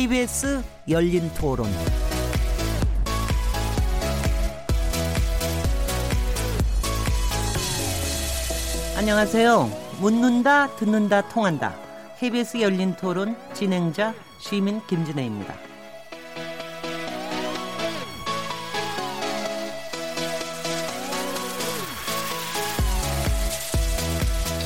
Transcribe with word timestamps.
KBS 0.00 0.62
열린 0.88 1.30
토론. 1.34 1.66
안녕하세요. 8.96 9.70
묻는다, 10.00 10.74
듣는다, 10.76 11.28
통한다. 11.28 11.74
KBS 12.18 12.62
열린 12.62 12.96
토론 12.96 13.36
진행자 13.52 14.14
시민 14.38 14.80
김진혜입니다. 14.86 15.54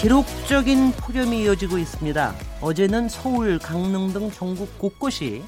기록적인 0.00 0.92
폭염이 0.92 1.42
이어지고 1.42 1.78
있습니다. 1.78 2.53
어제는 2.64 3.10
서울, 3.10 3.58
강릉 3.58 4.14
등 4.14 4.30
전국 4.30 4.78
곳곳이 4.78 5.44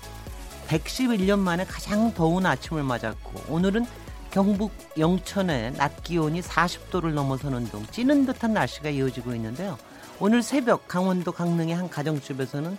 111년 0.68 1.38
만에 1.38 1.64
가장 1.64 2.12
더운 2.12 2.44
아침을 2.44 2.82
맞았고 2.82 3.44
오늘은 3.54 3.86
경북 4.30 4.70
영천의 4.98 5.72
낮 5.78 6.02
기온이 6.02 6.42
40도를 6.42 7.14
넘어서는 7.14 7.64
등 7.70 7.86
찌는 7.90 8.26
듯한 8.26 8.52
날씨가 8.52 8.90
이어지고 8.90 9.34
있는데요. 9.34 9.78
오늘 10.20 10.42
새벽 10.42 10.88
강원도 10.88 11.32
강릉의 11.32 11.74
한 11.74 11.88
가정집에서는 11.88 12.76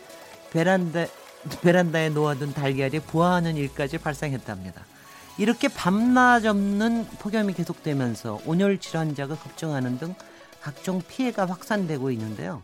베란다, 0.52 1.08
베란다에 1.64 2.10
놓아둔 2.10 2.54
달걀이 2.54 3.00
부화하는 3.08 3.56
일까지 3.56 3.98
발생했답니다. 3.98 4.86
이렇게 5.40 5.68
밤낮 5.68 6.46
없는 6.46 7.08
폭염이 7.18 7.54
계속되면서 7.54 8.42
온열 8.46 8.78
질환자가 8.78 9.34
급증하는 9.36 9.98
등 9.98 10.14
각종 10.62 11.02
피해가 11.02 11.48
확산되고 11.48 12.12
있는데요. 12.12 12.62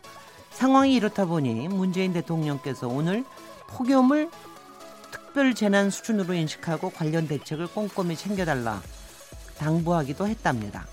상황이 0.54 0.94
이렇다 0.94 1.24
보니 1.26 1.68
문재인 1.68 2.12
대통령께서 2.12 2.86
오늘 2.88 3.24
폭염을 3.68 4.30
특별 5.10 5.54
재난 5.54 5.90
수준으로 5.90 6.32
인식하고 6.34 6.90
관련 6.90 7.26
대책을 7.26 7.66
꼼꼼히 7.66 8.16
챙겨달라 8.16 8.80
당부하기도 9.58 10.28
했답니다. 10.28 10.86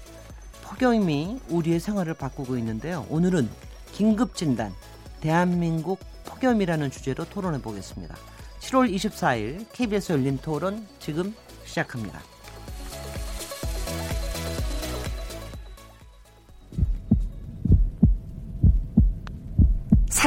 폭염이 0.64 1.40
우리의 1.50 1.80
생활을 1.80 2.16
바꾸고 2.16 2.58
있는데요. 2.58 3.06
오늘은 3.10 3.50
긴급 3.92 4.36
진단 4.36 4.74
대한민국 5.20 6.00
폭염이라는 6.26 6.90
주제로 6.90 7.24
토론해 7.26 7.62
보겠습니다. 7.62 8.16
7월 8.62 8.92
24일 8.94 9.66
KBS 9.74 10.14
열린 10.14 10.38
토론 10.40 10.88
지금 11.00 11.36
시작합니다. 11.66 12.20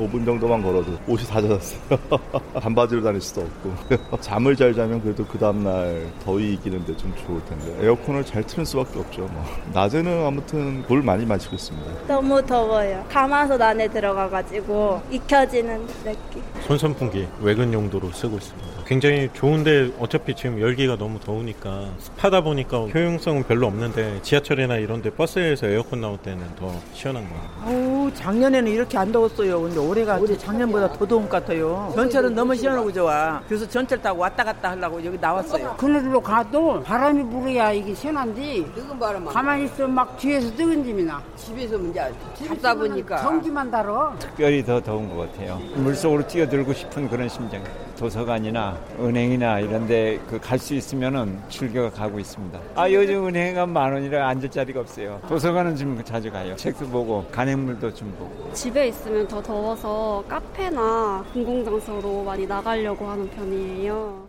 5분 0.00 0.24
정도만 0.24 0.62
걸어도 0.62 0.92
옷이 1.06 1.24
다 1.26 1.40
젖었어요. 1.40 1.98
반바지로 2.54 3.02
다닐 3.02 3.20
수도 3.20 3.42
없고. 3.42 4.18
잠을 4.20 4.56
잘 4.56 4.74
자면 4.74 5.00
그래도 5.02 5.24
그 5.26 5.38
다음날 5.38 6.06
더위 6.24 6.54
이기는데 6.54 6.96
좀 6.96 7.14
좋을 7.26 7.44
텐데. 7.44 7.76
에어컨을 7.84 8.24
잘 8.24 8.42
틀는 8.44 8.64
수밖에 8.64 8.98
없죠. 8.98 9.22
뭐. 9.22 9.44
낮에는 9.74 10.26
아무튼 10.26 10.84
물 10.88 11.02
많이 11.02 11.26
마시고 11.26 11.54
있습니다. 11.56 12.06
너무 12.06 12.44
더워요. 12.44 13.04
가마솥 13.10 13.60
안에 13.60 13.88
들어가가지고 13.88 15.02
익혀지는 15.10 15.86
느낌. 16.04 16.42
손선풍기 16.70 17.26
외근 17.40 17.72
용도로 17.72 18.12
쓰고 18.12 18.36
있습니다. 18.36 18.84
굉장히 18.86 19.28
좋은데 19.32 19.90
어차피 19.98 20.36
지금 20.36 20.60
열기가 20.60 20.96
너무 20.96 21.18
더우니까 21.18 21.86
습하다 21.98 22.42
보니까 22.42 22.86
효용성은 22.86 23.42
별로 23.42 23.66
없는데 23.66 24.22
지하철이나 24.22 24.76
이런 24.76 25.02
데 25.02 25.10
버스에서 25.10 25.66
에어컨 25.66 26.00
나올 26.00 26.16
때는 26.18 26.46
더 26.54 26.72
시원한 26.92 27.28
거 27.28 27.34
같아요. 27.34 27.76
어우, 27.76 28.14
작년에는 28.14 28.70
이렇게 28.70 28.96
안 28.96 29.10
더웠어요. 29.10 29.62
근데 29.62 29.80
올해가 29.80 30.20
작년보다 30.38 30.92
더 30.92 31.04
더운 31.06 31.28
것 31.28 31.40
같아요. 31.40 31.92
전철은 31.96 32.36
너무 32.36 32.54
시원하고 32.54 32.92
좋아. 32.92 33.42
그래서 33.48 33.68
전철 33.68 34.00
타고 34.00 34.20
왔다 34.20 34.44
갔다 34.44 34.70
하려고 34.70 35.04
여기 35.04 35.18
나왔어요. 35.18 35.74
그늘로 35.76 36.20
가도 36.20 36.84
바람이 36.84 37.24
불어야 37.30 37.72
이게 37.72 37.92
시원한지 37.92 38.64
뜨거운 38.76 38.96
바람 38.96 39.26
안 39.26 39.34
가만히 39.34 39.64
있으면 39.64 39.92
막 39.92 40.16
뒤에서 40.16 40.48
뜨거운 40.54 40.84
짐이 40.84 41.02
나 41.02 41.20
집에서 41.34 41.76
문제 41.76 42.00
잡다 42.46 42.74
보니까 42.74 43.16
전기만 43.22 43.72
달아 43.72 44.14
특별히 44.20 44.64
더 44.64 44.80
더운 44.80 45.08
것 45.08 45.32
같아요. 45.32 45.60
물속으로 45.74 46.24
뛰어들 46.28 46.59
고 46.64 46.72
싶은 46.72 47.08
그런 47.08 47.28
심정. 47.28 47.62
도서관이나 47.98 48.78
은행이나 48.98 49.60
이런데 49.60 50.18
그 50.28 50.38
갈 50.40 50.58
수 50.58 50.74
있으면은 50.74 51.38
즐겨 51.48 51.90
가고 51.90 52.18
있습니다. 52.18 52.58
아 52.74 52.90
요즘 52.90 53.26
은행 53.26 53.54
가면 53.54 53.72
만 53.72 53.92
원이라 53.92 54.28
앉을 54.28 54.50
자리가 54.50 54.80
없어요. 54.80 55.20
도서관은 55.28 55.76
좀 55.76 56.02
자주 56.04 56.30
가요. 56.30 56.56
책도 56.56 56.88
보고 56.88 57.26
간행물도 57.30 57.94
좀 57.94 58.10
보고. 58.18 58.52
집에 58.54 58.88
있으면 58.88 59.28
더 59.28 59.42
더워서 59.42 60.24
카페나 60.28 61.24
공공장소로 61.32 62.24
많이 62.24 62.46
나가려고 62.46 63.06
하는 63.08 63.28
편이에요. 63.30 64.28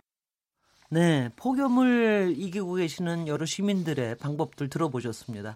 네, 0.89 1.29
폭염을 1.37 2.33
이기고 2.35 2.73
계시는 2.75 3.27
여러 3.27 3.45
시민들의 3.45 4.15
방법들 4.15 4.69
들어보셨습니다. 4.69 5.55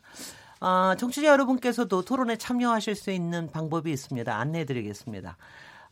아, 0.62 0.96
청취자 0.98 1.28
여러분께서도 1.28 2.04
토론에 2.04 2.38
참여하실 2.38 2.96
수 2.96 3.12
있는 3.12 3.52
방법이 3.52 3.92
있습니다. 3.92 4.34
안내해 4.34 4.64
드리겠습니다. 4.64 5.36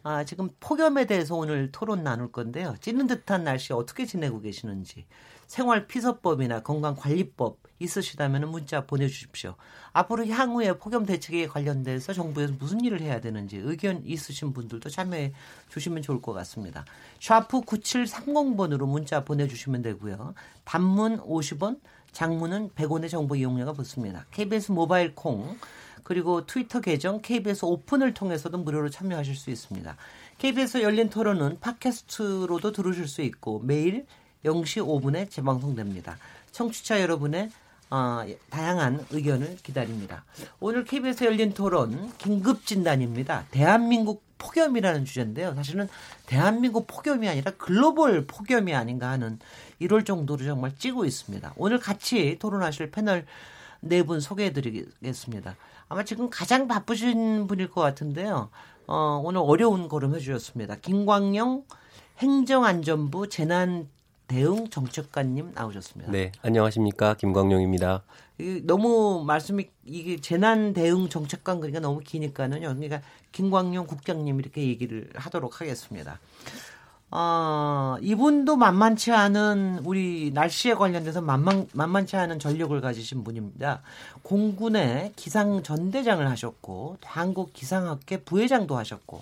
아, 0.03 0.25
지금 0.25 0.49
폭염에 0.59 1.05
대해서 1.05 1.35
오늘 1.35 1.71
토론 1.71 2.03
나눌 2.03 2.31
건데요. 2.31 2.75
찌는 2.81 3.07
듯한 3.07 3.45
날씨 3.45 3.71
어떻게 3.71 4.05
지내고 4.05 4.41
계시는지, 4.41 5.05
생활 5.47 5.87
피서법이나 5.87 6.61
건강 6.61 6.95
관리법 6.95 7.57
있으시다면 7.79 8.49
문자 8.49 8.85
보내주십시오. 8.85 9.55
앞으로 9.93 10.27
향후에 10.27 10.77
폭염 10.77 11.05
대책에 11.05 11.47
관련돼서 11.47 12.11
정부에서 12.13 12.53
무슨 12.59 12.81
일을 12.83 13.01
해야 13.01 13.21
되는지 13.21 13.57
의견 13.57 14.01
있으신 14.05 14.51
분들도 14.51 14.89
참여해 14.89 15.33
주시면 15.69 16.01
좋을 16.01 16.21
것 16.21 16.33
같습니다. 16.33 16.85
샤프 17.19 17.61
9730번으로 17.61 18.87
문자 18.87 19.23
보내주시면 19.23 19.81
되고요. 19.83 20.33
단문 20.65 21.19
50원, 21.19 21.79
장문은 22.11 22.71
100원의 22.71 23.09
정보 23.09 23.35
이용료가 23.35 23.73
붙습니다. 23.73 24.25
KBS 24.31 24.71
모바일 24.71 25.15
콩 25.15 25.57
그리고 26.03 26.45
트위터 26.45 26.81
계정 26.81 27.21
KBS 27.21 27.65
오픈을 27.65 28.13
통해서도 28.13 28.57
무료로 28.57 28.89
참여하실 28.89 29.35
수 29.35 29.49
있습니다. 29.49 29.95
KBS 30.37 30.81
열린 30.81 31.09
토론은 31.09 31.59
팟캐스트로도 31.59 32.71
들으실 32.71 33.07
수 33.07 33.21
있고 33.21 33.59
매일 33.59 34.05
0시 34.43 34.85
5분에 34.85 35.29
재방송됩니다. 35.29 36.17
청취자 36.51 37.01
여러분의 37.01 37.49
어, 37.89 38.25
다양한 38.49 39.05
의견을 39.11 39.57
기다립니다. 39.61 40.25
오늘 40.59 40.83
KBS 40.83 41.25
열린 41.25 41.53
토론 41.53 42.11
긴급 42.17 42.65
진단입니다. 42.65 43.45
대한민국 43.51 44.23
폭염이라는 44.39 45.05
주제인데요. 45.05 45.53
사실은 45.53 45.87
대한민국 46.25 46.87
폭염이 46.87 47.29
아니라 47.29 47.51
글로벌 47.51 48.25
폭염이 48.25 48.73
아닌가 48.73 49.09
하는 49.09 49.39
이럴 49.79 50.03
정도로 50.05 50.43
정말 50.43 50.75
찌고 50.75 51.05
있습니다. 51.05 51.53
오늘 51.56 51.79
같이 51.79 52.38
토론하실 52.39 52.91
패널 52.91 53.25
네 53.83 54.03
분 54.03 54.19
소개해 54.19 54.53
드리겠습니다. 54.53 55.56
아마 55.89 56.03
지금 56.03 56.30
가장 56.30 56.68
바쁘신 56.68 57.47
분일 57.47 57.69
것 57.69 57.81
같은데요. 57.81 58.50
어, 58.88 59.21
오늘 59.24 59.41
어려운 59.44 59.88
걸음 59.89 60.15
해주셨습니다. 60.15 60.77
김광영 60.77 61.63
행정안전부 62.19 63.30
재난 63.30 63.88
대응 64.27 64.69
정책관님 64.69 65.51
나오셨습니다. 65.53 66.12
네, 66.12 66.31
안녕하십니까 66.41 67.15
김광용입니다. 67.15 68.03
너무 68.63 69.24
말씀이 69.25 69.69
이게 69.85 70.19
재난 70.19 70.74
대응 70.74 71.09
정책관 71.09 71.59
그러니까 71.59 71.80
너무 71.81 72.00
기니까는요. 72.00 72.62
그러니까 72.75 73.01
김광용 73.31 73.85
국장님 73.85 74.39
이렇게 74.39 74.65
얘기를 74.68 75.09
하도록 75.15 75.59
하겠습니다. 75.62 76.19
어, 77.15 77.95
이분도 78.01 78.56
만만치 78.56 79.12
않은 79.12 79.81
우리 79.86 80.31
날씨에 80.33 80.74
관련돼서 80.74 81.21
만만, 81.21 81.68
만만치 81.71 82.15
않은 82.15 82.39
전력을 82.39 82.81
가지신 82.81 83.24
분입니다. 83.24 83.83
공군의 84.24 85.13
기상 85.15 85.62
전대장을 85.62 86.27
하셨고 86.27 86.98
한국 87.04 87.54
기상학회 87.54 88.21
부회장도 88.25 88.75
하셨고 88.75 89.21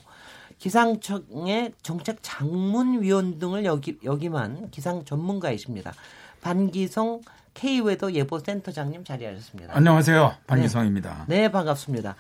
기상청의 0.58 1.74
정책 1.82 2.20
장문위원 2.22 3.40
등을 3.40 3.66
여기, 3.66 4.00
여기만 4.06 4.72
기상 4.72 5.04
전문가이십니다. 5.04 5.92
반기성 6.40 7.20
K웨더 7.54 8.14
예보센터장님 8.14 9.04
자리하셨습니다. 9.04 9.76
안녕하세요. 9.76 10.36
반기성입니다. 10.48 11.26
네, 11.28 11.42
네 11.42 11.52
반갑습니다. 11.52 12.16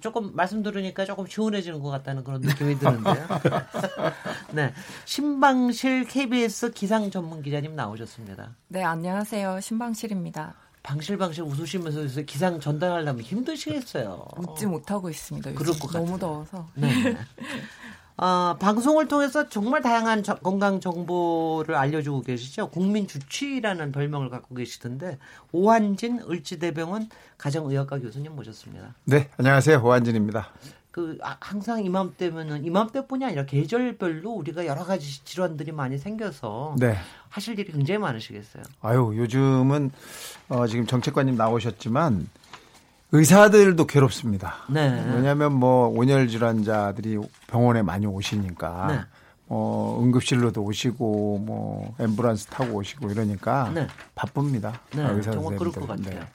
조금 0.00 0.34
말씀 0.34 0.62
들으니까 0.62 1.04
조금 1.04 1.26
시원해지는 1.26 1.80
것 1.80 1.90
같다는 1.90 2.24
그런 2.24 2.40
느낌이 2.40 2.78
드는데요. 2.78 3.26
네, 4.52 4.72
신방실 5.04 6.06
KBS 6.06 6.72
기상 6.72 7.10
전문 7.10 7.42
기자님 7.42 7.74
나오셨습니다. 7.74 8.56
네, 8.68 8.82
안녕하세요. 8.84 9.60
신방실입니다. 9.60 10.54
방실방실 10.82 11.42
웃으시면서 11.42 12.22
기상 12.22 12.58
전달하려면 12.58 13.22
힘드시겠어요. 13.22 14.26
웃지 14.38 14.66
못하고 14.66 15.10
있습니다. 15.10 15.52
그럴 15.52 15.78
것 15.78 15.92
너무 15.92 16.18
더워서. 16.18 16.66
네. 16.74 16.88
어, 18.20 18.54
방송을 18.58 19.08
통해서 19.08 19.48
정말 19.48 19.80
다양한 19.80 20.22
저, 20.22 20.34
건강 20.34 20.78
정보를 20.78 21.74
알려주고 21.74 22.20
계시죠. 22.20 22.68
국민 22.68 23.06
주치라는 23.06 23.92
별명을 23.92 24.28
갖고 24.28 24.54
계시던데 24.54 25.16
오한진 25.52 26.20
을지대병원 26.28 27.08
가정의학과 27.38 27.98
교수님 27.98 28.36
모셨습니다. 28.36 28.94
네, 29.04 29.30
안녕하세요. 29.38 29.82
오한진입니다. 29.82 30.48
그 30.90 31.16
아, 31.22 31.38
항상 31.40 31.82
이맘때면은 31.82 32.66
이맘때뿐이 32.66 33.24
아니라 33.24 33.46
계절별로 33.46 34.30
우리가 34.32 34.66
여러 34.66 34.84
가지 34.84 35.24
질환들이 35.24 35.72
많이 35.72 35.96
생겨서 35.96 36.74
네. 36.78 36.96
하실 37.30 37.58
일이 37.58 37.72
굉장히 37.72 37.96
많으시겠어요. 38.00 38.64
아유, 38.82 39.14
요즘은 39.16 39.92
어, 40.50 40.66
지금 40.66 40.84
정책관님 40.86 41.36
나오셨지만 41.36 42.28
의사들도 43.12 43.86
괴롭습니다. 43.86 44.54
네. 44.68 45.04
왜냐하면 45.14 45.52
뭐 45.52 45.88
온열 45.88 46.28
질환자들이 46.28 47.18
병원에 47.48 47.82
많이 47.82 48.06
오시니까 48.06 48.86
네. 48.88 49.00
어, 49.48 49.98
응급실로도 50.00 50.62
오시고 50.62 51.38
뭐 51.38 51.94
앰뷸런스 51.98 52.50
타고 52.50 52.78
오시고 52.78 53.10
이러니까 53.10 53.72
네. 53.74 53.88
바쁩니다. 54.14 54.80
네. 54.94 55.02
의사 55.10 55.32
정말 55.32 55.56
그럴 55.56 55.72
것 55.72 55.86
같아요. 55.88 56.20
네. 56.20 56.26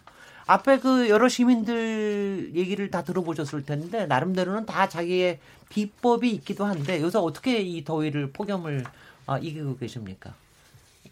앞에 0.48 0.80
그 0.80 1.10
여러 1.10 1.28
시민들 1.28 2.52
얘기를 2.54 2.92
다 2.92 3.04
들어보셨을 3.04 3.66
텐데 3.66 4.06
나름대로는 4.06 4.66
다 4.66 4.88
자기의 4.88 5.40
비법이 5.70 6.30
있기도 6.32 6.66
한데 6.66 7.02
요새 7.02 7.18
어떻게 7.18 7.62
이 7.62 7.84
더위를 7.84 8.32
폭염을 8.32 8.84
아, 9.26 9.40
이기고 9.40 9.78
계십니까? 9.78 10.34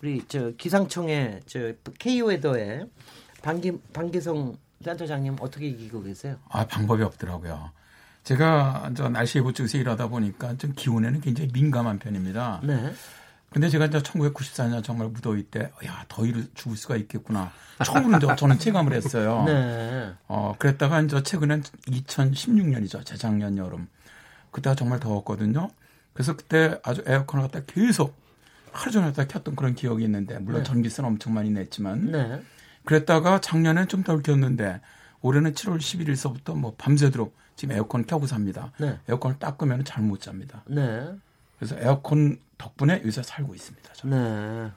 우리 0.01 0.23
저 0.27 0.51
기상청의 0.51 1.39
저 1.47 1.71
K웨더의 1.99 2.85
방기 3.41 3.71
방기성 3.93 4.55
센터장님 4.83 5.37
어떻게 5.39 5.67
이기고 5.67 6.03
계세요? 6.03 6.37
아 6.49 6.65
방법이 6.65 7.03
없더라고요. 7.03 7.71
제가 8.23 8.91
저 8.95 9.09
날씨 9.09 9.39
예보 9.39 9.51
쪽에서 9.51 9.77
일하다 9.77 10.07
보니까 10.07 10.57
좀 10.57 10.73
기온에는 10.75 11.21
굉장히 11.21 11.49
민감한 11.51 11.99
편입니다. 11.99 12.61
네. 12.63 12.93
근데 13.53 13.69
제가 13.69 13.85
이제 13.85 13.99
1994년 13.99 14.83
정말 14.83 15.09
무더위 15.09 15.43
때, 15.43 15.71
야, 15.85 16.05
더위를 16.07 16.47
죽을 16.55 16.75
수가 16.75 16.95
있겠구나. 16.95 17.51
처음으로 17.85 18.35
저는 18.35 18.57
체감을 18.57 18.93
했어요. 18.93 19.43
네. 19.45 20.11
어, 20.27 20.55
그랬다가 20.57 21.01
이제 21.01 21.21
최근엔 21.21 21.61
2016년이죠. 21.61 23.05
재작년 23.05 23.57
여름. 23.59 23.87
그때가 24.49 24.75
정말 24.75 24.99
더웠거든요. 24.99 25.69
그래서 26.13 26.35
그때 26.35 26.79
아주 26.83 27.03
에어컨을 27.05 27.47
갖다 27.47 27.63
계속 27.67 28.15
하루 28.71 28.91
종일 28.91 29.13
갖다 29.13 29.27
켰던 29.27 29.55
그런 29.55 29.75
기억이 29.75 30.03
있는데, 30.03 30.39
물론 30.39 30.63
네. 30.63 30.67
전기세는 30.67 31.07
엄청 31.07 31.35
많이 31.35 31.51
냈지만. 31.51 32.11
네. 32.11 32.41
그랬다가 32.85 33.39
작년엔 33.41 33.87
좀 33.87 34.03
덜 34.03 34.21
켰는데, 34.21 34.81
올해는 35.21 35.53
7월 35.53 35.77
11일서부터 35.77 36.55
뭐 36.57 36.75
밤새도록 36.77 37.35
지금 37.55 37.75
에어컨 37.75 38.05
켜고 38.05 38.27
삽니다. 38.27 38.71
네. 38.77 38.99
에어컨을 39.07 39.39
딱 39.39 39.57
끄면 39.57 39.85
잘 39.85 40.03
못 40.03 40.19
잡니다. 40.21 40.63
네. 40.67 41.13
그래서 41.57 41.77
에어컨 41.79 42.39
덕분에 42.57 43.01
요새 43.05 43.23
살고 43.23 43.55
있습니다. 43.55 43.93
저는. 43.93 44.71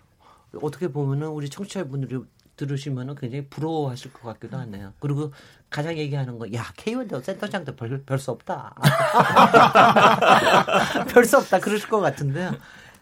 네. 0.53 0.59
어떻게 0.63 0.89
보면은 0.89 1.29
우리 1.29 1.51
청취자분들이 1.51 2.21
들으시면은 2.57 3.17
굉장히 3.17 3.47
부러워하실 3.49 4.13
것 4.15 4.23
같기도 4.23 4.57
하네요. 4.59 4.95
그리고 5.01 5.33
가장 5.69 5.99
얘기하는 5.99 6.39
거, 6.39 6.51
야, 6.55 6.65
K원도 6.79 7.21
센터장도 7.21 7.77
별, 7.77 8.03
별 8.05 8.19
수 8.19 8.31
없다. 8.31 8.75
별 11.09 11.25
수 11.27 11.37
없다. 11.39 11.61
그러실 11.61 11.89
것 11.89 12.01
같은데요. 12.01 12.53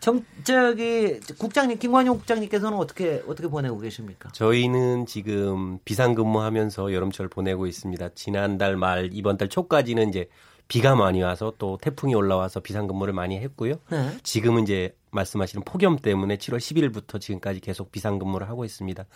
정, 0.05 0.23
저기, 0.45 1.19
국장님, 1.39 1.79
김관용 1.79 2.19
국장님께서는 2.19 2.77
어떻게, 2.77 3.23
어떻게 3.27 3.49
보내고 3.49 3.79
계십니까? 3.79 4.29
저희는 4.33 5.07
지금 5.07 5.79
비상근무하면서 5.87 6.93
여름철 6.93 7.29
보내고 7.29 7.67
있습니다. 7.67 8.11
지난달 8.11 8.77
말, 8.77 9.09
이번 9.15 9.39
달 9.39 9.49
초까지는 9.49 10.11
이제 10.11 10.29
비가 10.69 10.95
많이 10.95 11.23
와서 11.23 11.55
또 11.57 11.79
태풍이 11.81 12.15
올라와서 12.15 12.61
비상근무를 12.61 13.15
많이 13.15 13.39
했고요. 13.39 13.77
네. 13.91 14.11
지금은 14.23 14.65
이제 14.65 14.95
말씀하시는 15.11 15.65
폭염 15.65 15.97
때문에 15.97 16.37
7월 16.37 16.59
10일부터 16.59 17.19
지금까지 17.19 17.61
계속 17.61 17.91
비상근무를 17.91 18.47
하고 18.51 18.67
있습니다. 18.67 19.07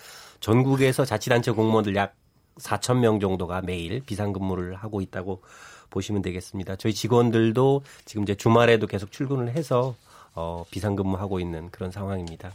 전국에서 0.40 1.04
자치단체 1.04 1.50
공무원들 1.50 1.96
약 1.96 2.14
4천 2.60 3.00
명 3.00 3.20
정도가 3.20 3.60
매일 3.60 4.00
비상근무를 4.00 4.74
하고 4.74 5.02
있다고 5.02 5.42
보시면 5.90 6.22
되겠습니다. 6.22 6.76
저희 6.76 6.94
직원들도 6.94 7.82
지금 8.06 8.22
이제 8.22 8.34
주말에도 8.34 8.86
계속 8.86 9.12
출근을 9.12 9.50
해서 9.50 9.94
어, 10.40 10.64
비상근무하고 10.70 11.40
있는 11.40 11.68
그런 11.72 11.90
상황입니다. 11.90 12.52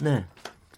네. 0.00 0.24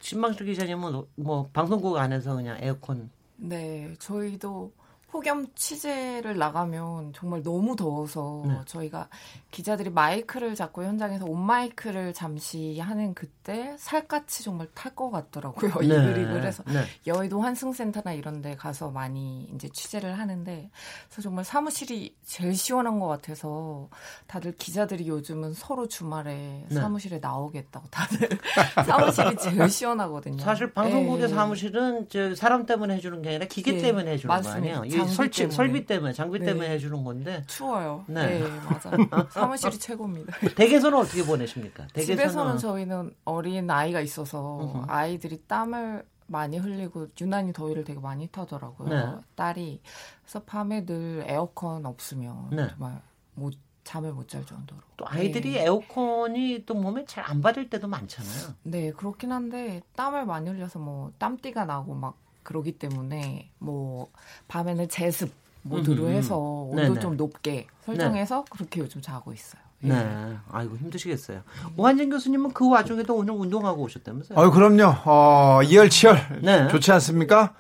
신방수 0.00 0.44
기자님은 0.44 1.04
뭐 1.14 1.48
방송국 1.52 1.96
안에서 1.96 2.34
그냥 2.34 2.58
에어컨. 2.60 3.08
네, 3.36 3.94
저희도 4.00 4.72
폭염 5.14 5.46
취재를 5.55 6.37
나가면 6.38 7.12
정말 7.14 7.44
너무 7.44 7.76
더워서 7.76 8.43
네. 8.46 8.58
저희가 8.66 9.08
기자들이 9.52 9.90
마이크를 9.90 10.56
잡고 10.56 10.82
현장에서 10.82 11.25
온 11.25 11.40
마이크를 11.40 12.12
잠시 12.12 12.81
하는 12.81 13.14
그때 13.14 13.76
살갗이 13.78 14.43
정말 14.43 14.66
탈 14.75 14.93
것 14.96 15.12
같더라고요. 15.12 15.70
네. 15.78 15.87
이글이글 15.87 16.44
해서 16.44 16.64
네. 16.66 16.82
여의도 17.06 17.40
환승센터나 17.40 18.12
이런 18.12 18.43
데 18.43 18.56
가서 18.56 18.90
많이 18.90 19.49
이제 19.55 19.69
취재를 19.69 20.19
하는데 20.19 20.69
그래서 21.08 21.22
정말 21.22 21.44
사무실이 21.44 22.17
제일 22.25 22.56
시원한 22.56 22.99
것 22.99 23.06
같아서 23.06 23.88
다들 24.26 24.56
기자들이 24.56 25.06
요즘은 25.06 25.55
서로 25.55 25.87
주말에 25.87 26.64
네. 26.69 26.75
사무실에 26.75 27.20
나오겠다고 27.20 27.87
다들 27.88 28.28
사무실이 28.84 29.37
제일 29.37 29.69
시원하거든요. 29.70 30.43
사실 30.43 30.72
방송국의 30.72 31.28
네. 31.28 31.34
사무실은 31.34 32.08
저 32.08 32.34
사람 32.34 32.67
때문에 32.67 32.96
해주는 32.96 33.22
게 33.22 33.28
아니라 33.28 33.46
기계 33.46 33.75
네. 33.75 33.78
때문에 33.82 34.10
해주는 34.14 34.28
맞습니다. 34.34 34.75
거 34.75 34.81
아니에요? 34.82 35.03
설치 35.08 35.42
때문에. 35.42 35.54
설비 35.56 35.86
때문에 35.86 36.12
장비 36.12 36.38
네. 36.38 36.46
때문에 36.46 36.70
해주는 36.70 37.04
건데 37.04 37.42
추워요. 37.46 38.04
네, 38.06 38.40
네 38.40 38.48
맞아. 38.68 38.90
사무실이 39.30 39.78
최고입니다. 39.78 40.32
댁에서는 40.56 40.98
어떻게 40.98 41.24
보내십니까? 41.24 41.86
댁에서는 41.92 42.16
집에서는 42.16 42.58
저희는 42.58 43.14
어린 43.24 43.70
아이가 43.70 44.00
있어서 44.00 44.72
uh-huh. 44.74 44.84
아이들이 44.88 45.42
땀을 45.46 46.04
많이 46.26 46.58
흘리고 46.58 47.08
유난히 47.20 47.52
더위를 47.52 47.84
되게 47.84 48.00
많이 48.00 48.26
타더라고요. 48.29 48.88
네. 48.88 49.20
딸이 49.34 49.81
그래서 50.22 50.43
밤에 50.44 50.84
늘 50.86 51.24
에어컨 51.26 51.84
없으면 51.86 52.48
네. 52.50 52.69
정말 52.69 53.00
못 53.34 53.55
잠을 53.84 54.12
못 54.12 54.26
잘 54.29 54.44
정도로. 54.46 54.81
또 54.96 55.05
아이들이 55.06 55.52
네. 55.52 55.64
에어컨이 55.64 56.64
또 56.64 56.74
몸에 56.74 57.05
잘 57.05 57.24
안 57.24 57.43
받을 57.43 57.69
때도 57.69 57.86
많잖아요. 57.88 58.55
네, 58.62 58.90
그렇긴 58.93 59.32
한데 59.32 59.82
땀을 59.96 60.24
많이 60.26 60.48
흘려서 60.48 60.79
뭐 60.79 61.12
땀띠가 61.19 61.67
나고 61.67 61.94
막 61.94 62.17
그러기 62.44 62.72
때문에 62.79 63.51
뭐 63.58 64.08
밤에는 64.48 64.89
제습 64.89 65.32
모드로 65.63 66.08
해서 66.10 66.36
온도 66.36 66.82
네네. 66.82 67.01
좀 67.01 67.17
높게 67.17 67.67
설정해서 67.84 68.44
네. 68.44 68.44
그렇게 68.51 68.81
요즘 68.81 69.01
자고 69.01 69.32
있어요. 69.32 69.60
예. 69.84 69.89
네. 69.89 70.36
아이고 70.51 70.77
힘드시겠어요. 70.77 71.41
오한진 71.77 72.10
교수님은 72.10 72.53
그 72.53 72.69
와중에도 72.69 73.17
오늘 73.17 73.34
운동하고 73.34 73.82
오셨다면서요? 73.82 74.39
아유 74.39 74.51
그럼요. 74.51 74.94
어, 75.05 75.60
이열치열 75.65 76.41
네. 76.43 76.69
좋지 76.69 76.93
않습니까? 76.93 77.55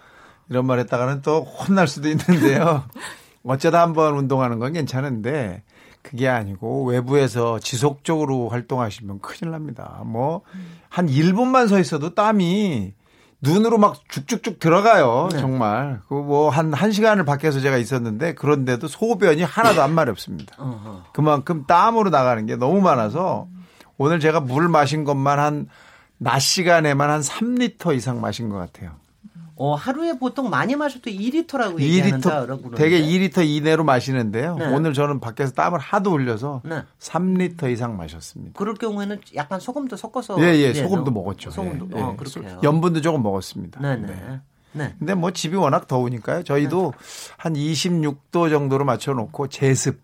이런 0.48 0.66
말 0.66 0.78
했다가는 0.80 1.22
또 1.22 1.42
혼날 1.42 1.88
수도 1.88 2.08
있는데요. 2.08 2.84
어쩌다 3.44 3.82
한번 3.82 4.16
운동하는 4.16 4.58
건 4.58 4.72
괜찮은데 4.74 5.64
그게 6.02 6.28
아니고 6.28 6.84
외부에서 6.84 7.58
지속적으로 7.58 8.48
활동하시면 8.50 9.20
큰일 9.20 9.50
납니다. 9.50 10.02
뭐 10.04 10.42
한 10.94 11.08
1분만 11.08 11.66
서 11.66 11.80
있어도 11.80 12.14
땀이 12.14 12.94
눈으로 13.44 13.78
막 13.78 13.96
쭉쭉쭉 14.08 14.58
들어가요. 14.58 15.28
네. 15.30 15.38
정말. 15.38 16.00
그 16.08 16.14
뭐 16.14 16.50
한, 16.50 16.72
한 16.72 16.90
시간을 16.90 17.24
밖에서 17.24 17.60
제가 17.60 17.76
있었는데 17.76 18.34
그런데도 18.34 18.88
소변이 18.88 19.42
하나도 19.42 19.82
안 19.82 19.92
마렵습니다. 19.92 20.56
그만큼 21.12 21.64
땀으로 21.66 22.10
나가는 22.10 22.44
게 22.46 22.56
너무 22.56 22.80
많아서 22.80 23.46
오늘 23.98 24.18
제가 24.18 24.40
물 24.40 24.68
마신 24.68 25.04
것만 25.04 25.38
한 25.38 25.68
낮 26.18 26.38
시간에만 26.38 27.10
한 27.10 27.20
3리터 27.20 27.94
이상 27.94 28.20
마신 28.20 28.48
것 28.48 28.56
같아요. 28.56 28.92
어, 29.56 29.74
하루에 29.74 30.18
보통 30.18 30.50
많이 30.50 30.74
마셔도 30.74 31.10
2리터라고 31.10 31.76
2리터, 31.76 31.80
얘기하는 31.80 32.20
되게 32.74 33.00
2리터 33.00 33.46
이내로 33.46 33.84
마시는데요. 33.84 34.56
네. 34.56 34.66
오늘 34.66 34.94
저는 34.94 35.20
밖에서 35.20 35.52
땀을 35.52 35.78
하도 35.78 36.12
흘려서 36.12 36.62
네. 36.64 36.82
3리터 36.98 37.70
이상 37.70 37.96
마셨습니다. 37.96 38.58
그럴 38.58 38.74
경우에는 38.74 39.20
약간 39.36 39.60
소금도 39.60 39.96
섞어서 39.96 40.40
예, 40.40 40.56
예, 40.56 40.74
소금도 40.74 41.12
먹었죠. 41.12 41.50
소금도 41.52 41.96
예, 41.96 42.00
어, 42.00 42.16
그렇게요. 42.16 42.60
염분도 42.64 43.00
조금 43.00 43.22
먹었습니다. 43.22 43.80
네, 43.80 43.96
네. 43.96 44.06
네. 44.06 44.40
네. 44.72 44.94
근데 44.98 45.14
뭐 45.14 45.30
집이 45.30 45.54
워낙 45.54 45.86
더우니까요. 45.86 46.42
저희도 46.42 46.92
네. 46.96 47.04
한 47.36 47.54
26도 47.54 48.50
정도로 48.50 48.84
맞춰 48.84 49.12
놓고 49.14 49.48
제습 49.48 50.00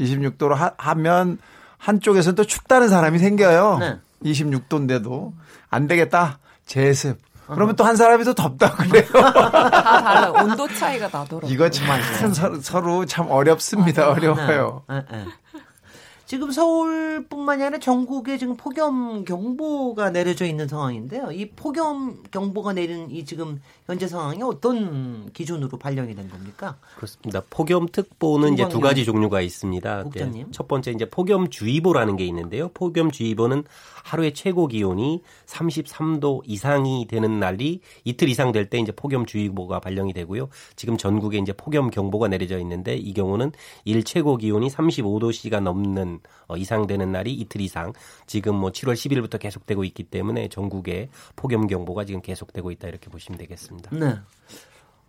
26도로 0.00 0.54
하, 0.54 0.72
하면 0.76 1.38
한쪽에서는 1.78 2.34
또 2.34 2.44
춥다는 2.44 2.88
사람이 2.88 3.20
생겨요. 3.20 3.78
네. 3.78 3.98
26도인데도 4.24 5.32
안 5.70 5.86
되겠다. 5.86 6.40
제습. 6.66 7.18
그러면 7.54 7.76
또 7.76 7.84
한 7.84 7.96
사람이 7.96 8.24
더 8.24 8.32
덥다 8.34 8.74
그래요. 8.76 9.04
다 9.12 9.70
달라. 10.02 10.30
온도 10.42 10.68
차이가 10.68 11.06
나더라고요. 11.06 11.50
이거 11.52 11.68
참 11.70 12.32
서로, 12.32 12.60
서로 12.60 13.04
참 13.06 13.28
어렵습니다. 13.30 14.10
어려워요. 14.10 14.82
네. 14.88 15.04
네. 15.10 15.24
지금 16.24 16.50
서울뿐만이 16.50 17.62
아니라 17.62 17.78
전국에 17.78 18.38
지금 18.38 18.56
폭염 18.56 19.22
경보가 19.26 20.10
내려져 20.10 20.46
있는 20.46 20.66
상황인데요. 20.66 21.30
이 21.30 21.50
폭염 21.50 22.22
경보가 22.30 22.72
내린 22.72 23.10
이 23.10 23.26
지금 23.26 23.60
현재 23.86 24.08
상황이 24.08 24.42
어떤 24.42 25.30
기준으로 25.34 25.76
발령이 25.76 26.14
된 26.14 26.30
겁니까? 26.30 26.76
그렇습니다. 26.96 27.42
폭염 27.50 27.86
특보는 27.86 28.54
이제 28.54 28.66
두 28.70 28.80
가지 28.80 29.04
종류가 29.04 29.42
있습니다. 29.42 30.04
네. 30.14 30.46
첫 30.52 30.68
번째 30.68 30.92
이제 30.92 31.04
폭염 31.10 31.50
주의보라는 31.50 32.16
게 32.16 32.24
있는데요. 32.24 32.70
폭염 32.72 33.10
주의보는 33.10 33.64
하루의 34.02 34.34
최고 34.34 34.66
기온이 34.66 35.22
33도 35.46 36.40
이상이 36.44 37.06
되는 37.08 37.38
날이 37.38 37.80
이틀 38.04 38.28
이상 38.28 38.50
될 38.50 38.62
때 38.72 38.78
이제 38.78 38.92
폭염 38.92 39.26
주의보가 39.26 39.80
발령이 39.80 40.12
되고요. 40.12 40.48
지금 40.76 40.96
전국에 40.96 41.38
이제 41.38 41.52
폭염 41.52 41.90
경보가 41.90 42.28
내려져 42.28 42.58
있는데 42.60 42.94
이 42.94 43.12
경우는 43.12 43.52
일 43.84 44.02
최고 44.04 44.36
기온이 44.36 44.68
35도씨가 44.68 45.60
넘는 45.60 46.20
어, 46.48 46.56
이상 46.56 46.86
되는 46.86 47.12
날이 47.12 47.32
이틀 47.34 47.60
이상 47.60 47.92
지금 48.26 48.54
뭐 48.54 48.70
7월 48.70 48.94
10일부터 48.94 49.38
계속되고 49.38 49.84
있기 49.84 50.04
때문에 50.04 50.48
전국에 50.48 51.08
폭염 51.36 51.66
경보가 51.66 52.04
지금 52.04 52.22
계속되고 52.22 52.70
있다 52.70 52.88
이렇게 52.88 53.10
보시면 53.10 53.38
되겠습니다. 53.38 53.90
네. 53.96 54.14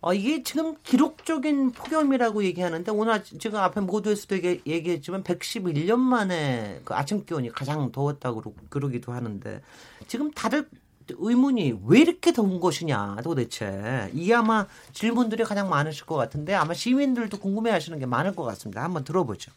어, 0.06 0.12
이게 0.12 0.42
지금 0.42 0.74
기록적인 0.82 1.70
폭염이라고 1.70 2.44
얘기하는데 2.44 2.92
오늘 2.92 3.24
지금 3.24 3.58
앞에 3.58 3.80
모두에서도 3.80 4.36
얘기 4.66 4.90
했지만 4.90 5.24
111년 5.24 5.96
만에 5.96 6.82
그 6.84 6.92
아침 6.92 7.24
기온이 7.24 7.50
가장 7.50 7.90
더웠다고 7.90 8.54
그러기도 8.68 9.12
하는데 9.12 9.62
지금 10.06 10.30
다들 10.30 10.68
의문이 11.08 11.80
왜 11.86 12.00
이렇게 12.00 12.34
더운 12.34 12.60
것이냐 12.60 13.16
도대체 13.24 14.10
이 14.12 14.30
아마 14.30 14.66
질문들이 14.92 15.42
가장 15.44 15.70
많으실 15.70 16.04
것 16.04 16.16
같은데 16.16 16.52
아마 16.52 16.74
시민들도 16.74 17.38
궁금해하시는 17.38 17.98
게 17.98 18.04
많을 18.04 18.36
것 18.36 18.42
같습니다. 18.42 18.84
한번 18.84 19.04
들어보죠. 19.04 19.52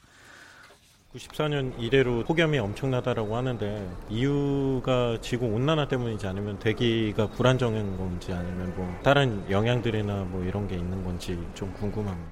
94년 1.14 1.74
이래로 1.80 2.26
폭염이 2.26 2.60
엄청나다라고 2.60 3.36
하는데 3.38 3.90
이유가 4.10 5.18
지구 5.22 5.46
온난화 5.46 5.88
때문이지 5.88 6.28
않으면 6.28 6.60
대기가 6.60 7.28
불안정한 7.30 7.98
건지 7.98 8.34
아니면 8.34 8.76
뭐 8.76 8.88
다른 9.04 9.50
영향들이나 9.50 10.26
뭐 10.26 10.44
이런 10.44 10.68
게 10.68 10.76
있는 10.76 11.04
건지 11.04 11.40
좀 11.54 11.74
궁금합니다. 11.74 12.32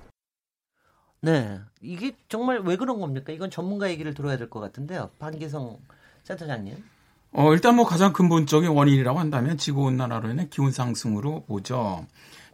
네, 1.22 1.60
이게 1.82 2.15
정말 2.29 2.60
왜 2.60 2.75
그런 2.75 3.00
겁니까? 3.00 3.32
이건 3.34 3.50
전문가 3.50 3.89
얘기를 3.89 4.13
들어야 4.13 4.38
될 4.38 4.50
것 4.50 4.60
같은데요. 4.60 5.10
반기성 5.17 5.79
센터장님. 6.24 6.75
어, 7.32 7.53
일단 7.53 7.75
뭐 7.75 7.86
가장 7.86 8.13
근본적인 8.13 8.70
원인이라고 8.70 9.17
한다면 9.20 9.58
지구 9.58 9.84
온난화로 9.86 10.29
인해 10.29 10.48
기온 10.50 10.72
상승으로 10.72 11.44
보죠. 11.46 12.05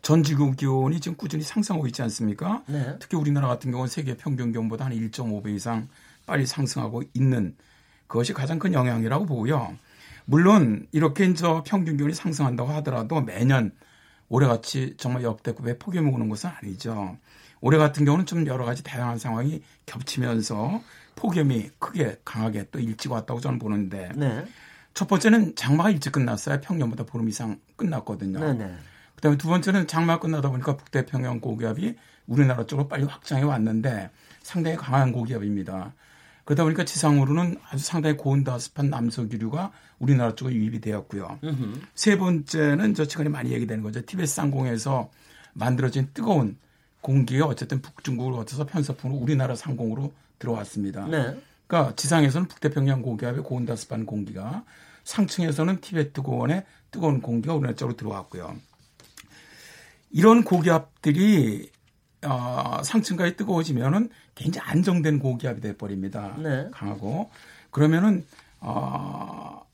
전 0.02 0.24
지구 0.24 0.52
기온이 0.56 1.00
지금 1.00 1.18
꾸준히 1.18 1.44
상승하고 1.44 1.86
있지 1.88 2.02
않습니까? 2.04 2.64
네. 2.68 2.96
특히 3.00 3.18
우리나라 3.18 3.48
같은 3.48 3.72
경우는 3.72 3.88
세계 3.90 4.16
평균 4.16 4.52
기온보다 4.52 4.86
한 4.86 4.94
1.5배 4.94 5.54
이상 5.54 5.88
빨리 6.32 6.46
상승하고 6.46 7.04
있는 7.14 7.58
그것이 8.08 8.32
가장 8.32 8.58
큰 8.58 8.74
영향이라고 8.74 9.26
보고요. 9.26 9.76
물론 10.24 10.88
이렇게 10.94 11.26
이제 11.26 11.46
평균 11.66 11.98
기온이 11.98 12.14
상승한다고 12.14 12.70
하더라도 12.76 13.20
매년 13.20 13.74
올해같이 14.30 14.96
정말 14.98 15.24
역대급의 15.24 15.78
폭염이 15.78 16.10
오는 16.10 16.30
것은 16.30 16.50
아니죠. 16.50 17.18
올해 17.60 17.78
같은 17.78 18.06
경우는 18.06 18.26
좀 18.26 18.48
여러 18.48 18.64
가지 18.64 18.82
다양한 18.82 19.20
상황이 19.20 19.62
겹치면서 19.86 20.82
폭염이 21.18 21.70
크게 21.80 22.22
강하게 22.24 22.68
또 22.72 22.80
일찍 22.80 23.12
왔다고 23.12 23.42
저는 23.42 23.60
보는데 23.60 24.10
네. 24.16 24.46
첫 24.94 25.10
번째는 25.10 25.58
장마가 25.58 25.90
일찍 25.90 26.14
끝났어요. 26.14 26.62
평년보다 26.62 27.04
보름 27.04 27.28
이상 27.28 27.60
끝났거든요. 27.76 28.40
네 28.40 28.54
네. 28.54 28.74
그다음에 29.16 29.38
두 29.38 29.50
번째는 29.50 29.86
장마가 29.88 30.22
끝나다 30.22 30.50
보니까 30.50 30.78
북태평양 30.78 31.42
고기압이 31.42 31.98
우리나라 32.28 32.66
쪽으로 32.66 32.88
빨리 32.88 33.04
확장해 33.04 33.44
왔는데 33.44 34.12
상당히 34.42 34.78
강한 34.78 35.12
고기압입니다. 35.12 35.94
그러다 36.46 36.64
보니까 36.64 36.86
지상으로는 36.86 37.58
아주 37.70 37.84
상당히 37.84 38.18
고온다습한 38.18 38.90
남서기류가 38.90 39.72
우리나라 40.00 40.36
쪽에 40.36 40.54
유입이 40.54 40.82
되었고요. 40.82 41.40
음흠. 41.44 41.82
세 41.96 42.18
번째는 42.18 42.96
저 42.96 43.06
최근에 43.06 43.30
많이 43.30 43.52
얘기되는 43.52 43.84
거죠. 43.84 44.06
티베트 44.06 44.32
상공에서 44.32 45.10
만들어진 45.54 46.10
뜨거운 46.14 46.58
공기가 47.02 47.46
어쨌든 47.46 47.82
북중국을 47.82 48.34
거쳐서 48.34 48.66
편서풍으로 48.66 49.20
우리나라 49.20 49.56
상공으로 49.56 50.14
들어왔습니다. 50.40 51.08
네. 51.08 51.40
그러니까 51.68 51.96
지상에서는 51.96 52.48
북태평양 52.48 53.02
고기압의 53.02 53.44
고온다습한 53.44 54.06
공기가 54.06 54.64
상층에서는 55.04 55.82
티베트 55.82 56.22
고원의 56.22 56.66
뜨거운 56.92 57.22
공기가 57.22 57.54
우리나라 57.54 57.76
쪽으로 57.76 57.96
들어왔고요. 57.96 58.56
이런 60.12 60.44
고기압들이 60.44 61.70
어, 62.26 62.82
상층가에 62.84 63.36
뜨거워지면은 63.36 64.10
굉장히 64.36 64.68
안정된 64.70 65.20
고기압이 65.20 65.62
돼버립니다. 65.62 66.36
네. 66.38 66.68
강하고 66.72 67.30
그러면은 67.72 68.26
어, 68.60 69.66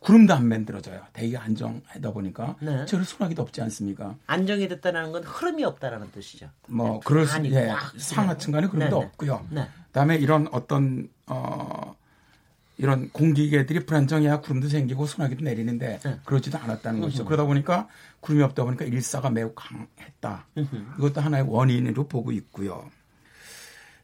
구름도 0.00 0.34
안 0.34 0.46
만들어져요. 0.48 1.02
대기가 1.12 1.42
안정하다 1.42 2.10
보니까 2.12 2.56
네. 2.60 2.84
저를 2.86 3.04
소나기 3.04 3.34
덥지 3.34 3.60
않습니까? 3.62 4.16
안정이 4.26 4.68
됐다는 4.68 5.12
건 5.12 5.22
흐름이 5.24 5.64
없다라는 5.64 6.10
뜻이죠. 6.10 6.48
뭐 6.68 6.94
네. 6.94 7.00
그럴 7.04 7.26
수 7.26 7.38
예, 7.44 7.66
꽉. 7.68 7.92
상하층간에 7.98 8.66
구름도 8.68 8.96
네, 8.98 9.00
네. 9.00 9.06
없고요. 9.06 9.46
네. 9.50 9.68
그다음에 9.86 10.16
이런 10.16 10.48
어떤 10.52 11.08
어 11.26 11.94
이런 12.80 13.10
공기계들이 13.10 13.84
불안정해야 13.84 14.40
구름도 14.40 14.70
생기고 14.70 15.04
소나기도 15.04 15.44
내리는데 15.44 16.00
네. 16.02 16.20
그러지도 16.24 16.56
않았다는 16.56 17.02
것이죠. 17.02 17.24
음흠. 17.24 17.28
그러다 17.28 17.44
보니까 17.44 17.88
구름이 18.20 18.42
없다 18.42 18.64
보니까 18.64 18.86
일사가 18.86 19.28
매우 19.28 19.52
강했다. 19.54 20.46
이것도 20.98 21.20
하나의 21.20 21.44
원인으로 21.46 22.08
보고 22.08 22.32
있고요. 22.32 22.90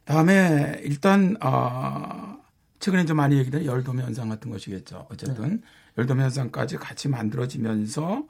다음에 0.05 0.79
일단 0.83 1.35
어, 1.41 2.37
최근에 2.79 3.05
좀 3.05 3.17
많이 3.17 3.39
얘기된 3.39 3.65
열돔 3.65 3.99
현상 3.99 4.29
같은 4.29 4.51
것이겠죠. 4.51 5.07
어쨌든 5.09 5.63
열돔 5.97 6.21
현상까지 6.21 6.77
같이 6.77 7.09
만들어지면서 7.09 8.25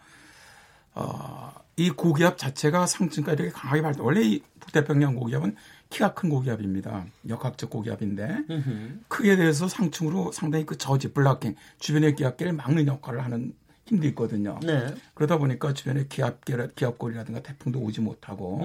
어, 0.98 1.54
이 1.76 1.90
고기압 1.92 2.38
자체가 2.38 2.88
상층까지 2.88 3.44
이렇게 3.44 3.56
강하게 3.56 3.82
발달. 3.82 4.02
원래 4.04 4.22
이 4.22 4.42
북태평양 4.60 5.16
고기압은 5.16 5.56
키가 5.90 6.14
큰 6.16 6.30
고기압입니다. 6.30 7.06
역학적 7.30 7.70
고기압인데 7.70 8.44
음흠. 8.50 9.00
크게 9.08 9.36
돼서 9.36 9.68
상층으로 9.68 10.32
상당히 10.32 10.66
그 10.66 10.78
저지 10.78 11.14
블락킹 11.14 11.56
주변의 11.80 12.16
기압계를 12.16 12.54
막는 12.54 12.88
역할을 12.88 13.24
하는 13.24 13.54
힘도 13.86 14.08
있거든요. 14.08 14.60
네. 14.64 14.94
그러다 15.14 15.38
보니까 15.38 15.74
주변에 15.74 16.08
기압계 16.10 16.58
기압골이라든가 16.76 17.42
태풍도 17.42 17.80
오지 17.80 18.02
못하고. 18.02 18.62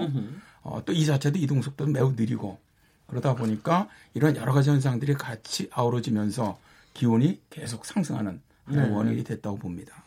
어, 0.63 0.81
또 0.85 0.91
이 0.93 1.05
자체도 1.05 1.37
이동 1.39 1.61
속도도 1.61 1.91
매우 1.91 2.13
느리고 2.13 2.57
그러다 3.07 3.35
보니까 3.35 3.87
이런 4.13 4.35
여러 4.35 4.53
가지 4.53 4.69
현상들이 4.69 5.13
같이 5.13 5.69
아우러지면서 5.71 6.57
기온이 6.93 7.39
계속 7.49 7.85
상승하는 7.85 8.41
네. 8.67 8.89
원인이 8.89 9.23
됐다고 9.23 9.57
봅니다. 9.57 10.02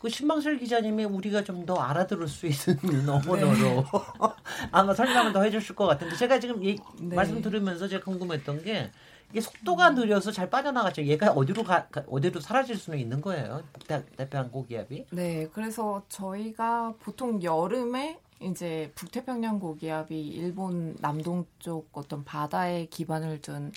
그 0.00 0.08
신방설 0.08 0.58
기자님이 0.58 1.04
우리가 1.04 1.44
좀 1.44 1.66
더 1.66 1.74
알아들을 1.76 2.26
수 2.26 2.46
있는 2.46 3.06
언어로 3.08 3.84
아마 4.72 4.94
설명을 4.94 5.32
더 5.32 5.42
해주실 5.42 5.76
것 5.76 5.86
같은데 5.86 6.16
제가 6.16 6.40
지금 6.40 6.62
이 6.64 6.78
네. 7.00 7.14
말씀 7.14 7.42
들으면서 7.42 7.86
제가 7.86 8.02
궁금했던 8.04 8.62
게 8.64 8.90
이게 9.30 9.40
속도가 9.42 9.90
느려서 9.90 10.32
잘 10.32 10.48
빠져나갔죠. 10.50 11.02
얘가 11.04 11.30
어디로 11.32 11.62
가, 11.64 11.86
가- 11.88 12.02
어디로 12.08 12.40
사라질 12.40 12.76
수는 12.76 12.98
있는 12.98 13.20
거예요. 13.20 13.62
북대평양 13.74 14.50
고기압이. 14.50 15.06
네, 15.10 15.48
그래서 15.52 16.02
저희가 16.08 16.94
보통 17.00 17.40
여름에 17.42 18.18
이제 18.40 18.90
북태평양 18.94 19.58
고기압이 19.58 20.18
일본 20.28 20.96
남동쪽 21.00 21.90
어떤 21.92 22.24
바다에 22.24 22.86
기반을 22.86 23.42
둔 23.42 23.70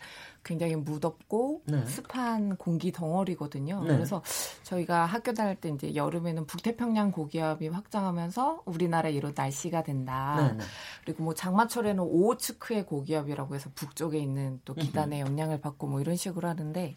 굉장히 0.44 0.76
무덥고 0.76 1.62
네. 1.66 1.86
습한 1.86 2.58
공기 2.58 2.92
덩어리거든요. 2.92 3.82
네. 3.84 3.88
그래서 3.88 4.22
저희가 4.64 5.06
학교 5.06 5.34
다닐 5.34 5.56
때 5.56 5.70
이제 5.70 5.96
여름에는 5.96 6.46
북태평양 6.46 7.12
고기압이 7.12 7.68
확장하면서 7.70 8.64
우리나라에 8.66 9.12
이런 9.14 9.34
날씨가 9.36 9.84
된다. 9.84 10.36
네, 10.38 10.58
네. 10.58 10.64
그리고 11.06 11.24
뭐 11.24 11.34
장마철에는 11.34 12.02
오호츠크의 12.02 12.86
고기압이라고 12.86 13.56
해서 13.56 13.70
북쪽에 13.76 14.18
있는 14.20 14.62
또 14.66 14.74
기단의 14.74 15.22
영향을 15.22 15.60
받고 15.62 15.88
뭐 15.88 16.02
이런 16.02 16.16
식으로 16.16 16.48
하는데 16.48 16.96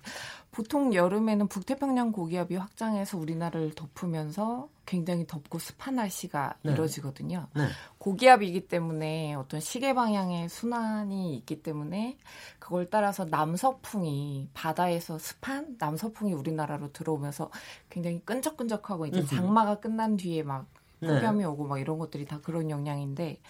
보통 0.56 0.94
여름에는 0.94 1.48
북태평양 1.48 2.12
고기압이 2.12 2.56
확장해서 2.56 3.18
우리나라를 3.18 3.74
덮으면서 3.74 4.70
굉장히 4.86 5.26
덥고 5.26 5.58
습한 5.58 5.96
날씨가 5.96 6.54
네. 6.62 6.72
이루어지거든요. 6.72 7.48
네. 7.54 7.66
고기압이기 7.98 8.66
때문에 8.66 9.34
어떤 9.34 9.60
시계 9.60 9.92
방향의 9.92 10.48
순환이 10.48 11.36
있기 11.36 11.62
때문에 11.62 12.16
그걸 12.58 12.88
따라서 12.88 13.26
남서풍이 13.26 14.48
바다에서 14.54 15.18
습한 15.18 15.76
남서풍이 15.78 16.32
우리나라로 16.32 16.90
들어오면서 16.90 17.50
굉장히 17.90 18.22
끈적끈적하고 18.24 19.04
이제. 19.04 19.26
장마가 19.26 19.80
끝난 19.80 20.16
뒤에 20.16 20.42
막 20.42 20.64
네. 21.00 21.08
폭염이 21.08 21.44
오고 21.44 21.66
막 21.66 21.78
이런 21.78 21.98
것들이 21.98 22.24
다 22.24 22.40
그런 22.42 22.70
영향인데 22.70 23.40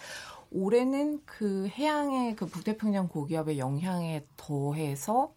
올해는 0.51 1.21
그 1.25 1.67
해양의 1.67 2.35
그 2.35 2.45
북태평양 2.45 3.07
고기압의 3.09 3.59
영향에 3.59 4.25
더해서 4.37 5.33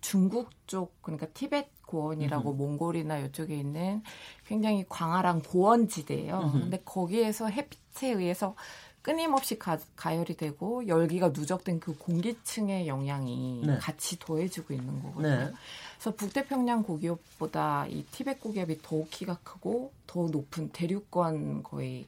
중국 0.00 0.50
쪽 0.66 1.00
그러니까 1.02 1.26
티벳 1.26 1.68
고원이라고 1.86 2.52
음. 2.52 2.56
몽골이나 2.56 3.18
이쪽에 3.20 3.56
있는 3.56 4.02
굉장히 4.46 4.84
광활한 4.88 5.42
고원 5.42 5.88
지대예요. 5.88 6.50
음. 6.54 6.60
근데 6.62 6.82
거기에서 6.84 7.48
햇빛에 7.48 8.08
의해서 8.08 8.54
끊임없이 9.04 9.58
가, 9.58 9.78
가열이 9.96 10.38
되고 10.38 10.86
열기가 10.88 11.28
누적된 11.28 11.78
그 11.78 11.94
공기층의 11.98 12.88
영향이 12.88 13.62
네. 13.66 13.76
같이 13.76 14.18
더해지고 14.18 14.72
있는 14.72 15.02
거거든요. 15.02 15.28
네. 15.28 15.52
그래서 15.98 16.16
북태평양 16.16 16.84
고기압보다 16.84 17.86
이 17.88 18.04
티벳 18.10 18.40
고기압이 18.40 18.80
더욱 18.82 19.10
키가 19.10 19.40
크고 19.42 19.92
더 20.06 20.22
높은 20.28 20.70
대륙권 20.70 21.64
거의 21.64 22.06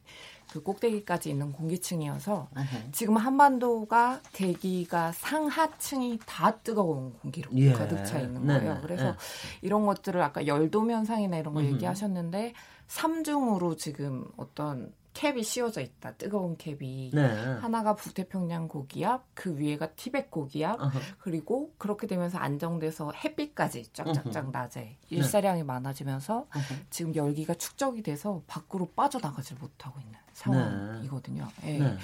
그 0.56 0.62
꼭대기까지 0.62 1.28
있는 1.28 1.52
공기층이어서 1.52 2.48
uh-huh. 2.54 2.92
지금 2.92 3.18
한반도가 3.18 4.22
대기가 4.32 5.12
상하층이 5.12 6.20
다 6.24 6.56
뜨거운 6.56 7.12
공기로 7.12 7.50
예. 7.56 7.72
가득 7.72 8.02
차 8.06 8.18
있는 8.18 8.46
거예요. 8.46 8.74
네 8.74 8.80
그래서 8.80 9.10
네. 9.10 9.16
이런 9.60 9.84
것들을 9.84 10.20
아까 10.22 10.46
열도 10.46 10.90
현상이나 10.90 11.36
이런 11.36 11.52
거 11.52 11.60
uh-huh. 11.60 11.74
얘기하셨는데 11.74 12.54
삼중으로 12.86 13.76
지금 13.76 14.26
어떤 14.38 14.94
캡이 15.16 15.42
씌워져 15.44 15.80
있다. 15.80 16.12
뜨거운 16.12 16.56
캡이 16.58 17.10
네. 17.14 17.22
하나가 17.60 17.94
북태평양 17.94 18.68
고기압, 18.68 19.24
그 19.32 19.58
위에가 19.58 19.92
티벳 19.92 20.30
고기압, 20.30 20.78
어허. 20.78 20.98
그리고 21.18 21.72
그렇게 21.78 22.06
되면서 22.06 22.36
안정돼서 22.36 23.12
햇빛까지 23.12 23.92
쫙쫙쫙. 23.94 24.50
낮에 24.50 24.80
네. 24.80 24.98
일사량이 25.08 25.60
네. 25.60 25.64
많아지면서 25.64 26.46
어허. 26.54 26.74
지금 26.90 27.14
열기가 27.14 27.54
축적이 27.54 28.02
돼서 28.02 28.42
밖으로 28.46 28.90
빠져나가지 28.94 29.54
못하고 29.54 29.98
있는 30.00 30.25
상황이거든요. 30.36 31.48
네. 31.62 31.78
네. 31.78 31.96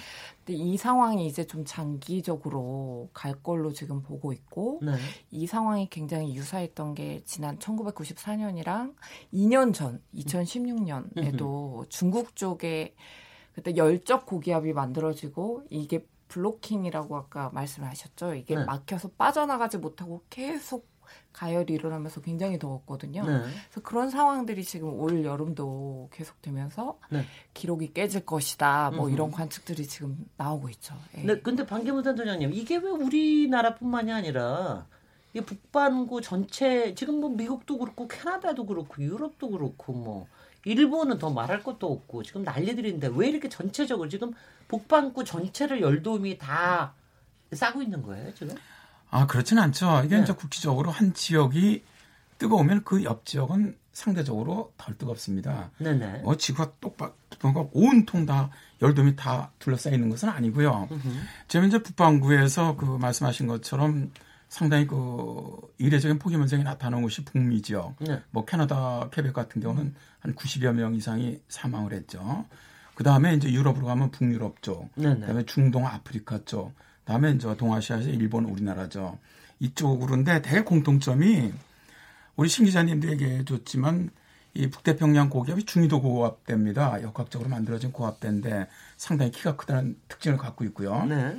근데 0.45 0.59
이 0.59 0.77
상황이 0.77 1.27
이제 1.27 1.47
좀 1.47 1.65
장기적으로 1.65 3.11
갈 3.13 3.35
걸로 3.35 3.73
지금 3.73 4.03
보고 4.03 4.33
있고 4.33 4.81
네. 4.83 4.93
이 5.31 5.47
상황이 5.47 5.89
굉장히 5.89 6.35
유사했던 6.35 6.95
게 6.95 7.23
지난 7.25 7.59
1994년이랑 7.59 8.95
2년 9.33 9.75
전 9.75 10.03
2016년에도 10.15 11.89
중국 11.91 12.35
쪽에 12.35 12.95
그때 13.53 13.77
열적 13.77 14.25
고기압이 14.25 14.73
만들어지고 14.73 15.65
이게 15.69 16.07
블로킹이라고 16.29 17.15
아까 17.15 17.51
말씀하셨죠. 17.51 18.35
이게 18.35 18.57
네. 18.57 18.65
막혀서 18.65 19.11
빠져나가지 19.19 19.77
못하고 19.77 20.25
계속 20.31 20.92
가열이 21.33 21.73
일어나면서 21.73 22.21
굉장히 22.21 22.59
더웠거든요. 22.59 23.25
네. 23.25 23.41
그래서 23.41 23.81
그런 23.83 24.11
상황들이 24.11 24.65
지금 24.65 24.99
올 24.99 25.25
여름도 25.25 26.11
계속되면서 26.13 26.99
네. 27.11 27.25
기록이 27.55 27.93
깨질 27.93 28.25
것이다. 28.25 28.91
뭐 28.91 29.07
음흠. 29.07 29.15
이런 29.15 29.31
관측들이 29.31 29.87
지금 29.87 30.17
나오고 30.37 30.69
있죠. 30.71 30.95
예. 31.17 31.23
네, 31.23 31.41
근데 31.41 31.67
방기문 31.67 32.03
단장님 32.03 32.53
이게 32.53 32.77
왜 32.77 32.91
우리나라뿐만이 32.91 34.13
아니라 34.13 34.87
이 35.35 35.41
북반구 35.41 36.21
전체 36.21 36.95
지금 36.95 37.21
뭐 37.21 37.31
미국도 37.31 37.79
그렇고 37.79 38.07
캐나다도 38.07 38.67
그렇고 38.67 39.03
유럽도 39.03 39.51
그렇고 39.51 39.93
뭐 39.93 40.27
일본은 40.65 41.19
더 41.19 41.31
말할 41.31 41.63
것도 41.63 41.91
없고 41.91 42.23
지금 42.23 42.43
난리들인데 42.43 43.11
왜 43.15 43.29
이렇게 43.29 43.49
전체적으로 43.49 44.09
지금 44.09 44.33
북반구 44.69 45.25
전체를 45.25 45.81
열도움이 45.81 46.39
다 46.39 46.95
싸고 47.53 47.83
있는 47.83 48.03
거예요 48.03 48.33
지금? 48.35 48.55
아, 49.13 49.27
그렇지는 49.27 49.63
않죠. 49.63 50.03
이게 50.05 50.17
네. 50.17 50.23
이제 50.23 50.33
국기적으로 50.33 50.91
한 50.91 51.13
지역이 51.15 51.85
뜨거우면 52.39 52.83
그 52.83 53.05
옆 53.05 53.25
지역은 53.25 53.77
상대적으로 53.93 54.73
덜 54.79 54.97
뜨겁습니다. 54.97 55.71
네네. 55.79 56.23
뭐 56.25 56.37
지구가 56.37 56.73
똑바, 56.81 57.13
온통 57.73 58.25
다 58.25 58.51
열돔이 58.81 59.17
다 59.17 59.53
둘러싸여 59.59 59.95
있는 59.95 60.09
것은 60.09 60.31
아니고요. 60.31 60.89
지금 61.47 61.69
이제 61.69 61.83
북반구에서 61.83 62.77
그 62.77 62.87
말씀하신 62.87 63.47
것처럼 63.47 64.11
상당히 64.49 64.87
그 64.87 65.61
이례적인 65.77 66.19
폭염 66.19 66.41
현상이 66.41 66.65
나타나는 66.65 67.03
곳이 67.03 67.23
북미 67.25 67.61
지역. 67.61 67.95
네. 68.01 68.23
뭐 68.31 68.47
캐나다 68.47 69.09
케벡 69.11 69.35
같은 69.35 69.61
경우는 69.61 69.95
한 70.21 70.35
90여 70.35 70.73
명 70.73 70.95
이상이 70.95 71.39
사망을 71.49 71.93
했죠. 71.93 72.47
그 72.95 73.05
다음에 73.05 73.35
이제 73.35 73.53
유럽으로 73.53 73.87
가면 73.87 74.11
북유럽 74.11 74.63
쪽, 74.63 74.91
네네. 74.95 75.21
그다음에 75.21 75.45
중동 75.45 75.87
아프리카 75.87 76.41
쪽, 76.45 76.75
다음에 77.05 77.33
이제 77.33 77.55
동아시아에서 77.57 78.09
일본, 78.11 78.45
우리나라죠. 78.45 79.19
이쪽으로인데 79.61 80.43
대개 80.43 80.63
공통점이 80.63 81.53
우리 82.37 82.49
신 82.49 82.65
기자님도 82.65 83.11
얘기해 83.11 83.45
줬지만 83.45 84.11
이 84.55 84.69
북태평양 84.69 85.31
고기압이 85.31 85.65
중위도 85.65 86.03
고압대입니다. 86.03 87.03
역학적으로 87.03 87.49
만들어진 87.49 87.93
고압대인데 87.93 88.69
상당히 88.97 89.31
키가 89.31 89.57
크다는 89.57 89.97
특징을 90.09 90.37
갖고 90.37 90.65
있고요. 90.65 91.05
네. 91.07 91.39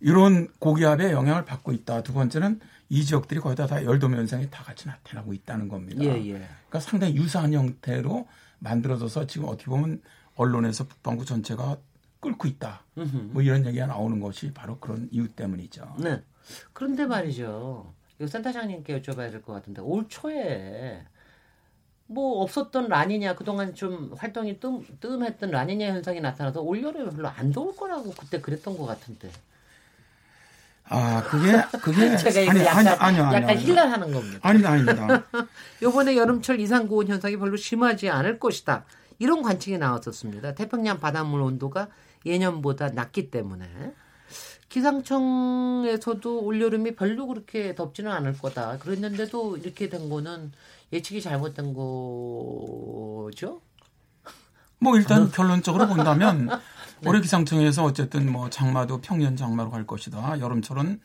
이런 0.00 0.48
고기압의 0.58 1.12
영향을 1.12 1.44
받고 1.44 1.72
있다. 1.72 2.02
두 2.02 2.12
번째는 2.12 2.60
이 2.88 3.04
지역들이 3.04 3.40
거의 3.40 3.56
다, 3.56 3.66
다 3.66 3.82
열도면 3.82 4.18
현상이 4.18 4.50
다 4.50 4.62
같이 4.62 4.86
나타나고 4.86 5.32
있다는 5.32 5.68
겁니다. 5.68 6.04
예, 6.04 6.08
예. 6.08 6.32
그러니까 6.32 6.80
상당히 6.80 7.16
유사한 7.16 7.52
형태로 7.52 8.28
만들어져서 8.58 9.26
지금 9.26 9.48
어떻게 9.48 9.66
보면 9.66 10.02
언론에서 10.36 10.84
북반구 10.84 11.24
전체가 11.24 11.78
끓고 12.22 12.48
있다. 12.48 12.82
뭐 13.32 13.42
이런 13.42 13.66
얘기가 13.66 13.86
나오는 13.86 14.18
것이 14.20 14.54
바로 14.54 14.78
그런 14.78 15.08
이유 15.10 15.28
때문이죠. 15.28 15.96
네. 15.98 16.22
그런데 16.72 17.04
말이죠. 17.04 17.92
이거 18.18 18.26
센터장님께 18.28 19.00
여쭤봐야 19.02 19.30
될 19.30 19.42
것 19.42 19.52
같은데 19.52 19.82
올 19.82 20.06
초에 20.08 21.04
뭐 22.06 22.42
없었던 22.42 22.88
라니냐 22.88 23.34
그동안 23.34 23.74
좀 23.74 24.12
활동이 24.16 24.60
뜸, 24.60 24.84
뜸했던 25.00 25.50
라니냐 25.50 25.88
현상이 25.88 26.20
나타나서 26.20 26.60
올 26.60 26.82
여름에 26.82 27.10
별로 27.10 27.28
안 27.28 27.50
더울 27.52 27.74
거라고 27.76 28.10
그때 28.12 28.40
그랬던 28.40 28.78
것 28.78 28.86
같은데. 28.86 29.30
아, 30.84 31.22
그게, 31.22 31.52
그게. 31.80 32.16
제가 32.18 32.50
아니, 32.50 32.60
약간, 32.64 32.86
아니, 32.86 33.18
아니요. 33.20 33.22
약간 33.34 33.56
힐난하는 33.58 34.12
겁니다. 34.12 34.38
아니, 34.42 34.64
아닙니다. 34.66 35.24
요번에 35.82 36.16
여름철 36.16 36.60
이상 36.60 36.86
고온 36.86 37.06
현상이 37.08 37.36
별로 37.38 37.56
심하지 37.56 38.10
않을 38.10 38.38
것이다. 38.38 38.84
이런 39.18 39.42
관측이 39.42 39.78
나왔었습니다. 39.78 40.54
태평양 40.54 41.00
바닷물 41.00 41.40
온도가 41.40 41.88
예년보다 42.24 42.88
낮기 42.90 43.30
때문에 43.30 43.94
기상청에서도 44.68 46.42
올여름이 46.44 46.94
별로 46.94 47.26
그렇게 47.26 47.74
덥지는 47.74 48.10
않을 48.10 48.38
거다. 48.38 48.78
그랬는데도 48.78 49.58
이렇게 49.58 49.90
된 49.90 50.08
거는 50.08 50.52
예측이 50.92 51.20
잘못된 51.20 51.74
거죠? 51.74 53.60
뭐 54.78 54.96
일단 54.96 55.30
결론적으로 55.30 55.86
본다면 55.88 56.48
네. 57.00 57.08
올해 57.08 57.20
기상청에서 57.20 57.84
어쨌든 57.84 58.32
뭐 58.32 58.48
장마도 58.48 59.00
평년 59.00 59.36
장마로 59.36 59.70
갈 59.70 59.86
것이다. 59.86 60.40
여름철은 60.40 61.00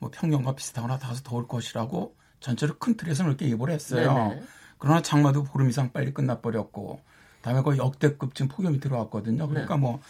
뭐 0.00 0.10
평년과 0.12 0.54
비슷하거나 0.56 0.98
다소 0.98 1.22
더울 1.22 1.46
것이라고 1.46 2.16
전체를 2.40 2.74
큰 2.78 2.96
틀에서 2.96 3.24
그렇게 3.24 3.48
예보를 3.50 3.72
했어요. 3.72 4.14
네네. 4.14 4.42
그러나 4.78 5.00
장마도 5.00 5.44
보름 5.44 5.70
이상 5.70 5.92
빨리 5.92 6.12
끝나버렸고 6.12 7.00
다음에 7.40 7.62
거의 7.62 7.78
역대급 7.78 8.34
지금 8.34 8.48
폭염이 8.48 8.80
들어왔거든요. 8.80 9.46
그러니까 9.48 9.76
네. 9.76 9.80
뭐 9.80 10.00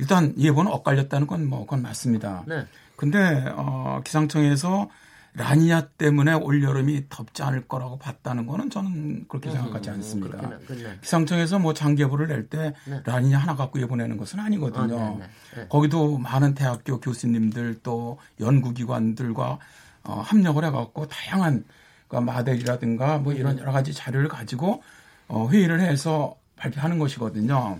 일단 0.00 0.34
예보는 0.38 0.70
엇갈렸다는 0.72 1.26
건 1.26 1.46
뭐 1.46 1.64
그건 1.64 1.82
맞습니다. 1.82 2.44
네. 2.46 2.66
근데 2.96 3.18
어 3.56 4.00
기상청에서 4.04 4.88
라니냐 5.32 5.86
때문에 5.96 6.32
올 6.34 6.62
여름이 6.62 7.04
덥지 7.08 7.42
않을 7.44 7.68
거라고 7.68 7.98
봤다는 7.98 8.46
거는 8.46 8.68
저는 8.68 9.26
그렇게 9.28 9.48
음, 9.48 9.54
생각하지 9.54 9.90
않습니다. 9.90 10.38
음, 10.40 10.98
기상청에서 11.00 11.60
뭐 11.60 11.72
장기예보를 11.72 12.26
낼때 12.26 12.74
네. 12.84 13.00
라니냐 13.04 13.38
하나 13.38 13.54
갖고 13.54 13.80
예보내는 13.80 14.16
것은 14.16 14.40
아니거든요. 14.40 14.96
어, 14.96 15.16
네, 15.20 15.26
네, 15.56 15.68
거기도 15.68 16.18
많은 16.18 16.54
대학교 16.54 16.98
교수님들 17.00 17.78
또 17.82 18.18
연구기관들과 18.40 19.58
어, 20.02 20.20
합력을 20.24 20.64
해갖고 20.64 21.06
다양한 21.06 21.64
그러니까 22.08 22.32
마델이라든가 22.32 23.18
뭐 23.18 23.32
이런 23.32 23.56
음. 23.56 23.60
여러 23.60 23.72
가지 23.72 23.94
자료를 23.94 24.28
가지고 24.28 24.82
어, 25.28 25.48
회의를 25.48 25.80
해서 25.80 26.34
발표하는 26.56 26.98
것이거든요. 26.98 27.78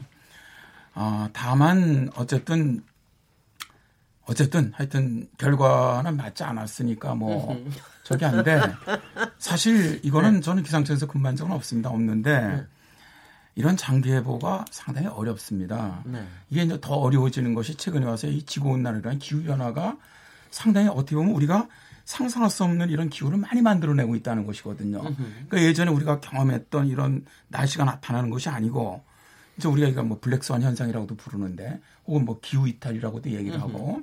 어, 0.94 1.28
다만 1.32 2.10
어쨌든 2.16 2.82
어쨌든 4.26 4.72
하여튼 4.74 5.28
결과는 5.38 6.16
맞지 6.16 6.44
않았으니까 6.44 7.14
뭐 7.14 7.64
저기 8.04 8.24
한데 8.24 8.60
사실 9.38 10.00
이거는 10.04 10.34
네. 10.34 10.40
저는 10.40 10.62
기상청에서 10.62 11.06
근무한 11.06 11.36
적은 11.36 11.52
없습니다. 11.52 11.90
없는데 11.90 12.40
네. 12.40 12.64
이런 13.56 13.76
장기 13.76 14.10
예보가 14.10 14.66
상당히 14.70 15.08
어렵습니다. 15.08 16.02
네. 16.06 16.24
이게 16.48 16.62
이제 16.62 16.78
더 16.80 16.94
어려워지는 16.94 17.54
것이 17.54 17.74
최근에 17.74 18.06
와서 18.06 18.28
이 18.28 18.42
지구온난화라는 18.42 19.18
기후 19.18 19.42
변화가 19.42 19.96
상당히 20.50 20.88
어떻게 20.88 21.16
보면 21.16 21.34
우리가 21.34 21.66
상상할 22.04 22.50
수 22.50 22.64
없는 22.64 22.90
이런 22.90 23.08
기후를 23.08 23.38
많이 23.38 23.62
만들어내고 23.62 24.16
있다는 24.16 24.46
것이거든요. 24.46 25.00
그러니까 25.00 25.62
예전에 25.62 25.90
우리가 25.90 26.20
경험했던 26.20 26.88
이런 26.88 27.24
날씨가 27.48 27.84
나타나는 27.84 28.30
것이 28.30 28.48
아니고 28.48 29.02
이제 29.60 29.68
우리가 29.68 29.88
이거 29.88 30.02
뭐 30.02 30.18
블랙스완 30.20 30.62
현상이라고도 30.62 31.16
부르는데 31.16 31.80
혹은 32.06 32.24
뭐 32.24 32.40
기후 32.40 32.66
이탈이라고도 32.66 33.30
얘기를 33.30 33.60
하고 33.60 34.00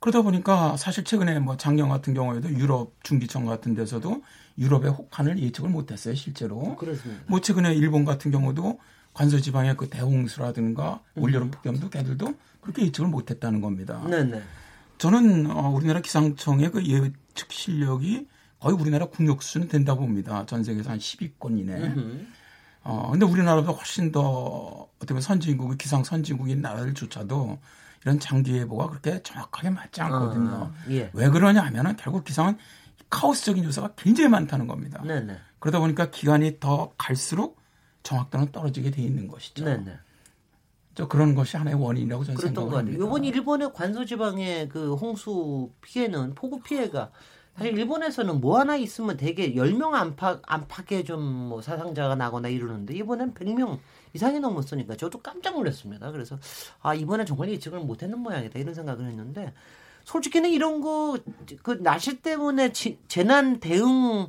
그러다 0.00 0.22
보니까 0.22 0.78
사실 0.78 1.04
최근에 1.04 1.40
뭐 1.40 1.58
작년 1.58 1.90
같은 1.90 2.14
경우에도 2.14 2.48
유럽 2.50 2.92
중기청 3.02 3.44
같은 3.44 3.74
데서도 3.74 4.22
유럽의 4.58 4.90
혹한을 4.92 5.38
예측을 5.38 5.68
못했어요 5.68 6.14
실제로. 6.14 6.76
그렇습니다. 6.76 7.22
뭐 7.26 7.40
최근에 7.40 7.74
일본 7.74 8.06
같은 8.06 8.30
경우도 8.30 8.80
관서 9.12 9.38
지방의 9.38 9.76
그 9.76 9.88
대홍수라든가 9.90 11.02
올여름 11.16 11.50
폭염도 11.50 11.90
걔들도 11.90 12.34
그렇게 12.62 12.82
예측을 12.86 13.08
못했다는 13.10 13.60
겁니다. 13.60 14.02
네네. 14.08 14.42
저는 14.96 15.50
어, 15.50 15.68
우리나라 15.68 16.00
기상청의 16.00 16.70
그 16.70 16.86
예측 16.86 17.52
실력이 17.52 18.26
거의 18.58 18.74
우리나라 18.74 19.06
국력 19.06 19.42
수준이 19.42 19.68
된다고 19.68 20.00
봅니다. 20.00 20.46
전 20.46 20.64
세계에서 20.64 20.90
한 20.90 20.98
10위권 20.98 21.58
이내. 21.58 21.94
어, 22.84 23.10
근데 23.10 23.24
우리나라보다 23.24 23.72
훨씬 23.72 24.12
더 24.12 24.88
어떻게 24.96 25.08
보면 25.08 25.22
선진국의 25.22 25.78
기상 25.78 26.04
선진국인 26.04 26.60
나라들조차도 26.60 27.58
이런 28.02 28.20
장기 28.20 28.52
예보가 28.58 28.88
그렇게 28.90 29.22
정확하게 29.22 29.70
맞지 29.70 30.02
않거든요. 30.02 30.50
아, 30.50 30.74
예. 30.90 31.10
왜 31.14 31.30
그러냐 31.30 31.62
하면은 31.62 31.96
결국 31.96 32.24
기상은 32.24 32.58
카오스적인 33.08 33.64
요소가 33.64 33.92
굉장히 33.96 34.28
많다는 34.28 34.66
겁니다. 34.66 35.02
네네. 35.02 35.36
그러다 35.58 35.78
보니까 35.78 36.10
기간이 36.10 36.60
더 36.60 36.92
갈수록 36.98 37.58
정확도는 38.02 38.52
떨어지게 38.52 38.90
돼 38.90 39.00
있는 39.02 39.28
것이죠. 39.28 39.64
네네. 39.64 39.96
저 40.94 41.08
그런 41.08 41.34
것이 41.34 41.56
하나의 41.56 41.76
원인이라고 41.80 42.22
저는 42.22 42.36
그랬던 42.36 42.54
것 42.54 42.60
생각을 42.70 42.84
같아요. 42.84 43.02
합니다. 43.02 43.06
이번 43.06 43.24
일본의 43.24 43.72
관서지방의 43.72 44.68
그 44.68 44.94
홍수 44.94 45.70
피해는 45.80 46.34
폭우 46.34 46.60
피해가 46.60 47.10
사실 47.56 47.78
일본에서는 47.78 48.40
뭐 48.40 48.58
하나 48.58 48.76
있으면 48.76 49.16
되게 49.16 49.54
10명 49.54 49.94
안팎, 49.94 50.42
안팎에 50.46 51.04
좀뭐 51.04 51.62
사상자가 51.62 52.16
나거나 52.16 52.48
이러는데 52.48 52.94
이번엔 52.94 53.34
100명 53.34 53.78
이상이 54.12 54.40
넘었으니까 54.40 54.96
저도 54.96 55.20
깜짝 55.20 55.54
놀랐습니다. 55.54 56.10
그래서 56.10 56.38
아, 56.82 56.94
이번에 56.94 57.24
정말 57.24 57.48
예측을 57.50 57.80
못했는 57.80 58.18
모양이다 58.18 58.58
이런 58.58 58.74
생각을 58.74 59.06
했는데 59.06 59.52
솔직히는 60.04 60.50
이런 60.50 60.80
거 60.80 61.16
그 61.62 61.82
날씨 61.82 62.20
때문에 62.20 62.72
지, 62.72 62.98
재난 63.08 63.60
대응 63.60 64.28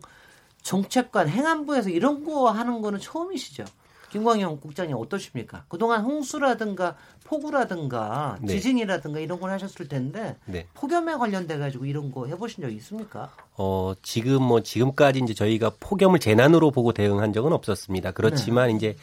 정책관 0.61 1.29
행안부에서 1.29 1.89
이런 1.89 2.23
거 2.23 2.49
하는 2.49 2.81
거는 2.81 2.99
처음이시죠? 2.99 3.65
김광영 4.09 4.59
국장님 4.59 4.95
어떠십니까? 4.97 5.65
그동안 5.67 6.01
홍수라든가 6.03 6.95
폭우라든가 7.25 8.37
네. 8.41 8.53
지진이라든가 8.53 9.19
이런 9.19 9.39
걸 9.39 9.51
하셨을 9.51 9.87
텐데 9.87 10.37
네. 10.45 10.67
폭염에 10.73 11.15
관련돼 11.15 11.57
가지고 11.57 11.85
이런 11.85 12.11
거 12.11 12.27
해보신 12.27 12.63
적 12.63 12.71
있습니까? 12.73 13.31
어, 13.57 13.93
지금 14.01 14.43
뭐 14.43 14.61
지금까지 14.61 15.19
이제 15.23 15.33
저희가 15.33 15.71
폭염을 15.79 16.19
재난으로 16.19 16.71
보고 16.71 16.93
대응한 16.93 17.33
적은 17.33 17.51
없었습니다. 17.53 18.11
그렇지만 18.11 18.67
네. 18.69 18.73
이제 18.75 18.95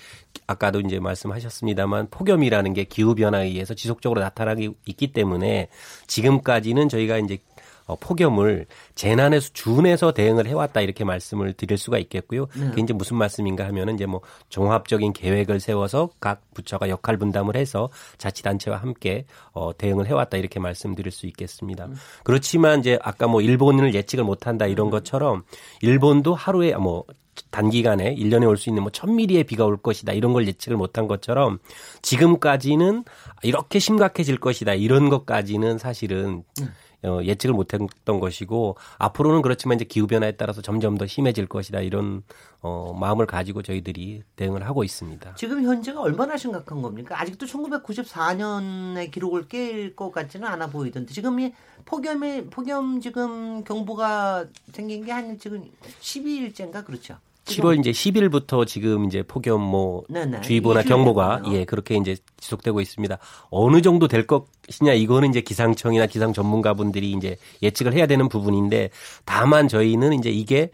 아까도 0.47 0.81
이제 0.81 1.01
말씀하셨습니다만 1.01 2.09
폭염이라는 2.11 2.73
게 2.75 2.85
기후 2.85 3.15
변화에 3.15 3.47
의해서 3.47 3.75
지속적으로 3.75 4.21
나타나기 4.21 4.75
있기 4.87 5.13
때문에 5.13 5.69
지금까지는 6.07 6.89
저희가 6.89 7.19
이제 7.19 7.39
어, 7.87 7.97
폭염을 7.97 8.67
재난에 8.95 9.41
준해서 9.41 10.13
대응을 10.13 10.47
해왔다 10.47 10.81
이렇게 10.81 11.05
말씀을 11.05 11.53
드릴 11.55 11.79
수가 11.79 11.99
있겠고요. 11.99 12.47
네. 12.57 12.71
그게 12.71 12.83
이제 12.83 12.93
무슨 12.93 13.17
말씀인가 13.17 13.67
하면은 13.67 13.95
이제 13.95 14.07
뭐 14.07 14.21
종합적인 14.49 15.13
계획을 15.13 15.61
세워서 15.61 16.11
각 16.21 16.43
부처가 16.55 16.89
역할 16.89 17.17
분담을 17.17 17.57
해서 17.57 17.91
자치단체와 18.19 18.77
함께 18.79 19.25
어, 19.53 19.77
대응을 19.77 20.07
해왔다 20.07 20.37
이렇게 20.39 20.61
말씀드릴 20.61 21.11
수 21.13 21.27
있겠습니다. 21.27 21.89
그렇지만 22.25 22.81
이제 22.81 22.99
아까 23.03 23.27
뭐 23.27 23.41
일본을 23.41 23.95
예측을 23.95 24.25
못한다 24.25 24.67
이런 24.67 24.91
것처럼 24.91 25.43
일본도 25.81 26.35
하루에 26.35 26.75
뭐 26.77 27.05
단기간에 27.51 28.15
1년에 28.15 28.47
올 28.47 28.57
수 28.59 28.69
있는 28.69 28.83
뭐 28.83 28.93
1000mm의 28.93 29.47
비가 29.47 29.65
올 29.65 29.77
것이다. 29.79 30.13
이런 30.13 30.33
걸 30.35 30.47
예측을 30.47 30.77
못한 30.77 31.09
것처럼 31.09 31.59
지금까지는 32.03 33.05
이렇게 33.43 33.79
심각해질 33.79 34.39
것이다. 34.39 34.75
이런 34.75 35.09
것까지는 35.09 35.79
사실은 35.79 36.45
어, 36.61 36.67
예측을 37.05 37.55
못했던 37.55 38.21
것이고 38.21 38.77
앞으로는 38.99 39.43
그렇지만 39.43 39.77
이제 39.77 39.85
기후 39.85 40.07
변화에 40.07 40.33
따라서 40.33 40.63
점점 40.63 40.97
더 40.99 41.07
심해질 41.07 41.47
것이다. 41.47 41.81
이런 41.81 42.23
어, 42.61 42.97
마음을 42.99 43.27
가지고 43.27 43.63
저희들이 43.63 44.23
대응을 44.37 44.65
하고 44.67 44.85
있습니다. 44.85 45.35
지금 45.35 45.63
현재가 45.65 46.01
얼마나 46.01 46.37
심각한 46.37 46.81
겁니까? 46.83 47.21
아직도 47.21 47.47
1994년의 47.47 49.11
기록을 49.11 49.49
깰 49.49 49.95
것 49.97 50.11
같지는 50.13 50.47
않아 50.49 50.69
보이던데 50.69 51.13
지금 51.13 51.41
이 51.41 51.53
폭염이 51.85 52.47
폭염 52.47 53.01
지금 53.01 53.65
경보가 53.65 54.47
생긴 54.73 55.05
게 55.05 55.13
한 55.13 55.39
지금 55.39 55.69
12일째인가 56.01 56.85
그렇죠? 56.85 57.19
7월 57.45 57.79
이제 57.81 57.91
10일부터 57.91 58.67
지금 58.67 59.05
이제 59.07 59.23
폭염 59.23 59.61
뭐 59.61 60.05
네네. 60.09 60.43
주의보나 60.43 60.81
이주일 60.81 60.95
경보가 60.95 61.37
됐군요. 61.37 61.57
예 61.57 61.65
그렇게 61.65 61.97
이제 61.97 62.17
지속되고 62.39 62.81
있습니다. 62.81 63.19
어느 63.51 63.83
정도 63.83 64.09
될 64.09 64.27
것이냐 64.27 64.93
이거는 64.95 65.31
이제 65.31 65.41
기상청이나 65.41 66.07
기상 66.07 66.33
전문가분들이 66.33 67.13
이제 67.13 67.37
예측을 67.63 67.95
해야 67.95 68.07
되는 68.07 68.29
부분인데 68.29 68.91
다만 69.25 69.69
저희는 69.69 70.13
이제 70.15 70.31
이게 70.31 70.71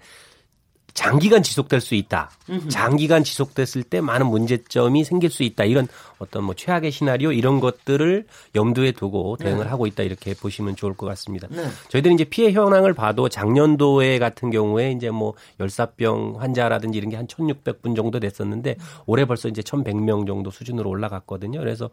장기간 0.94 1.44
지속될 1.44 1.80
수 1.80 1.94
있다. 1.94 2.30
장기간 2.68 3.22
지속됐을 3.22 3.84
때 3.84 4.00
많은 4.00 4.26
문제점이 4.26 5.04
생길 5.04 5.30
수 5.30 5.44
있다. 5.44 5.64
이런 5.64 5.86
어떤 6.18 6.44
뭐 6.44 6.54
최악의 6.54 6.90
시나리오 6.90 7.32
이런 7.32 7.60
것들을 7.60 8.26
염두에 8.54 8.92
두고 8.92 9.36
대응을 9.36 9.64
네. 9.64 9.70
하고 9.70 9.86
있다 9.86 10.02
이렇게 10.02 10.34
보시면 10.34 10.76
좋을 10.76 10.94
것 10.94 11.06
같습니다. 11.06 11.46
네. 11.50 11.64
저희들이 11.88 12.14
이제 12.14 12.24
피해 12.24 12.52
현황을 12.52 12.94
봐도 12.94 13.28
작년도에 13.28 14.18
같은 14.18 14.50
경우에 14.50 14.92
이제 14.92 15.10
뭐 15.10 15.34
열사병 15.60 16.36
환자라든지 16.40 16.96
이런 16.98 17.10
게 17.10 17.18
한 17.18 17.26
1,600분 17.26 17.96
정도 17.96 18.20
됐었는데 18.20 18.76
올해 19.06 19.24
벌써 19.24 19.48
이제 19.48 19.60
1,100명 19.62 20.26
정도 20.26 20.50
수준으로 20.50 20.88
올라갔거든요. 20.88 21.58
그래서 21.58 21.90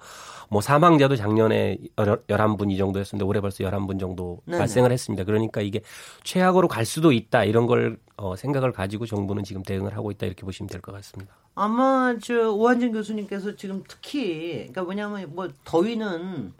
뭐 0.49 0.61
사망자도 0.61 1.15
작년에 1.15 1.77
11분 1.97 2.71
이 2.71 2.77
정도였었는데 2.77 3.25
올해 3.25 3.41
벌써 3.41 3.63
11분 3.63 3.99
정도 3.99 4.39
네네. 4.45 4.59
발생을 4.59 4.91
했습니다. 4.91 5.23
그러니까 5.23 5.61
이게 5.61 5.81
최악으로 6.23 6.67
갈 6.67 6.85
수도 6.85 7.11
있다 7.11 7.43
이런 7.43 7.65
걸 7.65 7.97
어, 8.17 8.35
생각을 8.35 8.71
가지고 8.71 9.05
정부는 9.05 9.43
지금 9.43 9.63
대응을 9.63 9.95
하고 9.97 10.11
있다 10.11 10.25
이렇게 10.27 10.43
보시면 10.43 10.69
될 10.69 10.81
것 10.81 10.91
같습니다. 10.93 11.33
아마 11.55 12.15
저 12.21 12.51
오한진 12.51 12.91
교수님께서 12.91 13.55
지금 13.55 13.83
특히 13.87 14.53
그러니까 14.73 14.83
뭐냐면 14.83 15.33
뭐 15.33 15.47
더위는 15.63 16.53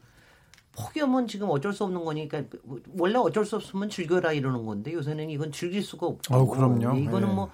폭염은 0.76 1.28
지금 1.28 1.50
어쩔 1.50 1.74
수 1.74 1.84
없는 1.84 2.04
거니까 2.04 2.44
원래 2.98 3.18
어쩔 3.18 3.46
수 3.46 3.56
없으면 3.58 3.90
즐겨라 3.90 4.32
이러는 4.34 4.66
건데 4.66 4.94
요새는 4.94 5.30
이건 5.30 5.52
즐길 5.52 5.84
수가 5.84 6.08
없고 6.08 6.34
어, 6.36 6.46
그럼요. 6.48 6.98
이거는 6.98 7.30
예. 7.30 7.34
뭐 7.34 7.50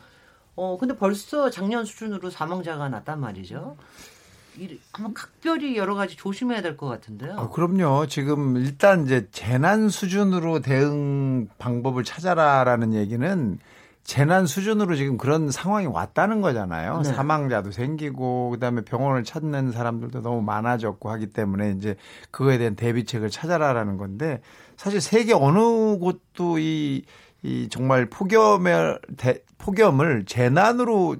어, 0.55 0.77
근데 0.79 0.95
벌써 0.95 1.49
작년 1.49 1.85
수준으로 1.85 2.29
사망자가 2.29 2.89
났단 2.89 3.19
말이죠. 3.19 3.77
이- 4.59 4.77
아마 4.91 5.09
각별히 5.13 5.77
여러 5.77 5.95
가지 5.95 6.15
조심해야 6.17 6.61
될 6.61 6.75
것 6.77 6.87
같은데요. 6.87 7.39
아, 7.39 7.49
그럼요. 7.49 8.05
지금 8.07 8.57
일단 8.57 9.05
이제 9.05 9.27
재난 9.31 9.87
수준으로 9.89 10.59
대응 10.59 11.47
방법을 11.57 12.03
찾아라라는 12.03 12.93
얘기는 12.93 13.59
재난 14.03 14.45
수준으로 14.45 14.95
지금 14.95 15.17
그런 15.17 15.51
상황이 15.51 15.85
왔다는 15.85 16.41
거잖아요. 16.41 17.01
네. 17.01 17.13
사망자도 17.13 17.71
생기고 17.71 18.49
그다음에 18.51 18.81
병원을 18.81 19.23
찾는 19.23 19.71
사람들도 19.71 20.21
너무 20.21 20.41
많아졌고 20.41 21.09
하기 21.11 21.27
때문에 21.27 21.71
이제 21.77 21.95
그거에 22.31 22.57
대한 22.57 22.75
대비책을 22.75 23.29
찾아라라는 23.29 23.97
건데 23.97 24.41
사실 24.75 25.01
세계 25.01 25.33
어느 25.33 25.97
곳도 25.99 26.57
이, 26.59 27.03
이 27.43 27.69
정말 27.69 28.07
폭염을 28.07 28.99
대, 29.17 29.39
폭염을 29.57 30.25
재난으로 30.25 31.17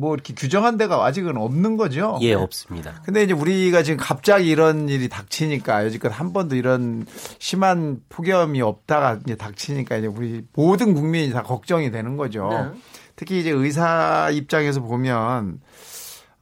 뭐 0.00 0.14
이렇게 0.14 0.32
규정한 0.34 0.78
데가 0.78 1.04
아직은 1.04 1.36
없는 1.36 1.76
거죠. 1.76 2.18
예, 2.22 2.32
없습니다. 2.32 3.02
근데 3.04 3.22
이제 3.22 3.34
우리가 3.34 3.82
지금 3.82 3.98
갑자기 3.98 4.48
이런 4.48 4.88
일이 4.88 5.08
닥치니까 5.08 5.84
여지껏 5.84 6.10
한 6.12 6.32
번도 6.32 6.56
이런 6.56 7.06
심한 7.38 8.00
폭염이 8.08 8.62
없다가 8.62 9.20
이제 9.24 9.36
닥치니까 9.36 9.98
이제 9.98 10.06
우리 10.06 10.42
모든 10.54 10.94
국민이 10.94 11.30
다 11.30 11.42
걱정이 11.42 11.90
되는 11.90 12.16
거죠. 12.16 12.48
네. 12.48 12.80
특히 13.14 13.40
이제 13.40 13.50
의사 13.50 14.30
입장에서 14.32 14.80
보면 14.80 15.60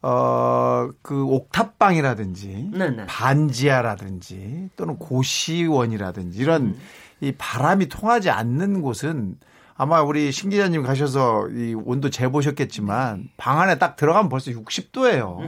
어, 0.01 0.89
그 1.03 1.25
옥탑방이라든지 1.25 2.71
네네. 2.73 3.07
반지하라든지 3.07 4.71
또는 4.77 4.97
고시원이라든지 4.97 6.39
이런 6.39 6.77
이 7.21 7.33
바람이 7.37 7.89
통하지 7.89 8.31
않는 8.31 8.81
곳은 8.81 9.37
아마 9.79 10.03
우리 10.03 10.31
신 10.33 10.51
기자님 10.51 10.83
가셔서 10.83 11.49
이 11.51 11.73
온도 11.75 12.11
재보셨겠지만 12.11 13.29
방 13.37 13.61
안에 13.61 13.79
딱 13.79 13.95
들어가면 13.97 14.29
벌써 14.29 14.51
60도예요. 14.51 15.39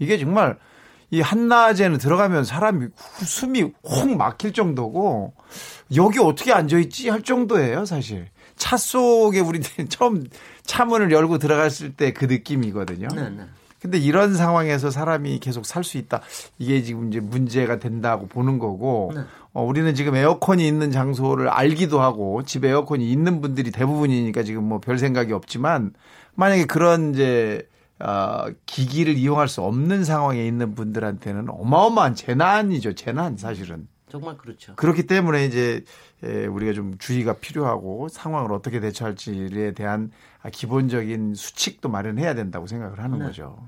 이게 0.00 0.18
정말 0.18 0.58
이 1.10 1.20
한낮에는 1.20 1.98
들어가면 1.98 2.44
사람이 2.44 2.88
숨이 3.24 3.72
혹 3.84 4.16
막힐 4.16 4.52
정도고 4.52 5.32
여기 5.94 6.18
어떻게 6.18 6.52
앉아 6.52 6.78
있지 6.78 7.08
할 7.08 7.22
정도예요, 7.22 7.84
사실. 7.84 8.28
차 8.56 8.76
속에 8.76 9.38
우리 9.40 9.60
처음 9.88 10.24
차 10.64 10.84
문을 10.84 11.12
열고 11.12 11.38
들어갔을 11.38 11.92
때 11.94 12.12
그 12.12 12.24
느낌이거든요. 12.24 13.06
네, 13.14 13.30
네. 13.30 13.44
근데 13.80 13.98
이런 13.98 14.34
상황에서 14.34 14.90
사람이 14.90 15.38
계속 15.38 15.64
살 15.64 15.84
수 15.84 15.98
있다. 15.98 16.20
이게 16.58 16.82
지금 16.82 17.08
이제 17.08 17.20
문제가 17.20 17.78
된다고 17.78 18.26
보는 18.26 18.58
거고, 18.58 19.12
네. 19.14 19.20
어, 19.56 19.64
우리는 19.64 19.94
지금 19.94 20.14
에어컨이 20.14 20.68
있는 20.68 20.90
장소를 20.90 21.48
알기도 21.48 22.02
하고, 22.02 22.42
집에 22.42 22.68
에어컨이 22.68 23.10
있는 23.10 23.40
분들이 23.40 23.70
대부분이니까 23.70 24.42
지금 24.42 24.64
뭐 24.64 24.80
별 24.80 24.98
생각이 24.98 25.32
없지만, 25.32 25.94
만약에 26.34 26.66
그런 26.66 27.14
이제, 27.14 27.66
어, 27.98 28.48
기기를 28.66 29.14
이용할 29.16 29.48
수 29.48 29.62
없는 29.62 30.04
상황에 30.04 30.46
있는 30.46 30.74
분들한테는 30.74 31.46
어마어마한 31.48 32.14
재난이죠, 32.14 32.92
재난, 32.96 33.38
사실은. 33.38 33.88
정말 34.10 34.36
그렇죠. 34.36 34.74
그렇기 34.76 35.06
때문에 35.06 35.46
이제 35.46 35.82
에, 36.22 36.44
우리가 36.44 36.74
좀 36.74 36.98
주의가 36.98 37.32
필요하고 37.38 38.08
상황을 38.08 38.52
어떻게 38.52 38.78
대처할지에 38.78 39.72
대한 39.72 40.12
아, 40.42 40.50
기본적인 40.50 41.34
수칙도 41.34 41.88
마련해야 41.88 42.34
된다고 42.34 42.66
생각을 42.66 43.02
하는 43.02 43.20
네. 43.20 43.24
거죠. 43.24 43.58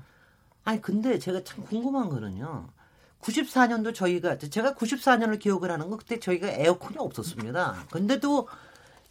아니 0.65 0.79
근데 0.81 1.17
제가 1.17 1.43
참 1.43 1.63
궁금한 1.65 2.09
거는요. 2.09 2.67
94년도 3.21 3.93
저희가 3.93 4.37
제가 4.37 4.73
94년을 4.73 5.39
기억을 5.39 5.71
하는 5.71 5.89
거 5.89 5.97
그때 5.97 6.19
저희가 6.19 6.47
에어컨이 6.47 6.95
없었습니다. 6.97 7.85
근데도 7.91 8.47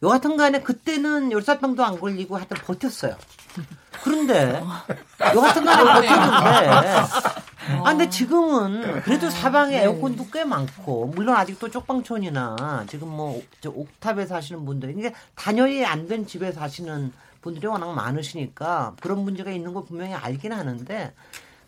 여하튼 0.03 0.37
간에 0.37 0.61
그때는 0.63 1.33
열사병도 1.33 1.85
안 1.85 1.99
걸리고 1.99 2.37
하여튼 2.37 2.57
버텼어요. 2.59 3.17
그런데 4.03 4.63
여하튼 5.35 5.65
간에 5.65 5.83
버텼는데 5.85 6.69
아 6.71 7.83
근데 7.85 8.09
지금은 8.09 9.03
그래도 9.03 9.29
사방에 9.29 9.77
에어컨도 9.83 10.29
꽤 10.33 10.45
많고 10.45 11.07
물론 11.09 11.35
아직도 11.37 11.71
쪽방촌이나 11.71 12.85
지금 12.89 13.09
뭐 13.09 13.43
옥탑에 13.67 14.25
사시는 14.27 14.65
분들 14.65 14.97
이게 14.97 15.13
단열이 15.35 15.85
안 15.85 16.07
된 16.07 16.27
집에 16.27 16.53
사시는 16.53 17.13
분들이 17.43 17.67
워낙 17.67 17.93
많으시니까 17.93 18.95
그런 19.01 19.19
문제가 19.19 19.51
있는 19.51 19.75
걸 19.75 19.85
분명히 19.85 20.15
알긴 20.15 20.53
하는데 20.53 21.13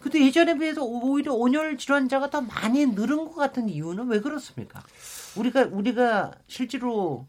그래도 0.00 0.18
예전에 0.20 0.56
비해서 0.56 0.82
오히려 0.82 1.34
온열 1.34 1.76
질환자가 1.76 2.30
더 2.30 2.40
많이 2.40 2.86
늘은 2.86 3.26
것 3.26 3.34
같은 3.34 3.68
이유는 3.68 4.08
왜 4.08 4.20
그렇습니까? 4.20 4.80
우리가 5.36 5.68
우리가 5.70 6.32
실제로 6.46 7.26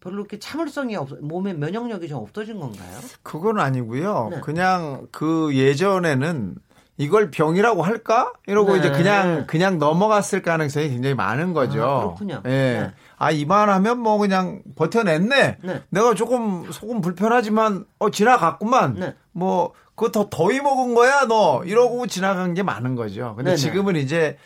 별로 0.00 0.20
이렇게 0.20 0.38
참을성이 0.38 0.94
없, 0.96 1.10
몸의 1.20 1.54
면역력이 1.54 2.06
좀 2.08 2.22
없어진 2.22 2.60
건가요? 2.60 2.98
그건 3.22 3.58
아니고요. 3.58 4.28
네. 4.30 4.40
그냥 4.40 5.08
그 5.10 5.50
예전에는 5.54 6.54
이걸 6.98 7.30
병이라고 7.30 7.82
할까? 7.82 8.32
이러고 8.46 8.74
네. 8.74 8.78
이제 8.78 8.90
그냥 8.90 9.46
그냥 9.46 9.78
넘어갔을 9.78 10.42
가능성이 10.42 10.88
굉장히 10.88 11.14
많은 11.14 11.52
거죠. 11.52 11.84
아, 11.84 11.98
그렇군요. 12.00 12.42
예. 12.46 12.48
네. 12.48 12.92
아 13.18 13.30
이만하면 13.32 13.98
뭐 13.98 14.16
그냥 14.18 14.62
버텨냈네. 14.76 15.58
네. 15.62 15.82
내가 15.90 16.14
조금 16.14 16.70
속은 16.70 17.00
불편하지만 17.00 17.84
어 17.98 18.10
지나갔구만. 18.10 19.14
네. 19.36 19.38
뭐 19.38 19.72
그거 19.94 20.10
더 20.10 20.28
더위 20.30 20.60
먹은 20.60 20.94
거야 20.94 21.26
너 21.26 21.62
이러고 21.64 22.06
지나간 22.06 22.54
게 22.54 22.62
많은 22.62 22.94
거죠. 22.94 23.34
근데 23.36 23.50
네네. 23.50 23.56
지금은 23.56 23.96
이제 23.96 24.38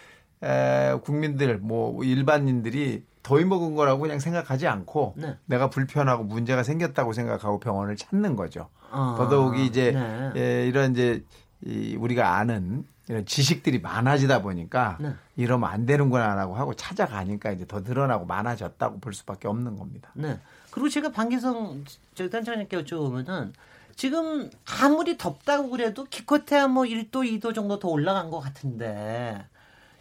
에, 0.42 0.94
국민들 1.02 1.58
뭐 1.58 2.02
일반인들이 2.02 3.04
더위 3.22 3.44
먹은 3.44 3.74
거라고 3.74 4.00
그냥 4.00 4.18
생각하지 4.18 4.66
않고 4.66 5.14
네. 5.16 5.36
내가 5.46 5.70
불편하고 5.70 6.24
문제가 6.24 6.62
생겼다고 6.62 7.12
생각하고 7.12 7.60
병원을 7.60 7.96
찾는 7.96 8.34
거죠. 8.36 8.68
아, 8.90 9.14
더더욱이 9.18 9.66
이제 9.66 9.92
네. 9.92 10.32
예, 10.36 10.66
이런 10.66 10.92
이제 10.92 11.22
이 11.64 11.94
우리가 11.96 12.36
아는 12.36 12.84
이런 13.08 13.26
지식들이 13.26 13.80
많아지다 13.80 14.40
보니까 14.40 14.96
네. 15.00 15.12
이러면 15.36 15.68
안 15.68 15.84
되는구나라고 15.84 16.54
하고 16.54 16.74
찾아가니까 16.74 17.50
이제 17.50 17.66
더 17.66 17.80
늘어나고 17.80 18.24
많아졌다고 18.24 19.00
볼 19.00 19.12
수밖에 19.12 19.46
없는 19.48 19.76
겁니다. 19.76 20.10
네. 20.14 20.38
그리고 20.70 20.88
제가 20.88 21.10
방기성 21.10 21.84
저 22.14 22.28
단장님께 22.28 22.82
여쭤보면은 22.82 23.52
지금 23.96 24.50
아무리 24.80 25.16
덥다고 25.16 25.70
그래도 25.70 26.04
기껏해야 26.04 26.68
뭐 26.68 26.84
1도, 26.84 27.40
2도 27.40 27.54
정도 27.54 27.78
더 27.78 27.88
올라간 27.88 28.30
것 28.30 28.40
같은데 28.40 29.44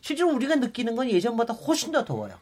실제로 0.01 0.33
우리가 0.33 0.55
느끼는 0.55 0.95
건 0.95 1.09
예전보다 1.09 1.53
훨씬 1.53 1.91
더 1.91 2.05
더워요. 2.05 2.37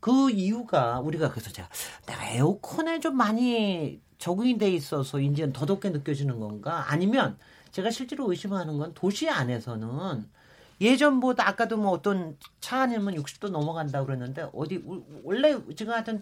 그 0.00 0.30
이유가 0.30 1.00
우리가 1.00 1.30
그래서 1.30 1.50
제가 1.50 1.68
내가 2.06 2.28
에어컨에 2.28 3.00
좀 3.00 3.16
많이 3.16 4.00
적응이 4.18 4.58
돼 4.58 4.70
있어서 4.70 5.18
이제는 5.18 5.52
더 5.52 5.66
덥게 5.66 5.90
느껴지는 5.90 6.40
건가? 6.40 6.84
아니면 6.88 7.38
제가 7.72 7.90
실제로 7.90 8.30
의심하는 8.30 8.78
건 8.78 8.92
도시 8.94 9.28
안에서는 9.28 10.28
예전보다 10.80 11.48
아까도 11.48 11.76
뭐 11.76 11.90
어떤 11.90 12.36
차 12.60 12.82
안이면 12.82 13.16
60도 13.16 13.50
넘어간다고 13.50 14.06
그랬는데 14.06 14.48
어디 14.52 14.82
원래 15.22 15.58
지금 15.76 15.92
하여튼 15.92 16.20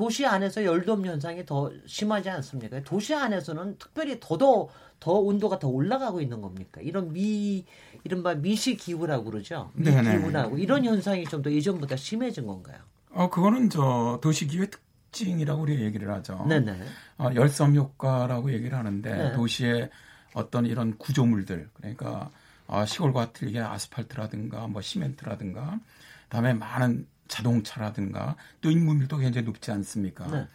도시 0.00 0.24
안에서 0.24 0.64
열돔 0.64 1.04
현상이 1.04 1.44
더 1.44 1.70
심하지 1.84 2.30
않습니까? 2.30 2.80
도시 2.84 3.14
안에서는 3.14 3.76
특별히 3.78 4.18
더더 4.18 4.68
더 4.98 5.12
온도가 5.12 5.58
더 5.58 5.68
올라가고 5.68 6.22
있는 6.22 6.40
겁니까? 6.40 6.80
이런 6.80 7.12
미 7.12 7.66
이른바 8.04 8.34
미시 8.34 8.76
기후라고 8.78 9.24
그러죠. 9.24 9.70
미 9.74 9.90
기후라고 9.90 10.56
이런 10.56 10.86
현상이 10.86 11.24
좀 11.26 11.42
더 11.42 11.52
예전보다 11.52 11.96
심해진 11.96 12.46
건가요? 12.46 12.78
어 13.12 13.28
그거는 13.28 13.68
저 13.68 14.18
도시 14.22 14.46
기후의 14.46 14.70
특징이라고 14.70 15.60
우리 15.62 15.82
얘기를 15.82 16.10
하죠. 16.14 16.46
네네. 16.48 16.80
어, 17.18 17.30
열섬 17.34 17.76
효과라고 17.76 18.54
얘기를 18.54 18.78
하는데 18.78 19.14
네. 19.14 19.32
도시의 19.32 19.90
어떤 20.32 20.64
이런 20.64 20.96
구조물들 20.96 21.68
그러니까 21.74 22.30
어, 22.66 22.86
시골과 22.86 23.34
틀리게 23.34 23.60
아스팔트라든가 23.60 24.66
뭐 24.66 24.80
시멘트라든가 24.80 25.78
그다음에 26.24 26.54
많은 26.54 27.06
자동차라든가 27.30 28.36
또 28.60 28.70
인구밀도 28.70 29.16
굉장히 29.16 29.46
높지 29.46 29.70
않습니까? 29.70 30.26
네. 30.26 30.46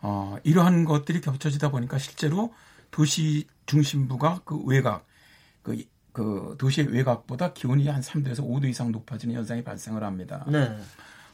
어, 0.00 0.36
이러한 0.44 0.84
것들이 0.84 1.20
겹쳐지다 1.20 1.70
보니까 1.70 1.98
실제로 1.98 2.52
도시 2.90 3.46
중심부가 3.66 4.42
그 4.44 4.62
외곽, 4.64 5.06
그, 5.62 5.82
그 6.12 6.56
도시의 6.58 6.88
외곽보다 6.88 7.52
기온이 7.52 7.88
한 7.88 8.00
3도에서 8.00 8.40
5도 8.40 8.64
이상 8.64 8.92
높아지는 8.92 9.34
현상이 9.34 9.62
발생을 9.64 10.02
합니다. 10.02 10.44
네. 10.48 10.76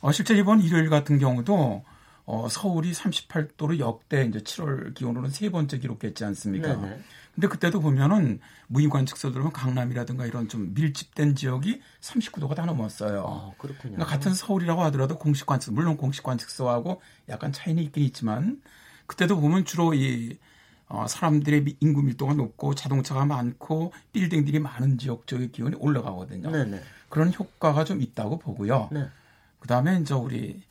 어, 0.01 0.13
실제 0.13 0.35
이번 0.37 0.61
일요일 0.61 0.91
같은 0.91 1.19
경우도 1.19 1.85
어, 2.27 2.49
서울이 2.49 2.93
38도로 2.93 3.79
역대 3.79 4.25
이제 4.25 4.39
7월 4.39 4.95
기온으로는 4.95 5.31
세 5.31 5.51
번째 5.51 5.79
기록했지 5.79 6.25
않습니까? 6.25 6.77
네네. 6.77 7.01
근데 7.35 7.49
그때도 7.49 7.81
보면은 7.81 8.41
무인 8.69 8.89
관측소들 8.89 9.41
보면 9.41 9.53
강남이라든가 9.53 10.27
이런 10.27 10.49
좀 10.49 10.73
밀집된 10.75 11.35
지역이 11.35 11.81
39도가 12.01 12.55
다 12.55 12.65
넘었어요. 12.65 13.25
아, 13.27 13.53
그렇군요. 13.59 13.95
그러니까 13.95 14.07
같은 14.07 14.35
서울이라고 14.35 14.83
하더라도 14.85 15.19
공식 15.19 15.47
관측 15.47 15.73
물론 15.75 15.97
공식 15.97 16.23
관측소하고 16.23 17.03
약간 17.29 17.53
차이는 17.53 17.83
있긴 17.83 18.05
있지만 18.05 18.63
그때도 19.07 19.41
보면 19.41 19.65
주로 19.65 19.95
이 19.95 20.39
어, 20.87 21.07
사람들의 21.09 21.77
인구 21.81 22.03
밀도가 22.03 22.35
높고 22.35 22.75
자동차가 22.75 23.25
많고 23.25 23.93
빌딩들이 24.13 24.61
많은 24.61 24.99
지역 24.99 25.27
쪽의 25.27 25.51
기온이 25.51 25.75
올라가거든요. 25.77 26.51
네네. 26.51 26.81
그런 27.09 27.33
효과가 27.33 27.85
좀 27.85 28.01
있다고 28.01 28.39
보고요. 28.39 28.91
네. 28.93 29.09
그다음에 29.61 29.99
이제 30.01 30.15
우리 30.15 30.63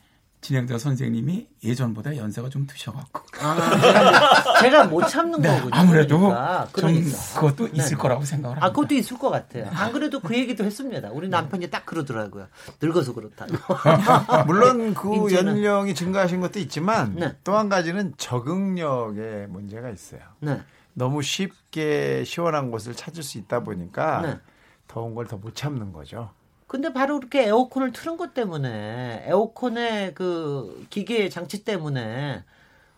진행자 0.44 0.76
선생님이 0.76 1.48
예전보다 1.64 2.18
연세가 2.18 2.50
좀 2.50 2.66
드셔갖고. 2.66 3.22
아, 3.40 4.60
제가, 4.60 4.84
못 4.88 5.08
참는 5.08 5.40
네, 5.40 5.48
거군요. 5.48 5.70
아무래도 5.74 6.18
그러니까. 6.18 6.68
그러니까. 6.70 7.10
좀 7.10 7.34
그것도 7.40 7.64
네. 7.72 7.78
있을 7.78 7.96
거라고 7.96 8.26
생각을 8.26 8.56
합니다. 8.58 8.66
아, 8.66 8.70
그것도 8.70 8.94
있을 8.94 9.18
것 9.18 9.30
같아요. 9.30 9.66
안 9.72 9.90
그래도 9.90 10.20
그 10.20 10.36
얘기도 10.36 10.62
했습니다. 10.64 11.08
우리 11.12 11.30
남편이 11.30 11.70
딱 11.70 11.86
그러더라고요. 11.86 12.48
늙어서 12.82 13.14
그렇다고. 13.14 13.54
물론 14.46 14.92
그 14.92 15.32
연령이 15.32 15.94
증가하신 15.94 16.42
것도 16.42 16.58
있지만 16.58 17.14
네. 17.16 17.34
또한 17.42 17.70
가지는 17.70 18.12
적응력에 18.18 19.46
문제가 19.48 19.88
있어요. 19.88 20.20
네. 20.40 20.60
너무 20.92 21.22
쉽게 21.22 22.24
시원한 22.24 22.70
곳을 22.70 22.94
찾을 22.94 23.22
수 23.22 23.38
있다 23.38 23.60
보니까 23.60 24.20
네. 24.20 24.38
더운 24.88 25.14
걸 25.14 25.26
더 25.26 25.38
못 25.38 25.54
참는 25.54 25.90
거죠. 25.94 26.30
근데 26.74 26.92
바로 26.92 27.18
이렇게 27.18 27.44
에어컨을 27.44 27.92
틀은 27.92 28.16
것 28.16 28.34
때문에 28.34 29.22
에어컨의 29.28 30.12
그 30.14 30.84
기계 30.90 31.28
장치 31.28 31.64
때문에 31.64 32.42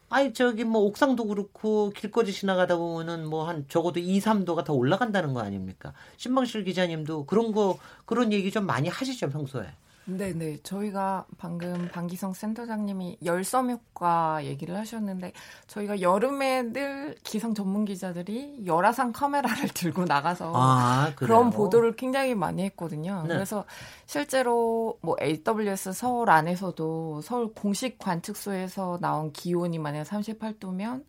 아이 0.09 0.33
저기 0.35 0.65
뭐 0.65 0.83
옥상도 0.83 1.27
그렇고 1.27 1.91
길거리 1.91 2.33
지나가다 2.33 2.77
보면은 2.79 3.27
뭐 3.29 3.45
한 3.49 3.67
적어도 3.69 4.01
2, 4.01 4.21
3도가 4.21 4.65
더 4.65 4.73
올라간다는 4.75 5.35
거 5.35 5.41
아닙니까? 5.41 5.93
신방실 6.17 6.65
기자님도 6.65 7.27
그런 7.27 7.53
거 7.53 7.79
그런 8.07 8.33
얘기 8.33 8.51
좀 8.51 8.67
많이 8.67 8.89
하시죠 8.89 9.29
평소에. 9.31 9.67
네네. 10.07 10.59
저희가 10.63 11.27
방금 11.37 11.89
방기성 11.89 12.33
센터장님이 12.33 13.19
열섬 13.25 13.71
효과 13.71 14.45
얘기를 14.45 14.77
하셨는데 14.77 15.33
저희가 15.67 16.01
여름에 16.01 16.73
늘 16.73 17.17
기상 17.25 17.55
전문 17.55 17.85
기자들이 17.85 18.65
열화상 18.65 19.13
카메라를 19.13 19.69
들고 19.75 20.05
나가서 20.05 20.53
아, 20.55 21.13
그런 21.17 21.51
보도를 21.51 21.97
굉장히 21.97 22.35
많이 22.35 22.63
했거든요. 22.65 23.23
네. 23.23 23.35
그래서 23.35 23.65
실제로 24.07 24.99
뭐 25.03 25.17
AWS 25.21 25.93
서울 25.93 26.31
안에서도 26.31 27.21
서울 27.23 27.53
공식 27.53 27.99
관측소에서 27.99 28.99
나온 29.01 29.33
기온이 29.33 29.79
만약 29.79 30.05
38도면 30.05 31.03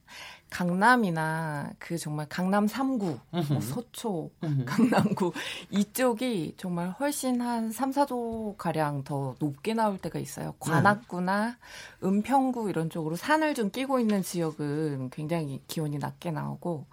강남이나 0.57 1.71
그 1.77 1.99
정말 1.99 2.25
강남 2.29 2.65
3구, 2.65 3.19
뭐 3.29 3.61
서초, 3.61 4.31
강남구 4.65 5.31
이쪽이 5.69 6.55
정말 6.57 6.89
훨씬 6.99 7.39
한 7.41 7.71
3, 7.71 7.91
4도 7.91 8.57
가량 8.57 9.03
더 9.03 9.35
높게 9.37 9.75
나올 9.75 9.99
때가 9.99 10.17
있어요. 10.17 10.55
관악구나 10.57 11.57
은평구 12.03 12.71
이런 12.71 12.89
쪽으로 12.89 13.15
산을 13.15 13.53
좀 13.53 13.69
끼고 13.69 13.99
있는 13.99 14.23
지역은 14.23 15.11
굉장히 15.11 15.61
기온이 15.67 15.99
낮게 15.99 16.31
나오고 16.31 16.87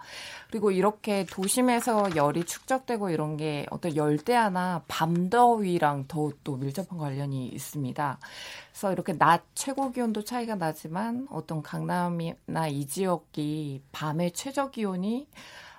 그리고 0.54 0.70
이렇게 0.70 1.26
도심에서 1.26 2.14
열이 2.14 2.44
축적되고 2.44 3.10
이런 3.10 3.36
게 3.36 3.66
어떤 3.70 3.96
열대야나 3.96 4.84
밤더위랑 4.86 6.04
더 6.06 6.30
또 6.44 6.56
밀접한 6.56 6.96
관련이 6.96 7.48
있습니다. 7.48 8.18
그래서 8.70 8.92
이렇게 8.92 9.18
낮 9.18 9.42
최고 9.56 9.90
기온도 9.90 10.22
차이가 10.22 10.54
나지만 10.54 11.26
어떤 11.28 11.60
강남이나 11.60 12.68
이 12.68 12.86
지역이 12.86 13.82
밤의 13.90 14.30
최저 14.30 14.70
기온이 14.70 15.26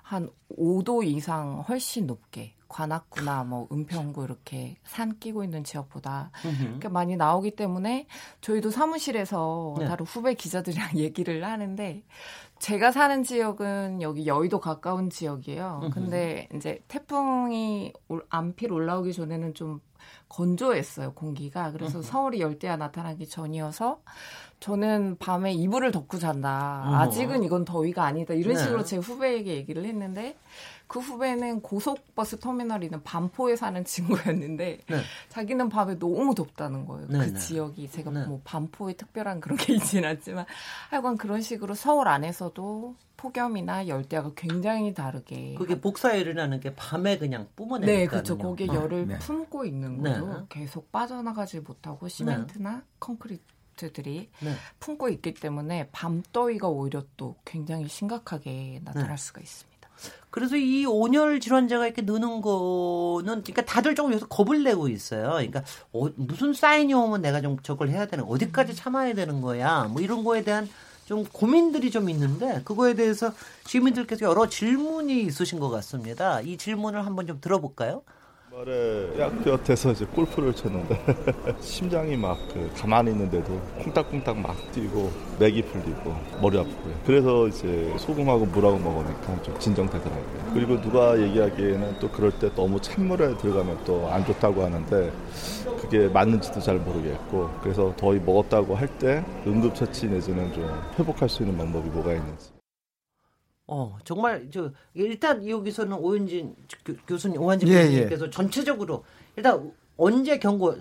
한 0.01 0.29
5도 0.57 1.05
이상 1.05 1.63
훨씬 1.69 2.05
높게 2.05 2.53
관악구나 2.67 3.43
뭐 3.43 3.67
은평구 3.71 4.23
이렇게 4.25 4.75
산 4.83 5.17
끼고 5.17 5.43
있는 5.43 5.63
지역보다 5.63 6.31
이렇게 6.61 6.89
많이 6.89 7.15
나오기 7.15 7.51
때문에 7.55 8.07
저희도 8.41 8.71
사무실에서 8.71 9.75
네. 9.79 9.85
다른 9.85 10.05
후배 10.05 10.33
기자들이랑 10.33 10.97
얘기를 10.99 11.45
하는데 11.45 12.03
제가 12.65 12.91
사는 12.91 13.23
지역은 13.23 14.01
여기 14.01 14.25
여의도 14.25 14.59
가까운 14.59 15.11
지역이에요. 15.11 15.91
근데 15.93 16.49
이제 16.55 16.81
태풍이 16.87 17.93
안필 18.29 18.73
올라오기 18.73 19.13
전에는 19.13 19.53
좀 19.53 19.81
건조했어요, 20.29 21.13
공기가. 21.13 21.71
그래서 21.71 22.01
서울이 22.01 22.41
열대야 22.41 22.77
나타나기 22.77 23.29
전이어서 23.29 24.01
저는 24.59 25.17
밤에 25.19 25.53
이불을 25.53 25.91
덮고 25.91 26.17
잔다. 26.17 26.81
아직은 27.01 27.43
이건 27.43 27.65
더위가 27.65 28.03
아니다. 28.03 28.33
이런 28.33 28.55
네. 28.55 28.63
식으로 28.63 28.83
제 28.83 28.97
후배에게 28.97 29.53
얘기를 29.53 29.85
했는데 29.85 30.35
그 30.87 30.99
후배는 30.99 31.61
고속버스 31.61 32.39
터미널 32.39 32.83
있는 32.83 33.01
반포에 33.03 33.55
사는 33.55 33.83
친구였는데 33.85 34.79
네. 34.87 35.01
자기는 35.29 35.69
밤에 35.69 35.97
너무 35.97 36.35
덥다는 36.35 36.85
거예요. 36.85 37.07
네, 37.07 37.19
그 37.19 37.33
네. 37.33 37.39
지역이 37.39 37.89
제가 37.89 38.11
네. 38.11 38.25
뭐 38.25 38.41
반포에 38.43 38.93
특별한 38.93 39.39
그런 39.39 39.57
게 39.57 39.73
있지는 39.73 40.09
않지만 40.09 40.45
하여간 40.89 41.17
그런 41.17 41.41
식으로 41.41 41.73
서울 41.73 42.07
안에서도 42.07 42.95
폭염이나 43.17 43.87
열대야가 43.87 44.33
굉장히 44.35 44.93
다르게 44.93 45.55
그게 45.55 45.79
일어나는 46.13 46.59
게 46.59 46.75
밤에 46.75 47.17
그냥 47.17 47.47
뿜어내니까 47.55 47.91
네, 47.91 48.07
그렇죠. 48.07 48.37
거기에 48.37 48.67
열을 48.67 49.07
네. 49.07 49.17
품고 49.19 49.65
있는 49.65 49.97
거죠. 49.97 50.45
계속 50.49 50.91
빠져나가지 50.91 51.59
못하고 51.61 52.07
시멘트나 52.07 52.83
콘크리트 52.99 53.91
들이 53.93 54.29
네. 54.41 54.53
품고 54.79 55.09
있기 55.09 55.33
때문에 55.33 55.89
밤더위가 55.91 56.67
오히려 56.67 57.03
또 57.17 57.35
굉장히 57.45 57.87
심각하게 57.87 58.81
나타날 58.83 59.09
네. 59.09 59.17
수가 59.17 59.41
있습니다. 59.41 59.74
그래서 60.29 60.57
이 60.57 60.85
온열 60.85 61.39
질환자가 61.39 61.85
이렇게 61.85 62.01
느는 62.01 62.41
거는 62.41 63.43
그러니까 63.43 63.63
다들 63.63 63.95
조금 63.95 64.11
여기서 64.11 64.27
겁을 64.27 64.63
내고 64.63 64.89
있어요. 64.89 65.29
그러니까 65.29 65.63
어, 65.93 66.09
무슨 66.15 66.53
사인이 66.53 66.93
오면 66.93 67.21
내가 67.21 67.39
좀 67.39 67.57
저걸 67.61 67.89
해야 67.89 68.05
되는 68.05 68.25
어디까지 68.25 68.73
음. 68.73 68.75
참아야 68.75 69.13
되는 69.13 69.39
거야. 69.41 69.85
뭐 69.85 70.01
이런 70.01 70.25
거에 70.25 70.43
대한 70.43 70.67
좀 71.05 71.23
고민들이 71.23 71.91
좀 71.91 72.09
있는데 72.09 72.61
그거에 72.65 72.95
대해서 72.95 73.31
시민들께서 73.65 74.25
여러 74.25 74.49
질문이 74.49 75.21
있으신 75.23 75.59
것 75.59 75.69
같습니다. 75.69 76.41
이 76.41 76.57
질문을 76.57 77.05
한번 77.05 77.27
좀 77.27 77.39
들어볼까요? 77.39 78.01
말에 78.55 79.19
약볕에서 79.19 79.91
이제 79.91 80.05
골프를 80.05 80.53
쳤는데 80.53 80.97
심장이 81.59 82.15
막 82.15 82.37
그 82.53 82.71
가만히 82.73 83.11
있는데도 83.11 83.59
쿵딱쿵딱 83.79 84.37
막 84.39 84.55
뛰고 84.71 85.11
맥이 85.39 85.61
풀리고 85.63 86.15
머리 86.41 86.57
아프고요. 86.57 86.93
그래서 87.05 87.47
이제 87.49 87.93
소금하고 87.97 88.45
물하고 88.45 88.77
먹으니까 88.79 89.41
좀 89.41 89.59
진정되더라고요. 89.59 90.51
그리고 90.53 90.79
누가 90.79 91.19
얘기하기에는 91.19 91.99
또 91.99 92.09
그럴 92.09 92.31
때 92.31 92.49
너무 92.55 92.79
찬물에 92.79 93.35
들어가면 93.37 93.83
또 93.83 94.07
안 94.09 94.23
좋다고 94.25 94.63
하는데 94.63 95.11
그게 95.81 96.07
맞는지도 96.07 96.61
잘 96.61 96.77
모르겠고 96.77 97.49
그래서 97.61 97.93
더위 97.97 98.19
먹었다고 98.19 98.75
할 98.75 98.87
때 98.99 99.25
응급처치 99.45 100.07
내지는 100.07 100.53
좀 100.53 100.69
회복할 100.97 101.27
수 101.27 101.43
있는 101.43 101.57
방법이 101.57 101.89
뭐가 101.89 102.13
있는지. 102.13 102.55
어 103.67 103.97
정말 104.03 104.47
저 104.51 104.71
일단 104.93 105.47
여기서는 105.47 105.97
오윤진 105.97 106.55
교수님 107.07 107.41
오한진 107.41 107.67
예, 107.69 107.83
교수님께서 107.83 108.25
예. 108.27 108.29
전체적으로 108.29 109.03
일단 109.35 109.71
언제 109.97 110.37
경고 110.37 110.75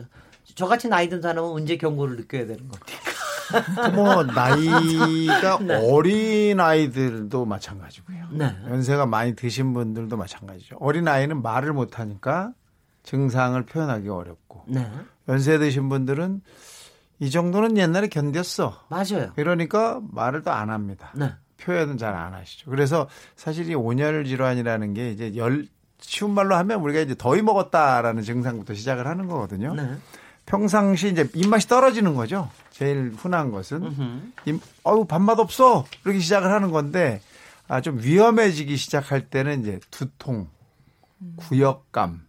저같이 0.54 0.88
나이 0.88 1.08
든 1.08 1.22
사람은 1.22 1.48
언제 1.50 1.76
경고를 1.76 2.16
느껴야 2.16 2.46
되는 2.46 2.68
겁니까? 2.68 3.14
뭐 3.94 4.22
나이가 4.24 5.58
네. 5.64 5.74
어린 5.90 6.60
아이들도 6.60 7.44
마찬가지고요. 7.44 8.28
네. 8.32 8.54
연세가 8.68 9.06
많이 9.06 9.34
드신 9.34 9.72
분들도 9.72 10.16
마찬가지죠. 10.16 10.76
어린 10.80 11.08
아이는 11.08 11.40
말을 11.42 11.72
못 11.72 11.98
하니까 11.98 12.52
증상을 13.02 13.62
표현하기 13.66 14.08
어렵고 14.08 14.64
네. 14.68 14.90
연세 15.28 15.58
드신 15.58 15.88
분들은 15.88 16.42
이 17.20 17.30
정도는 17.30 17.76
옛날에 17.78 18.08
견뎠어. 18.08 18.72
맞아요. 18.88 19.32
이러니까 19.36 20.00
말을 20.10 20.42
또 20.42 20.50
안 20.50 20.70
합니다. 20.70 21.12
네. 21.14 21.32
표현은 21.64 21.98
잘 21.98 22.14
안 22.14 22.34
하시죠. 22.34 22.70
그래서 22.70 23.08
사실 23.36 23.68
이 23.70 23.74
온열 23.74 24.24
질환이라는 24.24 24.94
게 24.94 25.10
이제 25.10 25.34
열 25.36 25.66
쉬운 26.00 26.32
말로 26.32 26.54
하면 26.56 26.80
우리가 26.80 27.00
이제 27.00 27.14
더위 27.16 27.40
먹었다라는 27.42 28.22
증상부터 28.22 28.74
시작을 28.74 29.06
하는 29.06 29.26
거거든요. 29.26 29.74
네. 29.74 29.96
평상시 30.46 31.08
이제 31.08 31.26
입맛이 31.34 31.66
떨어지는 31.66 32.14
거죠. 32.14 32.50
제일 32.70 33.12
흔한 33.16 33.50
것은 33.50 34.32
입, 34.44 34.60
어우 34.82 35.06
밥맛 35.06 35.38
없어 35.38 35.86
이렇게 36.04 36.18
시작을 36.20 36.50
하는 36.50 36.70
건데 36.70 37.22
아, 37.66 37.80
좀 37.80 37.98
위험해지기 38.02 38.76
시작할 38.76 39.28
때는 39.30 39.62
이제 39.62 39.80
두통, 39.90 40.48
구역감 41.36 42.20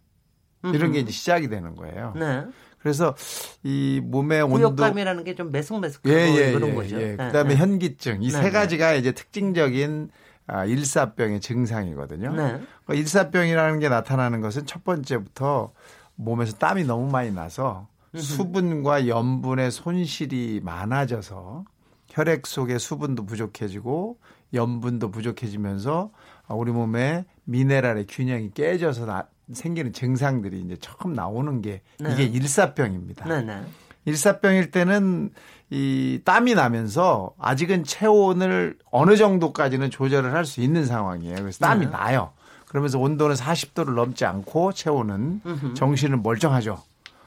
이런 0.74 0.93
게 0.93 1.00
이제 1.00 1.12
시작이 1.12 1.50
되는 1.50 1.76
거예요. 1.76 2.13
네. 2.15 2.45
그래서 2.86 3.15
이 3.63 4.00
몸의 4.04 4.43
온도 4.43 4.58
구역감이라는 4.76 5.24
게 5.24 5.34
좀 5.34 5.52
매석매석한 5.52 6.12
예, 6.13 6.36
예, 6.36 6.52
그런 6.52 6.69
예, 6.69 6.76
거죠. 6.76 7.02
예. 7.02 7.15
그다음에 7.15 7.50
네. 7.50 7.56
현기증 7.56 8.21
이세 8.21 8.38
네, 8.38 8.43
네. 8.45 8.52
가지가 8.52 8.93
이제 8.93 9.12
특징적인 9.12 10.12
아, 10.45 10.65
일사병의 10.65 11.41
증상이거든요. 11.41 12.32
네. 12.36 12.62
그 12.86 12.93
일사병이라는 12.93 13.80
게 13.80 13.89
나타나는 13.89 14.39
것은 14.39 14.67
첫 14.67 14.84
번째부터 14.84 15.74
몸에서 16.13 16.58
땀이 16.58 16.84
너무 16.84 17.10
많이 17.10 17.32
나서 17.32 17.88
수분과 18.15 19.08
염분의 19.08 19.71
손실이 19.71 20.62
많아져서 20.63 21.65
혈액 22.10 22.45
속의 22.45 22.78
수분도 22.78 23.26
부족해지고 23.26 24.19
염분도 24.54 25.10
부족해지면서 25.10 26.12
우리 26.50 26.71
몸에 26.71 27.26
미네랄의 27.45 28.06
균형이 28.08 28.52
깨져서 28.54 29.08
나, 29.08 29.28
생기는 29.54 29.94
증상들이 29.94 30.62
이제 30.62 30.78
처음 30.80 31.14
나오는 31.14 31.62
게 31.62 31.82
네. 32.00 32.14
이게 32.14 32.24
일사병입니다. 32.24 33.26
네, 33.26 33.42
네. 33.42 33.62
일사병일 34.06 34.72
때는 34.72 35.32
이 35.70 36.22
땀이 36.24 36.54
나면서 36.54 37.34
아직은 37.40 37.84
체온을 37.84 38.78
어느 38.92 39.18
정도까지는 39.18 39.90
조절을 39.90 40.34
할 40.34 40.46
수 40.46 40.62
있는 40.62 40.86
상황이에요. 40.86 41.36
그래서 41.38 41.60
땀이 41.60 41.86
네. 41.86 41.92
나요. 41.92 42.34
그러면서 42.68 43.00
온도는 43.00 43.36
40도를 43.36 43.94
넘지 43.94 44.26
않고 44.26 44.74
체온은 44.74 45.42
정신은 45.76 46.22
멀쩡하죠. 46.24 46.84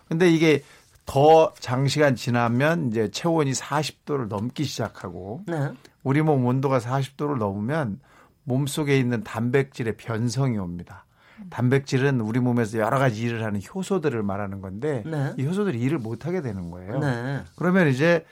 근데 0.09 0.31
이게 0.31 0.63
더 1.07 1.53
장시간 1.59 2.15
지나면 2.17 2.89
이제 2.89 3.11
체온이 3.11 3.53
40도를 3.53 4.29
넘기 4.29 4.65
시작하고 4.65 5.43
네. 5.47 5.71
우리 6.03 6.23
몸 6.23 6.45
온도가 6.45 6.79
40도를 6.79 7.39
넘으면 7.39 7.99
몸속에 8.45 8.99
있는 8.99 9.25
단백질의 9.25 9.97
변성이 9.97 10.59
옵니다. 10.59 11.07
단백질은 11.51 12.21
우리 12.21 12.41
몸에서 12.41 12.79
여러 12.79 12.99
가지 12.99 13.23
일을 13.23 13.45
하는 13.45 13.61
효소들을 13.63 14.23
말하는 14.23 14.61
건데 14.61 15.03
네. 15.07 15.35
이 15.39 15.47
효소들이 15.47 15.81
일을 15.81 15.99
못 15.99 16.27
하게 16.27 16.43
되는 16.43 16.71
거예요. 16.71 16.99
네. 16.99 17.45
그러면 17.57 17.89
이제 17.89 18.25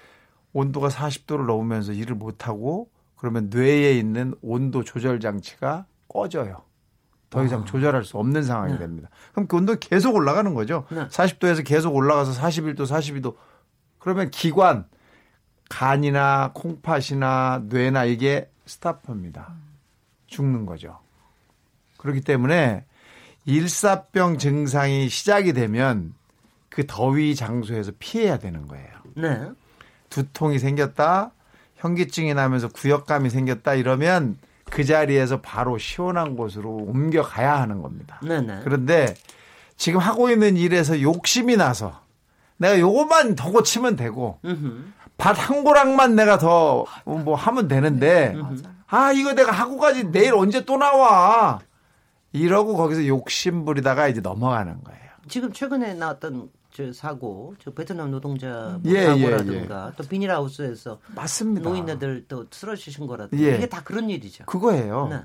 온도가 0.53 0.89
40도를 0.89 1.47
넘으면서 1.47 1.93
일을 1.93 2.15
못 2.15 2.49
하고 2.49 2.89
그러면 3.17 3.49
뇌에 3.51 3.93
있는 3.93 4.35
온도 4.43 4.85
조절 4.85 5.21
장치가 5.21 5.87
꺼져요. 6.09 6.63
더 7.31 7.45
이상 7.45 7.63
아. 7.63 7.65
조절할 7.65 8.05
수 8.05 8.19
없는 8.19 8.43
상황이 8.43 8.73
네. 8.73 8.79
됩니다. 8.79 9.09
그럼 9.33 9.47
그 9.47 9.57
온도 9.57 9.77
계속 9.77 10.15
올라가는 10.15 10.53
거죠. 10.55 10.87
네. 10.91 11.07
40도에서 11.09 11.65
계속 11.65 11.95
올라가서 11.95 12.33
41도, 12.41 12.87
42도. 12.87 13.37
그러면 13.99 14.31
기관, 14.31 14.87
간이나 15.69 16.53
콩팥이나 16.55 17.65
뇌나 17.67 18.05
이게 18.05 18.51
스타퍼입니다. 18.67 19.53
죽는 20.27 20.67
거죠. 20.67 20.99
그렇기 21.99 22.21
때문에 22.21 22.85
일사병 23.47 24.39
증상이 24.39 25.09
시작이 25.09 25.53
되면 25.53 26.15
그 26.69 26.87
더위 26.87 27.35
장소에서 27.35 27.93
피해야 27.99 28.39
되는 28.39 28.67
거예요. 28.67 28.89
네. 29.15 29.51
두통이 30.11 30.59
생겼다, 30.59 31.31
현기증이 31.77 32.35
나면서 32.35 32.69
구역감이 32.69 33.31
생겼다 33.31 33.75
이러면 33.75 34.37
그 34.71 34.85
자리에서 34.85 35.41
바로 35.41 35.79
시원한 35.79 36.37
곳으로 36.37 36.71
옮겨가야 36.71 37.61
하는 37.61 37.83
겁니다. 37.83 38.21
네네. 38.23 38.57
네. 38.57 38.61
그런데 38.65 39.15
지금 39.77 40.01
하고 40.01 40.29
있는 40.31 40.57
일에서 40.57 41.01
욕심이 41.01 41.57
나서 41.57 42.01
내가 42.57 42.79
요것만 42.81 43.37
더 43.37 43.51
고치면 43.53 43.97
되고 43.97 44.39
밭 45.19 45.37
한 45.39 45.65
고랑만 45.65 46.15
내가 46.17 46.39
더 46.39 46.85
뭐 47.05 47.35
하면 47.37 47.69
되는데 47.69 48.35
네, 48.35 48.43
아 48.89 49.13
이거 49.13 49.35
내가 49.35 49.53
하고 49.53 49.79
가지 49.79 50.11
내일 50.11 50.35
언제 50.35 50.65
또 50.65 50.77
나와 50.79 51.61
이러고 52.33 52.77
거기서 52.77 53.07
욕심 53.07 53.65
부리다가 53.65 54.09
이제 54.09 54.21
넘어가는 54.21 54.83
거예요. 54.83 55.01
지금 55.29 55.53
최근에 55.53 55.95
나왔던 55.95 56.51
저 56.73 56.93
사고, 56.93 57.55
저 57.59 57.73
베트남 57.73 58.11
노동자 58.11 58.79
뭐 58.83 58.93
예, 58.93 59.07
사고라든가 59.07 59.83
예, 59.85 59.89
예. 59.89 59.93
또 59.97 60.05
비닐하우스에서 60.07 60.99
맞습니다. 61.15 61.69
노인네들 61.69 62.27
또 62.29 62.47
쓰러지신 62.51 63.07
거라든가 63.07 63.43
예. 63.43 63.57
이게 63.57 63.67
다 63.67 63.83
그런 63.83 64.11
일이죠. 64.11 64.45
그거예요. 64.45 65.09
네. 65.09 65.21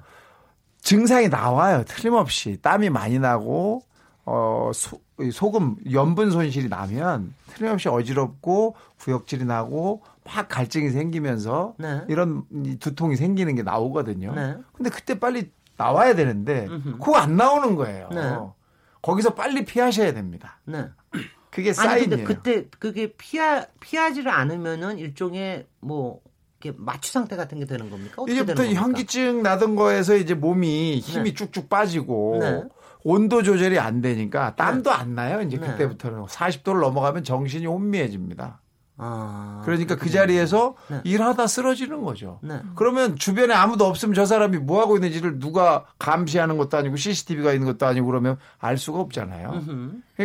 증상이 0.82 1.28
나와요. 1.28 1.84
틀림없이 1.86 2.58
땀이 2.62 2.90
많이 2.90 3.20
나고 3.20 3.82
어 4.24 4.72
소, 4.74 5.02
소금 5.32 5.76
염분 5.92 6.32
손실이 6.32 6.70
나면 6.70 7.34
틀림없이 7.48 7.90
어지럽고 7.90 8.76
구역질이 9.00 9.46
나고 9.46 10.04
막 10.24 10.48
갈증이 10.48 10.90
생기면서 10.90 11.76
네. 11.78 12.02
이런 12.08 12.46
두통이 12.80 13.16
생기는 13.18 13.56
게 13.56 13.64
나오거든요. 13.64 14.34
네. 14.34 14.56
근데 14.74 14.90
그때 14.90 15.20
빨리 15.20 15.52
나와야 15.82 16.16
되는데 16.16 16.68
그거 16.84 17.16
안 17.18 17.36
나오는 17.36 17.76
거예요. 17.76 18.10
네. 18.14 18.38
거기서 19.02 19.34
빨리 19.34 19.66
피하셔야 19.66 20.14
됩니다. 20.14 20.60
네. 20.66 20.86
그게 21.50 21.74
사인이에요. 21.74 21.98
아니 21.98 22.10
근데 22.10 22.24
그때 22.24 22.66
그게 22.80 23.14
피하 23.18 23.66
피하지를 23.80 24.32
않으면은 24.32 25.00
일종의 25.00 25.68
뭐 25.80 26.22
마취 26.76 27.12
상태 27.12 27.36
같은 27.36 27.60
게 27.60 27.66
되는 27.66 27.90
겁니까? 27.90 28.24
이제부터 28.30 28.64
현기증 28.66 29.42
나던 29.42 29.76
거에서 29.76 30.16
이제 30.16 30.34
몸이 30.34 31.00
힘이 31.00 31.32
네. 31.32 31.34
쭉쭉 31.34 31.70
빠지고 31.70 32.38
네. 32.40 32.64
온도 33.04 33.42
조절이 33.42 33.80
안 33.80 34.02
되니까 34.02 34.56
땀도 34.56 34.92
네. 34.92 34.96
안 34.96 35.16
나요. 35.16 35.42
이제 35.42 35.58
네. 35.58 35.68
그때부터는 35.68 36.26
40도를 36.26 36.82
넘어가면 36.82 37.24
정신이 37.24 37.66
혼미해집니다. 37.66 38.61
아, 39.04 39.64
그러니까 39.66 39.96
그 39.96 40.12
자리에서 40.12 40.76
네. 40.88 41.02
일하다 41.04 41.48
쓰러지는 41.48 42.04
거죠. 42.04 42.40
네. 42.44 42.62
그러면 42.76 43.16
주변에 43.16 43.54
아무도 43.54 43.86
없으면 43.86 44.14
저 44.14 44.26
사람이 44.26 44.60
뭐 44.60 44.80
하고 44.80 44.96
있는지를 44.96 45.40
누가 45.40 45.86
감시하는 45.98 46.58
것도 46.58 46.78
아니고 46.78 46.98
CCTV가 46.98 47.52
있는 47.54 47.66
것도 47.66 47.88
아니고 47.88 48.06
그러면 48.06 48.38
알 48.60 48.78
수가 48.78 49.00
없잖아요. 49.00 49.64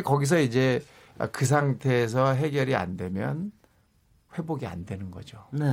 거기서 0.05 0.41
이제 0.41 0.85
그 1.33 1.47
상태에서 1.47 2.35
해결이 2.35 2.77
안 2.77 2.99
되면 2.99 3.51
회복이 4.37 4.67
안 4.67 4.85
되는 4.85 5.11
거죠. 5.11 5.39
네. 5.53 5.65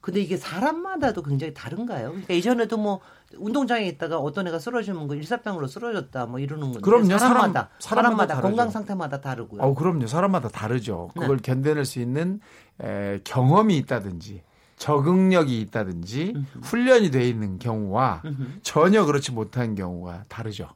근데 0.00 0.20
이게 0.20 0.36
사람마다도 0.36 1.22
굉장히 1.22 1.52
다른가요? 1.54 2.10
그러니까 2.10 2.34
예전에도 2.34 2.76
뭐 2.76 3.00
운동장에 3.36 3.86
있다가 3.88 4.18
어떤 4.18 4.46
애가 4.46 4.58
쓰러지면 4.58 5.08
그 5.08 5.16
일사병으로 5.16 5.66
쓰러졌다 5.66 6.26
뭐 6.26 6.38
이러는 6.38 6.64
건데 6.72 6.80
그럼요. 6.80 7.18
사람마다 7.18 7.70
사람, 7.78 8.16
마다 8.16 8.40
건강 8.40 8.70
상태마다 8.70 9.20
다르고요. 9.20 9.60
어, 9.60 9.74
그럼요. 9.74 10.06
사람마다 10.06 10.48
다르죠. 10.48 11.10
네. 11.16 11.22
그걸 11.22 11.38
네. 11.38 11.42
견뎌낼 11.52 11.84
수 11.84 12.00
있는 12.00 12.40
에, 12.80 13.18
경험이 13.24 13.76
있다든지 13.78 14.42
적응력이 14.76 15.60
있다든지 15.62 16.32
음흠. 16.36 16.58
훈련이 16.62 17.10
돼 17.10 17.28
있는 17.28 17.58
경우와 17.58 18.22
음흠. 18.24 18.42
전혀 18.62 19.04
그렇지 19.04 19.32
못한 19.32 19.74
경우가 19.74 20.24
다르죠. 20.28 20.68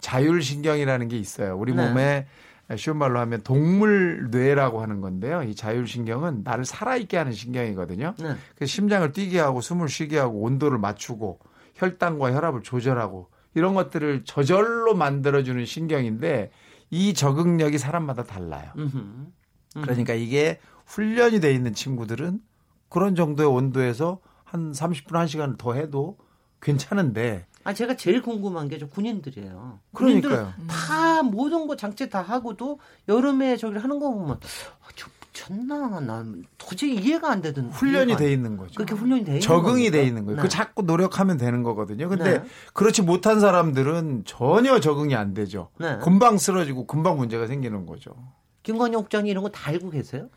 자율신경이라는 0.00 1.08
게 1.08 1.16
있어요. 1.16 1.56
우리 1.56 1.72
네. 1.74 1.86
몸에 1.88 2.26
쉬운 2.76 2.96
말로 2.96 3.18
하면 3.20 3.42
동물 3.42 4.28
뇌라고 4.30 4.82
하는 4.82 5.00
건데요. 5.00 5.42
이 5.42 5.54
자율신경은 5.54 6.42
나를 6.44 6.64
살아있게 6.64 7.16
하는 7.16 7.32
신경이거든요. 7.32 8.14
네. 8.18 8.36
그 8.56 8.66
심장을 8.66 9.10
뛰게 9.12 9.38
하고 9.40 9.60
숨을 9.60 9.88
쉬게 9.88 10.18
하고 10.18 10.40
온도를 10.42 10.78
맞추고 10.78 11.40
혈당과 11.74 12.32
혈압을 12.32 12.62
조절하고 12.62 13.28
이런 13.54 13.74
것들을 13.74 14.24
저절로 14.24 14.94
만들어주는 14.94 15.64
신경인데 15.64 16.50
이 16.90 17.14
적응력이 17.14 17.78
사람마다 17.78 18.24
달라요. 18.24 18.70
음흠. 18.76 18.96
음흠. 18.96 19.82
그러니까 19.82 20.14
이게 20.14 20.60
훈련이 20.86 21.40
돼 21.40 21.52
있는 21.52 21.74
친구들은 21.74 22.40
그런 22.88 23.14
정도의 23.14 23.48
온도에서 23.48 24.20
한 24.44 24.72
30분, 24.72 25.12
1시간 25.12 25.56
더 25.56 25.72
해도 25.72 26.18
괜찮은데 26.60 27.46
아 27.64 27.72
제가 27.74 27.96
제일 27.96 28.22
궁금한 28.22 28.68
게 28.68 28.78
저 28.78 28.86
군인들이에요. 28.88 29.78
그러니까요. 29.94 30.52
다 30.68 31.22
모든 31.22 31.66
거 31.66 31.76
장치 31.76 32.08
다 32.10 32.20
하고도 32.22 32.80
여름에 33.08 33.56
저기를 33.56 33.82
하는 33.82 33.98
거 33.98 34.10
보면 34.10 34.36
아, 34.36 34.88
저 34.96 35.08
미쳤나 35.32 36.00
난 36.00 36.44
도저히 36.58 36.94
이해가 36.96 37.30
안 37.30 37.40
되던 37.40 37.70
훈련이 37.70 38.16
돼 38.16 38.32
있는 38.32 38.56
거죠. 38.56 38.74
그렇게 38.74 38.94
훈련이 38.94 39.24
돼 39.24 39.30
있는 39.32 39.40
적응이 39.40 39.90
돼 39.90 40.04
있는 40.04 40.24
거예요. 40.26 40.36
네. 40.36 40.42
그 40.42 40.48
자꾸 40.48 40.82
노력하면 40.82 41.38
되는 41.38 41.62
거거든요. 41.62 42.08
근데 42.08 42.38
네. 42.40 42.44
그렇지 42.74 43.02
못한 43.02 43.40
사람들은 43.40 44.24
전혀 44.26 44.78
적응이 44.80 45.14
안 45.14 45.32
되죠. 45.34 45.70
네. 45.78 45.98
금방 46.02 46.36
쓰러지고 46.38 46.86
금방 46.86 47.16
문제가 47.16 47.46
생기는 47.46 47.86
거죠. 47.86 48.14
김건희 48.62 48.94
옥장이 48.96 49.30
이런 49.30 49.42
거 49.42 49.48
다 49.50 49.70
알고 49.70 49.90
계세요? 49.90 50.28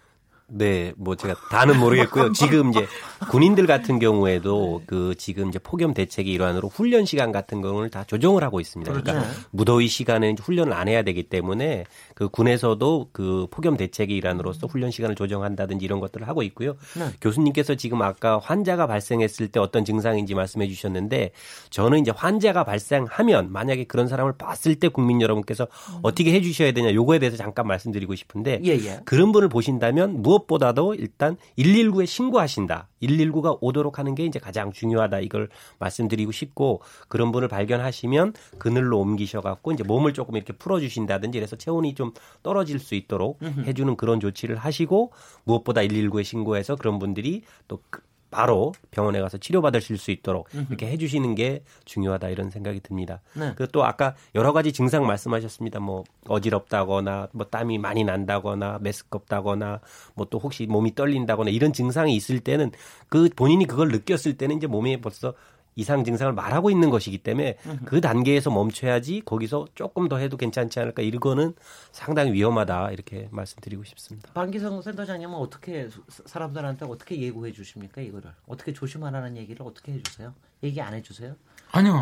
네, 0.48 0.94
뭐 0.96 1.16
제가 1.16 1.36
다는 1.50 1.80
모르겠고요. 1.80 2.32
지금 2.34 2.70
이제 2.70 2.86
군인들 3.32 3.66
같은 3.66 3.98
경우에도 3.98 4.84
그 4.86 5.16
지금 5.18 5.50
이제 5.50 5.58
폭염 5.58 5.94
대책의 5.96 6.32
일환으로 6.32 6.70
훈련 6.70 7.06
시간 7.06 7.32
같은 7.32 7.62
경우를 7.62 7.90
다 7.90 8.04
조정을 8.04 8.44
하고 8.44 8.60
있습니다. 8.60 8.92
그러니까 8.92 9.12
그렇죠. 9.12 9.28
그러니까 9.28 9.50
무더위 9.52 9.88
시간에 9.88 10.36
훈련을 10.40 10.74
안 10.74 10.88
해야 10.88 11.02
되기 11.02 11.24
때문에 11.24 11.86
그 12.14 12.30
군에서도 12.30 13.10
그 13.12 13.48
폭염 13.50 13.76
대책의 13.76 14.16
일환으로서 14.16 14.68
훈련 14.68 14.92
시간을 14.92 15.16
조정한다든지 15.16 15.84
이런 15.84 16.00
것들을 16.00 16.28
하고 16.28 16.44
있고요. 16.44 16.76
네. 16.96 17.10
교수님께서 17.22 17.74
지금 17.76 18.04
아까 18.04 18.38
환자가 18.38 18.86
발생했을 18.86 19.48
때 19.48 19.60
어떤 19.60 19.84
증상인지 19.84 20.36
말씀해 20.36 20.68
주셨는데 20.68 21.32
저는 21.72 22.00
이제 22.00 22.12
환자가 22.16 22.64
발생하면 22.64 23.52
만약에 23.52 23.86
그런 23.86 24.08
사람을 24.08 24.34
봤을 24.38 24.76
때 24.76 24.90
국민 24.90 25.22
여러분께서 25.22 25.64
음. 25.64 26.00
어떻게 26.04 26.32
해 26.34 26.42
주셔야 26.42 26.72
되냐 26.72 26.94
요거에 26.94 27.18
대해서 27.18 27.36
잠깐 27.36 27.66
말씀드리고 27.66 28.14
싶은데 28.14 28.62
예, 28.64 28.72
예. 28.72 29.00
그런 29.06 29.32
분을 29.32 29.50
보신다면 29.50 30.22
무엇 30.22 30.35
무엇보다도 30.36 30.96
일단 30.96 31.38
119에 31.58 32.06
신고하신다. 32.06 32.90
119가 33.02 33.58
오도록 33.62 34.00
하는 34.00 34.16
게 34.16 34.26
이제 34.26 34.40
가장 34.40 34.72
중요하다. 34.72 35.20
이걸 35.20 35.50
말씀드리고 35.80 36.32
싶고 36.32 36.82
그런 37.08 37.32
분을 37.32 37.48
발견하시면 37.48 38.34
그늘로 38.58 39.00
옮기셔 39.00 39.42
갖고 39.42 39.72
이제 39.72 39.84
몸을 39.84 40.14
조금 40.14 40.36
이렇게 40.36 40.54
풀어 40.54 40.80
주신다든지 40.80 41.40
그래서 41.40 41.56
체온이 41.56 41.96
좀 41.96 42.12
떨어질 42.44 42.80
수 42.80 42.96
있도록 42.96 43.40
해 43.66 43.74
주는 43.74 43.96
그런 43.96 44.20
조치를 44.20 44.58
하시고 44.58 45.12
무엇보다 45.44 45.82
119에 45.82 46.24
신고해서 46.24 46.76
그런 46.76 47.00
분들이 47.00 47.44
또그 47.68 48.02
바로 48.36 48.74
병원에 48.92 49.22
가서 49.22 49.38
치료받으실 49.38 49.98
수 49.98 50.12
있도록 50.12 50.50
이렇게 50.70 50.88
해주시는 50.88 51.36
게 51.36 51.64
중요하다 51.86 52.30
이런 52.30 52.50
생각이 52.50 52.82
듭니다. 52.82 53.22
네. 53.34 53.54
그또 53.56 53.86
아까 53.86 54.14
여러 54.36 54.52
가지 54.52 54.74
증상 54.74 55.06
말씀하셨습니다. 55.08 55.80
뭐 55.80 56.04
어지럽다거나 56.28 57.30
뭐 57.32 57.46
땀이 57.46 57.78
많이 57.78 58.04
난다거나 58.04 58.80
메스껍다거나 58.82 59.80
뭐 60.16 60.26
또 60.30 60.40
혹시 60.40 60.66
몸이 60.66 60.96
떨린다거나 60.96 61.50
이런 61.52 61.72
증상이 61.72 62.16
있을 62.16 62.40
때는 62.40 62.72
그 63.10 63.30
본인이 63.36 63.66
그걸 63.66 63.90
느꼈을 63.90 64.38
때는 64.38 64.58
이제 64.58 64.68
몸에 64.68 65.00
벌써 65.00 65.34
이상 65.76 66.04
증상을 66.04 66.32
말하고 66.34 66.70
있는 66.70 66.90
것이기 66.90 67.18
때문에 67.18 67.58
그 67.84 68.00
단계에서 68.00 68.50
멈춰야지 68.50 69.24
거기서 69.26 69.68
조금 69.76 70.08
더 70.08 70.18
해도 70.18 70.38
괜찮지 70.38 70.80
않을까 70.80 71.02
이거는 71.02 71.54
상당히 71.92 72.32
위험하다 72.32 72.92
이렇게 72.92 73.28
말씀드리고 73.32 73.84
싶습니다. 73.84 74.32
방기성 74.34 74.82
센터장님은 74.82 75.36
어떻게 75.36 75.90
사람들한테 76.08 76.86
어떻게 76.86 77.20
예고해 77.20 77.52
주십니까 77.52 78.02
이거를 78.02 78.32
어떻게 78.48 78.72
조심하라는 78.74 79.36
얘기를 79.38 79.66
어떻게 79.66 79.94
해주세요? 79.94 80.34
얘기 80.64 80.82
안 80.82 80.94
해주세요? 80.94 81.36
아니요. 81.72 82.02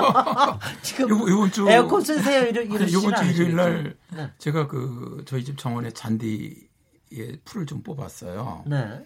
지금 0.82 1.08
요번, 1.08 1.28
요번 1.30 1.50
주 1.50 1.68
에어컨 1.68 2.02
쓰세요 2.02 2.44
이런 2.44 2.70
이런 2.70 2.92
요번 2.92 3.14
주 3.16 3.24
일요일 3.24 3.56
날 3.56 3.96
네. 4.14 4.30
제가 4.36 4.66
그 4.68 5.22
저희 5.26 5.44
집 5.44 5.56
정원에 5.56 5.90
잔디에 5.90 6.56
풀을 7.46 7.64
좀 7.64 7.82
뽑았어요. 7.82 8.64
네. 8.66 9.02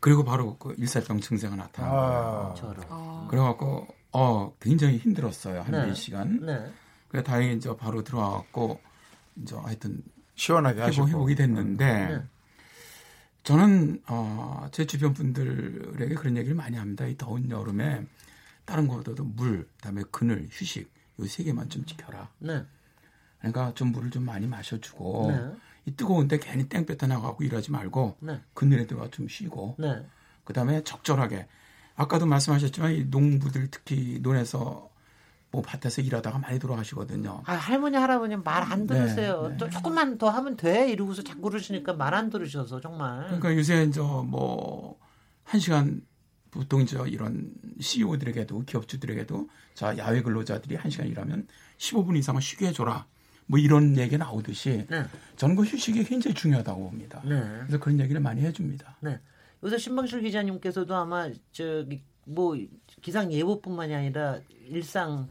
그리고 0.00 0.24
바로 0.24 0.56
그 0.58 0.74
일사병 0.78 1.20
증세가 1.20 1.56
나타난 1.56 1.90
아. 1.90 2.54
거예요. 2.54 2.74
아. 2.88 3.26
그래갖고 3.30 3.86
어 4.12 4.54
굉장히 4.60 4.98
힘들었어요 4.98 5.62
한 5.62 5.70
네. 5.72 5.92
4시간. 5.92 6.44
네. 6.44 6.72
그래 7.08 7.22
다행히 7.22 7.56
이제 7.56 7.74
바로 7.76 8.02
들어와갖고 8.02 8.80
이제 9.42 9.56
하여튼 9.56 10.02
시원하게 10.34 10.82
회복, 10.82 11.08
회복이 11.08 11.34
됐는데 11.34 12.06
네. 12.08 12.22
저는 13.42 14.02
어, 14.08 14.66
제 14.72 14.86
주변 14.86 15.12
분들에게 15.14 16.14
그런 16.16 16.36
얘기를 16.36 16.56
많이 16.56 16.76
합니다. 16.76 17.06
이 17.06 17.16
더운 17.16 17.48
여름에 17.48 18.04
다른 18.64 18.88
거보다도 18.88 19.22
물, 19.24 19.68
그다음에 19.76 20.02
그늘, 20.10 20.48
휴식 20.50 20.90
요 21.20 21.26
세 21.26 21.44
개만 21.44 21.68
좀 21.68 21.84
지켜라. 21.86 22.28
네. 22.38 22.64
그러니까 23.38 23.72
좀 23.74 23.92
물을 23.92 24.10
좀 24.10 24.24
많이 24.24 24.46
마셔주고 24.46 25.30
네. 25.30 25.56
이 25.86 25.92
뜨거운데 25.96 26.38
괜히 26.38 26.68
땡볕에 26.68 27.06
나가고 27.06 27.42
일하지 27.44 27.70
말고 27.70 28.18
네. 28.20 28.40
그늘에 28.54 28.86
들어가 28.86 29.08
좀 29.10 29.28
쉬고 29.28 29.76
네. 29.78 30.04
그다음에 30.44 30.82
적절하게 30.84 31.46
아까도 31.94 32.26
말씀하셨지만 32.26 32.92
이 32.92 33.04
농부들 33.04 33.68
특히 33.70 34.18
논에서 34.20 34.90
뭐 35.52 35.62
밭에서 35.62 36.02
일하다가 36.02 36.38
많이 36.40 36.58
돌아가시거든요. 36.58 37.42
아, 37.46 37.54
할머니 37.54 37.96
할아버님 37.96 38.42
말 38.42 38.64
안 38.64 38.86
들으세요. 38.86 39.48
네, 39.48 39.56
네. 39.64 39.70
조금만 39.70 40.18
더 40.18 40.28
하면 40.28 40.56
돼 40.56 40.90
이러고서 40.90 41.22
자꾸 41.22 41.42
그러시니까 41.42 41.92
말 41.94 42.12
안 42.14 42.28
들으셔서 42.30 42.80
정말. 42.80 43.24
그러니까 43.26 43.56
요새 43.56 43.84
이제 43.84 44.00
뭐한 44.00 45.60
시간 45.60 46.02
보통 46.50 46.80
이제 46.82 46.98
이런 47.06 47.52
CEO들에게도 47.80 48.64
기업주들에게도 48.64 49.48
자 49.74 49.96
야외 49.98 50.20
근로자들이 50.22 50.74
한 50.76 50.90
시간 50.90 51.06
일하면 51.06 51.46
15분 51.78 52.16
이상은 52.16 52.40
쉬게 52.40 52.66
해줘라. 52.68 53.06
뭐 53.46 53.58
이런 53.58 53.96
얘기 53.96 54.18
나오듯이 54.18 54.86
네. 54.88 55.04
저는 55.36 55.56
그 55.56 55.62
휴식이 55.62 56.04
굉장히 56.04 56.34
중요하다고 56.34 56.80
봅니다. 56.90 57.22
네. 57.24 57.40
그래서 57.60 57.78
그런 57.78 58.00
얘기를 58.00 58.20
많이 58.20 58.42
해줍니다. 58.42 58.96
네. 59.00 59.18
요새 59.62 59.78
신방실 59.78 60.22
기자님께서도 60.22 60.94
아마 60.94 61.30
저기 61.52 62.02
뭐 62.24 62.56
기상 63.00 63.32
예보뿐만이 63.32 63.94
아니라 63.94 64.40
일상 64.68 65.28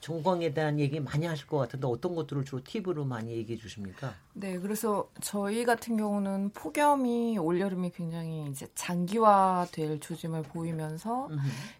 정광에 0.00 0.54
대한 0.54 0.78
얘기 0.78 1.00
많이 1.00 1.26
하실 1.26 1.48
것 1.48 1.58
같은데 1.58 1.88
어떤 1.88 2.14
것들을 2.14 2.44
주로 2.44 2.62
팁으로 2.62 3.04
많이 3.04 3.32
얘기해 3.32 3.58
주십니까? 3.58 4.14
네, 4.32 4.56
그래서 4.58 5.10
저희 5.20 5.64
같은 5.64 5.96
경우는 5.96 6.50
폭염이 6.50 7.36
올여름이 7.36 7.90
굉장히 7.90 8.46
이제 8.48 8.68
장기화될 8.76 9.98
조짐을 9.98 10.44
보이면서. 10.44 11.28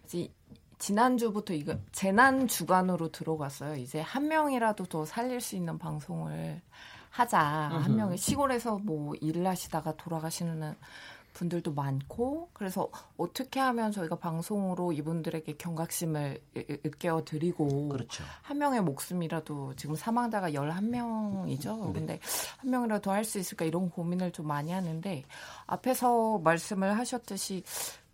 이제 0.03 0.29
지난주부터 0.79 1.53
이거 1.53 1.75
재난 1.91 2.47
주간으로 2.47 3.11
들어갔어요. 3.11 3.75
이제 3.75 3.99
한 4.01 4.27
명이라도 4.27 4.85
더 4.85 5.05
살릴 5.05 5.41
수 5.41 5.55
있는 5.55 5.77
방송을 5.77 6.61
하자. 7.11 7.39
한 7.39 7.95
명이 7.95 8.17
시골에서 8.17 8.79
뭐 8.79 9.13
일을 9.21 9.45
하시다가 9.45 9.95
돌아가시는 9.97 10.75
분들도 11.33 11.73
많고 11.73 12.49
그래서 12.53 12.89
어떻게 13.15 13.59
하면 13.59 13.91
저희가 13.91 14.15
방송으로 14.17 14.91
이분들에게 14.91 15.53
경각심을 15.57 16.41
일깨워 16.55 17.23
드리고 17.23 17.89
그렇죠. 17.89 18.23
한 18.41 18.57
명의 18.57 18.81
목숨이라도 18.81 19.75
지금 19.75 19.95
사망자가 19.95 20.51
11명이죠. 20.51 21.87
네. 21.87 21.93
근데 21.93 22.19
한 22.57 22.71
명이라도 22.71 23.11
할 23.11 23.23
수 23.23 23.37
있을까 23.37 23.63
이런 23.65 23.89
고민을 23.89 24.31
좀 24.31 24.47
많이 24.47 24.71
하는데 24.71 25.23
앞에서 25.67 26.39
말씀을 26.39 26.97
하셨듯이 26.97 27.63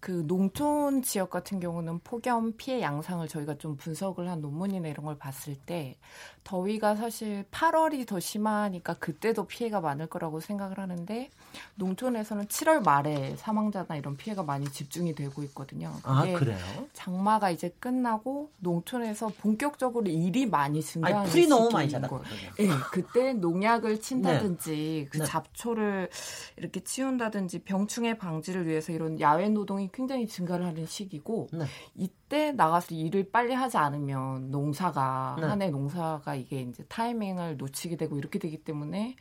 그 0.05 0.23
농촌 0.27 1.01
지역 1.01 1.31
같은 1.31 1.59
경우는 1.59 1.97
폭염 2.03 2.55
피해 2.57 2.79
양상을 2.79 3.27
저희가 3.27 3.57
좀 3.57 3.75
분석을 3.75 4.29
한 4.29 4.39
논문이나 4.39 4.87
이런 4.87 5.03
걸 5.03 5.17
봤을 5.17 5.55
때 5.55 5.97
더위가 6.45 6.95
사실 6.95 7.43
8월이 7.51 8.07
더 8.07 8.19
심하니까 8.19 8.93
그때도 8.93 9.47
피해가 9.47 9.81
많을 9.81 10.05
거라고 10.05 10.39
생각을 10.39 10.77
하는데 10.77 11.31
농촌에서는 11.73 12.45
7월 12.45 12.83
말에 12.83 13.35
사망자나 13.35 13.95
이런 13.95 14.15
피해가 14.15 14.43
많이 14.43 14.71
집중이 14.71 15.15
되고 15.15 15.41
있거든요. 15.43 15.91
아 16.03 16.23
그래요? 16.37 16.57
장마가 16.93 17.49
이제 17.49 17.73
끝나고 17.79 18.51
농촌에서 18.59 19.29
본격적으로 19.39 20.05
일이 20.07 20.45
많이 20.45 20.83
증가하는 20.83 21.21
아니, 21.21 21.29
풀이 21.31 21.47
너무 21.47 21.71
많이 21.71 21.89
자랐거든요. 21.89 22.29
네, 22.59 22.67
그때 22.91 23.33
농약을 23.33 23.99
친다든지 23.99 24.71
네. 24.71 25.07
그 25.09 25.17
네. 25.17 25.25
잡초를 25.25 26.09
이렇게 26.57 26.79
치운다든지 26.81 27.63
병충해 27.63 28.19
방지를 28.19 28.67
위해서 28.67 28.91
이런 28.91 29.19
야외 29.19 29.49
노동이 29.49 29.89
굉장히 29.91 30.27
증가를 30.27 30.63
하는 30.63 30.85
시기고 30.85 31.47
네. 31.53 31.65
이 31.95 32.07
때 32.35 32.51
나가서 32.51 32.93
일을 32.95 33.29
빨리 33.31 33.53
하지 33.53 33.77
않으면 33.77 34.51
농사가 34.51 35.37
네. 35.39 35.47
한해 35.47 35.69
농사가 35.69 36.35
이게 36.35 36.63
이제 36.63 36.83
타이밍을 36.89 37.55
놓치게 37.55 37.95
되고 37.95 38.17
이렇게 38.17 38.39
되기 38.39 38.57
때문에 38.57 39.15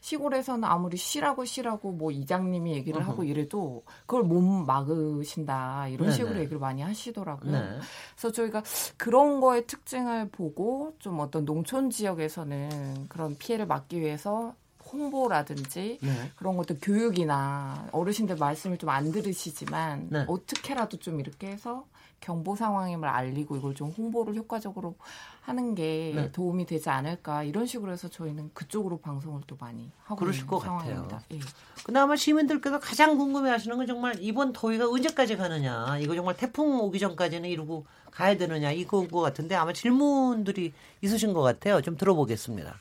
시골에서는 0.00 0.62
아무리 0.62 0.96
쉬라고 0.96 1.44
쉬라고 1.44 1.90
뭐 1.90 2.12
이장님이 2.12 2.72
얘기를 2.74 3.04
하고 3.04 3.24
이래도 3.24 3.82
그걸 4.06 4.22
못 4.22 4.40
막으신다 4.40 5.88
이런 5.88 6.06
네네. 6.06 6.12
식으로 6.12 6.38
얘기를 6.38 6.60
많이 6.60 6.80
하시더라고요. 6.80 7.50
네. 7.50 7.78
그래서 8.14 8.30
저희가 8.32 8.62
그런 8.96 9.40
거의 9.40 9.66
특징을 9.66 10.28
보고 10.28 10.94
좀 11.00 11.18
어떤 11.18 11.44
농촌 11.44 11.90
지역에서는 11.90 13.08
그런 13.08 13.36
피해를 13.36 13.66
막기 13.66 14.00
위해서 14.00 14.54
홍보라든지 14.92 15.98
네. 16.00 16.32
그런 16.36 16.56
것도 16.56 16.76
교육이나 16.80 17.88
어르신들 17.90 18.36
말씀을 18.36 18.78
좀 18.78 18.90
안 18.90 19.10
들으시지만 19.10 20.08
네. 20.10 20.24
어떻게라도 20.28 20.98
좀 20.98 21.20
이렇게 21.20 21.48
해서 21.48 21.84
경보 22.20 22.54
상황임을 22.56 23.08
알리고 23.08 23.56
이걸 23.56 23.74
좀 23.74 23.88
홍보를 23.90 24.34
효과적으로 24.34 24.94
하는 25.40 25.74
게 25.74 26.12
네. 26.14 26.30
도움이 26.32 26.66
되지 26.66 26.90
않을까 26.90 27.42
이런 27.42 27.66
식으로 27.66 27.90
해서 27.92 28.08
저희는 28.08 28.50
그쪽으로 28.54 28.98
방송을 28.98 29.40
또 29.46 29.56
많이 29.58 29.90
하고 30.04 30.16
그러실 30.20 30.46
것 30.46 30.60
상황입니다. 30.60 31.02
같아요. 31.02 31.24
예. 31.32 31.40
그나마 31.82 32.14
시민들께서 32.16 32.78
가장 32.78 33.16
궁금해하시는 33.16 33.76
건 33.76 33.86
정말 33.86 34.14
이번 34.20 34.52
더위가 34.52 34.88
언제까지 34.88 35.36
가느냐 35.36 35.98
이거 35.98 36.14
정말 36.14 36.36
태풍 36.36 36.78
오기 36.80 36.98
전까지는 36.98 37.48
이러고 37.48 37.86
가야 38.10 38.36
되느냐 38.36 38.70
이거인 38.70 39.08
것 39.08 39.20
같은데 39.20 39.54
아마 39.54 39.72
질문들이 39.72 40.72
있으신 41.00 41.32
것 41.32 41.40
같아요. 41.40 41.80
좀 41.80 41.96
들어보겠습니다. 41.96 42.74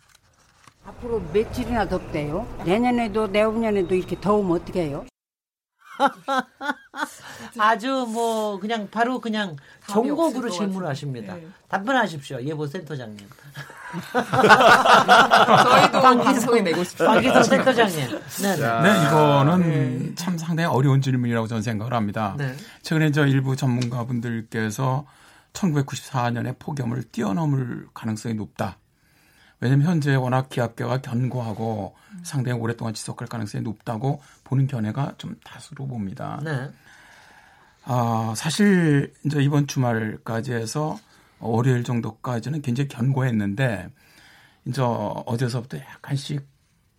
앞으로 0.86 1.22
며칠이나 1.34 1.88
덥대요? 1.88 2.48
내년에도 2.66 3.28
내후년에도 3.28 3.96
이렇게 3.96 4.20
더우면 4.20 4.62
어떻게 4.62 4.86
해요? 4.88 5.06
아주 7.58 8.08
뭐 8.12 8.60
그냥 8.60 8.88
바로 8.90 9.20
그냥 9.20 9.56
전곡으로 9.88 10.50
질문하십니다. 10.50 11.36
네. 11.36 11.48
답변하십시오. 11.68 12.42
예보 12.42 12.68
센터장님. 12.68 13.18
저희도 15.64 16.02
방송에 16.02 16.62
내고 16.62 16.84
싶어요. 16.84 17.10
방기성 17.10 17.44
센터장님. 17.44 18.08
네, 18.42 18.56
네. 18.56 18.82
네 18.82 19.08
이거는 19.08 19.62
네. 19.62 20.16
참 20.16 20.38
상당히 20.38 20.68
어려운 20.68 21.02
질문이라고 21.02 21.48
저는 21.48 21.62
생각을 21.62 21.94
합니다. 21.94 22.36
네. 22.38 22.56
최근에 22.82 23.12
저 23.12 23.26
일부 23.26 23.56
전문가분들께서 23.56 25.06
1994년에 25.54 26.58
폭염을 26.60 27.04
뛰어넘을 27.12 27.88
가능성이 27.94 28.36
높다. 28.36 28.78
왜냐하면 29.62 29.88
현재 29.88 30.16
워낙 30.16 30.50
기압계가 30.50 31.02
견고하고 31.02 31.96
음. 32.14 32.20
상당히 32.24 32.58
오랫동안 32.58 32.94
지속할 32.94 33.28
가능성이 33.28 33.64
높다고 33.64 34.22
보는 34.46 34.68
견해가 34.68 35.16
좀 35.18 35.36
다수로 35.44 35.88
봅니다. 35.88 36.40
네. 36.44 36.70
아, 37.92 38.36
사실 38.38 39.12
이제 39.26 39.42
이번 39.42 39.66
주말까지 39.66 40.54
해서 40.54 41.00
월요일 41.40 41.84
정도까지는 41.84 42.62
굉장히 42.62 42.88
견고했는데 42.88 43.90
이제 44.66 44.82
어제서부터 44.84 45.80
약간씩 45.80 46.46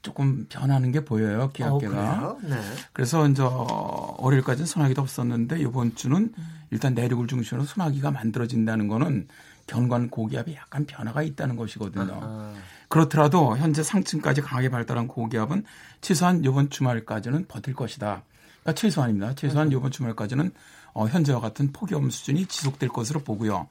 조금 0.03 0.47
변하는 0.49 0.91
게 0.91 1.05
보여요 1.05 1.51
기압계가. 1.53 2.31
어, 2.31 2.39
네. 2.43 2.57
그래서 2.93 3.29
이제 3.29 3.41
월요일까지는 3.41 4.67
소나기도 4.67 5.01
없었는데 5.01 5.61
이번 5.61 5.95
주는 5.95 6.17
음. 6.37 6.61
일단 6.73 6.95
내륙을 6.95 7.29
중심으로 7.29 7.67
소나기가 7.67 8.11
만들어진다는 8.11 8.89
거는 8.89 9.29
견관 9.69 10.11
고기압이 10.11 10.55
약간 10.57 10.87
변화가 10.87 11.23
있다는 11.23 11.55
것이거든요. 11.55 12.19
아하. 12.21 12.53
그렇더라도 12.89 13.57
현재 13.59 13.85
상층까지 13.85 14.41
강하게 14.41 14.71
발달한 14.71 15.07
고기압은 15.07 15.63
최소한 16.01 16.43
이번 16.45 16.69
주말까지는 16.69 17.47
버틸 17.47 17.75
것이다. 17.75 18.25
그러니까 18.63 18.73
최소한입니다. 18.75 19.35
최소한 19.37 19.69
음. 19.69 19.73
이번 19.73 19.93
주말까지는 19.93 20.51
어, 20.93 21.07
현재와 21.07 21.41
같은 21.41 21.73
폭염 21.73 22.11
수준이 22.11 22.47
지속될 22.47 22.89
것으로 22.89 23.21
보고요. 23.21 23.69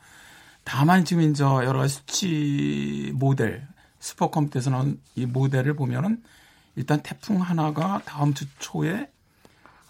다만 0.63 1.05
지금 1.05 1.23
이제 1.23 1.43
여러 1.43 1.79
가지 1.79 1.95
수치 1.95 3.11
모델, 3.15 3.67
슈퍼컴퓨터에서 3.99 4.69
나온 4.69 4.99
이 5.15 5.25
모델을 5.25 5.75
보면은 5.75 6.21
일단 6.75 7.01
태풍 7.01 7.41
하나가 7.41 8.01
다음 8.05 8.33
주 8.33 8.45
초에 8.59 9.09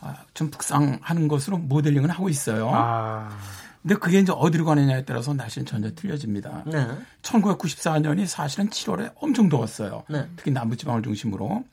아, 0.02 0.16
좀 0.34 0.50
북상하는 0.50 1.28
것으로 1.28 1.58
모델링을 1.58 2.10
하고 2.10 2.30
있어요. 2.30 2.72
아. 2.74 3.30
근데 3.82 3.96
그게 3.96 4.20
이제 4.20 4.32
어디로 4.36 4.66
가느냐에 4.66 5.06
따라서 5.06 5.34
날씨는 5.34 5.66
전혀 5.66 5.92
틀려집니다. 5.92 6.64
네. 6.68 6.88
1994년이 7.22 8.26
사실은 8.26 8.70
7월에 8.70 9.14
엄청 9.16 9.48
더웠어요. 9.48 10.04
네. 10.10 10.28
특히 10.36 10.52
남부지방을 10.52 11.02
중심으로. 11.02 11.64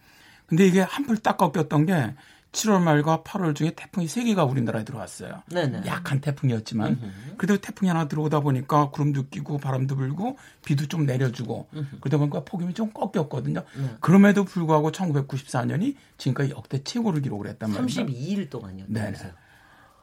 근데 0.47 0.67
이게 0.67 0.81
한풀 0.83 1.19
딱 1.19 1.37
꺾였던 1.37 1.87
게 1.87 2.15
7월 2.53 2.81
말과 2.81 3.23
8월 3.23 3.55
중에 3.55 3.73
태풍이 3.77 4.07
3개가 4.07 4.49
우리나라에 4.51 4.85
들어왔어요. 4.85 5.43
네네. 5.53 5.83
약한 5.87 6.21
태풍이었지만 6.21 6.93
으흠. 6.93 7.35
그래도 7.37 7.61
태풍이 7.61 7.89
하나 7.89 8.09
들어오다 8.09 8.41
보니까 8.41 8.91
구름도 8.91 9.29
끼고 9.29 9.59
바람도 9.59 9.95
불고 9.97 10.39
비도 10.65 10.87
좀 10.87 11.05
내려주고 11.05 11.69
으흠. 11.75 11.99
그러다 12.01 12.19
보니까 12.19 12.45
폭염이 12.45 12.73
좀 12.73 12.91
꺾였거든요. 12.93 13.63
네. 13.77 13.97
그럼에도 14.01 14.45
불구하고 14.45 14.91
1994년이 14.91 15.97
지금까지 16.17 16.51
역대 16.51 16.83
최고를 16.83 17.21
기록을 17.21 17.49
했단 17.49 17.71
말입니다. 17.71 18.03
32일 18.03 18.49
동안요. 18.49 18.85
네. 18.89 19.13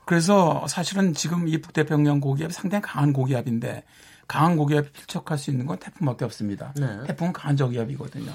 그래서 0.06 0.68
사실은 0.68 1.14
지금 1.14 1.48
이 1.48 1.60
북태평양 1.60 2.20
고기압이 2.20 2.54
상당히 2.54 2.82
강한 2.84 3.14
고기압인데 3.14 3.84
강한 4.28 4.58
고기압이 4.58 4.92
필적할 4.92 5.38
수 5.38 5.50
있는 5.50 5.66
건 5.66 5.80
태풍밖에 5.80 6.24
없습니다. 6.26 6.74
네. 6.76 7.04
태풍은 7.08 7.34
강한 7.34 7.58
저기압이거든요. 7.58 8.32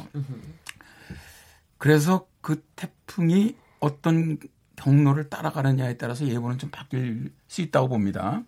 그래서 1.77 2.27
그 2.41 2.65
태풍이 2.75 3.55
어떤 3.81 4.39
경로를 4.77 5.29
따라가느냐에 5.29 5.97
따라서 5.97 6.27
예보는 6.27 6.59
좀 6.59 6.71
바뀔 6.71 7.33
수 7.49 7.61
있다고 7.63 7.89
봅니다. 7.89 8.43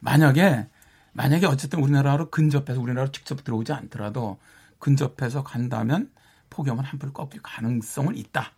만약에 0.00 0.66
만약에 1.12 1.46
어쨌든 1.46 1.80
우리나라로 1.80 2.30
근접해서 2.30 2.80
우리나라로 2.80 3.12
직접 3.12 3.44
들어오지 3.44 3.72
않더라도 3.72 4.38
근접해서 4.78 5.44
간다면 5.44 6.10
폭염은 6.50 6.84
한풀 6.84 7.12
꺾일 7.12 7.40
가능성은 7.42 8.16
있다. 8.16 8.52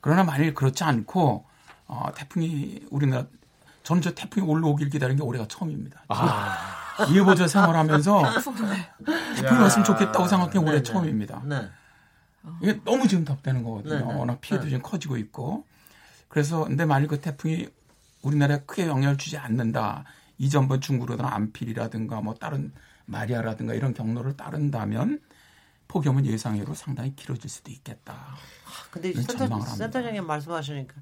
그러나 0.00 0.24
만일 0.24 0.54
그렇지 0.54 0.84
않고 0.84 1.44
어, 1.88 2.08
태풍이 2.14 2.84
우리나라 2.90 3.26
저는 3.82 4.02
저 4.02 4.14
태풍이 4.14 4.46
올라오길 4.46 4.90
기다린 4.90 5.16
게 5.16 5.22
올해가 5.22 5.46
처음입니다. 5.46 6.02
아. 6.08 7.04
이해보자 7.08 7.46
생활하면서 7.46 8.22
태풍이 9.36 9.60
왔으면 9.60 9.84
좋겠다고 9.84 10.26
생각해 10.26 10.58
올해 10.58 10.72
네, 10.72 10.76
네. 10.78 10.82
처음입니다. 10.82 11.42
네. 11.44 11.68
이게 12.62 12.80
너무 12.84 13.08
지금 13.08 13.24
덥다는 13.24 13.62
거거든요. 13.62 13.98
네, 13.98 14.04
네. 14.04 14.14
워낙 14.14 14.40
피해도 14.40 14.64
네. 14.64 14.70
지금 14.70 14.82
커지고 14.82 15.16
있고. 15.16 15.64
그래서 16.28 16.64
근데 16.64 16.84
만일 16.84 17.08
그 17.08 17.20
태풍이 17.20 17.68
우리나라에 18.22 18.60
크게 18.66 18.86
영향을 18.86 19.16
주지 19.16 19.36
않는다. 19.36 20.04
이전번 20.38 20.80
중국으로든 20.80 21.24
안필이라든가 21.24 22.20
뭐 22.20 22.34
다른 22.34 22.72
마리아라든가 23.06 23.74
이런 23.74 23.94
경로를 23.94 24.36
따른다면 24.36 25.20
폭염은 25.88 26.26
예상외로 26.26 26.74
상당히 26.74 27.14
길어질 27.14 27.48
수도 27.48 27.70
있겠다. 27.70 28.12
아, 28.12 28.36
근데 28.90 29.12
센터, 29.12 29.60
센터장님 29.60 30.26
말씀하시니까 30.26 30.94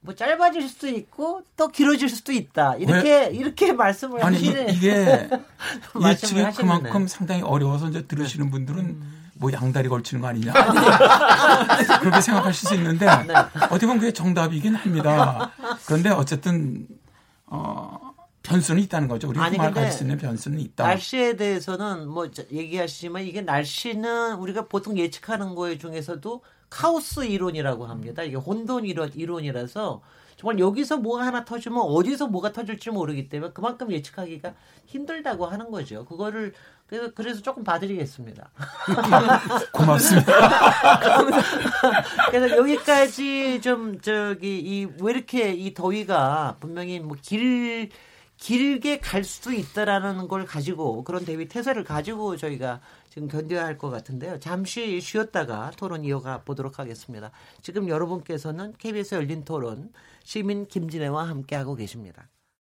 뭐 0.00 0.14
짧아질 0.14 0.68
수도 0.68 0.88
있고 0.88 1.42
또 1.56 1.68
길어질 1.68 2.08
수도 2.08 2.32
있다. 2.32 2.76
이렇게 2.76 3.26
왜? 3.26 3.30
이렇게 3.32 3.72
말씀을 3.72 4.24
아니 4.24 4.36
하시는 4.36 4.72
이게 4.72 5.28
예측이 6.08 6.42
그만큼 6.56 7.08
상당히 7.08 7.42
어려워서 7.42 7.88
이제 7.88 8.06
들으시는 8.06 8.46
네. 8.46 8.50
분들은 8.50 8.78
음. 8.78 9.27
뭐 9.38 9.52
양다리 9.52 9.88
걸치는 9.88 10.20
거 10.20 10.28
아니냐 10.28 10.52
그렇게 12.00 12.20
생각하실 12.20 12.68
수 12.68 12.74
있는데 12.74 13.06
네. 13.06 13.34
어떻게 13.34 13.86
보면 13.86 14.00
그게 14.00 14.12
정답이긴 14.12 14.74
합니다. 14.74 15.52
그런데 15.86 16.10
어쨌든 16.10 16.86
어. 17.46 18.08
변수는 18.42 18.80
있다는 18.82 19.08
거죠. 19.08 19.28
우리 19.28 19.38
말 19.38 19.50
가질 19.72 19.92
수 19.92 20.04
있는 20.04 20.16
변수는 20.16 20.58
있다. 20.58 20.86
날씨에 20.86 21.36
대해서는 21.36 22.08
뭐 22.08 22.30
얘기하시지만 22.50 23.24
이게 23.24 23.42
날씨는 23.42 24.36
우리가 24.36 24.68
보통 24.68 24.96
예측하는 24.96 25.54
거에 25.54 25.76
중에서도 25.76 26.42
카오스 26.70 27.26
이론이라고 27.26 27.86
합니다. 27.86 28.22
이게 28.22 28.36
혼돈 28.36 28.86
이론 28.86 29.12
이론이라서 29.14 30.00
정말 30.38 30.58
여기서 30.60 30.98
뭐가 30.98 31.26
하나 31.26 31.44
터지면 31.44 31.80
어디서 31.82 32.28
뭐가 32.28 32.52
터질지 32.52 32.90
모르기 32.90 33.28
때문에 33.28 33.52
그만큼 33.52 33.90
예측하기가 33.90 34.54
힘들다고 34.86 35.46
하는 35.46 35.70
거죠. 35.72 36.04
그거를 36.04 36.54
그래서, 36.86 37.10
그래서 37.12 37.42
조금 37.42 37.64
봐드리겠습니다. 37.64 38.48
고맙습니다. 39.74 40.32
그래서 42.30 42.56
여기까지 42.56 43.60
좀 43.60 44.00
저기 44.00 44.58
이 44.60 44.88
왜 45.00 45.12
이렇게 45.12 45.52
이 45.52 45.74
더위가 45.74 46.56
분명히 46.60 47.00
뭐 47.00 47.16
길 47.20 47.90
길게 48.36 49.00
갈 49.00 49.24
수도 49.24 49.50
있다라는 49.52 50.28
걸 50.28 50.44
가지고 50.44 51.02
그런 51.02 51.24
대비 51.24 51.48
태세를 51.48 51.82
가지고 51.82 52.36
저희가 52.36 52.80
지금 53.10 53.26
견뎌야 53.26 53.64
할 53.64 53.76
것 53.78 53.90
같은데요. 53.90 54.38
잠시 54.38 55.00
쉬었다가 55.00 55.72
토론 55.76 56.04
이어가 56.04 56.42
보도록 56.42 56.78
하겠습니다. 56.78 57.32
지금 57.62 57.88
여러분께서는 57.88 58.74
KBS 58.78 59.16
열린 59.16 59.44
토론 59.44 59.90
시민 60.28 60.66
김진애와 60.66 61.26
함께하고 61.26 61.74
계십니다. 61.74 62.28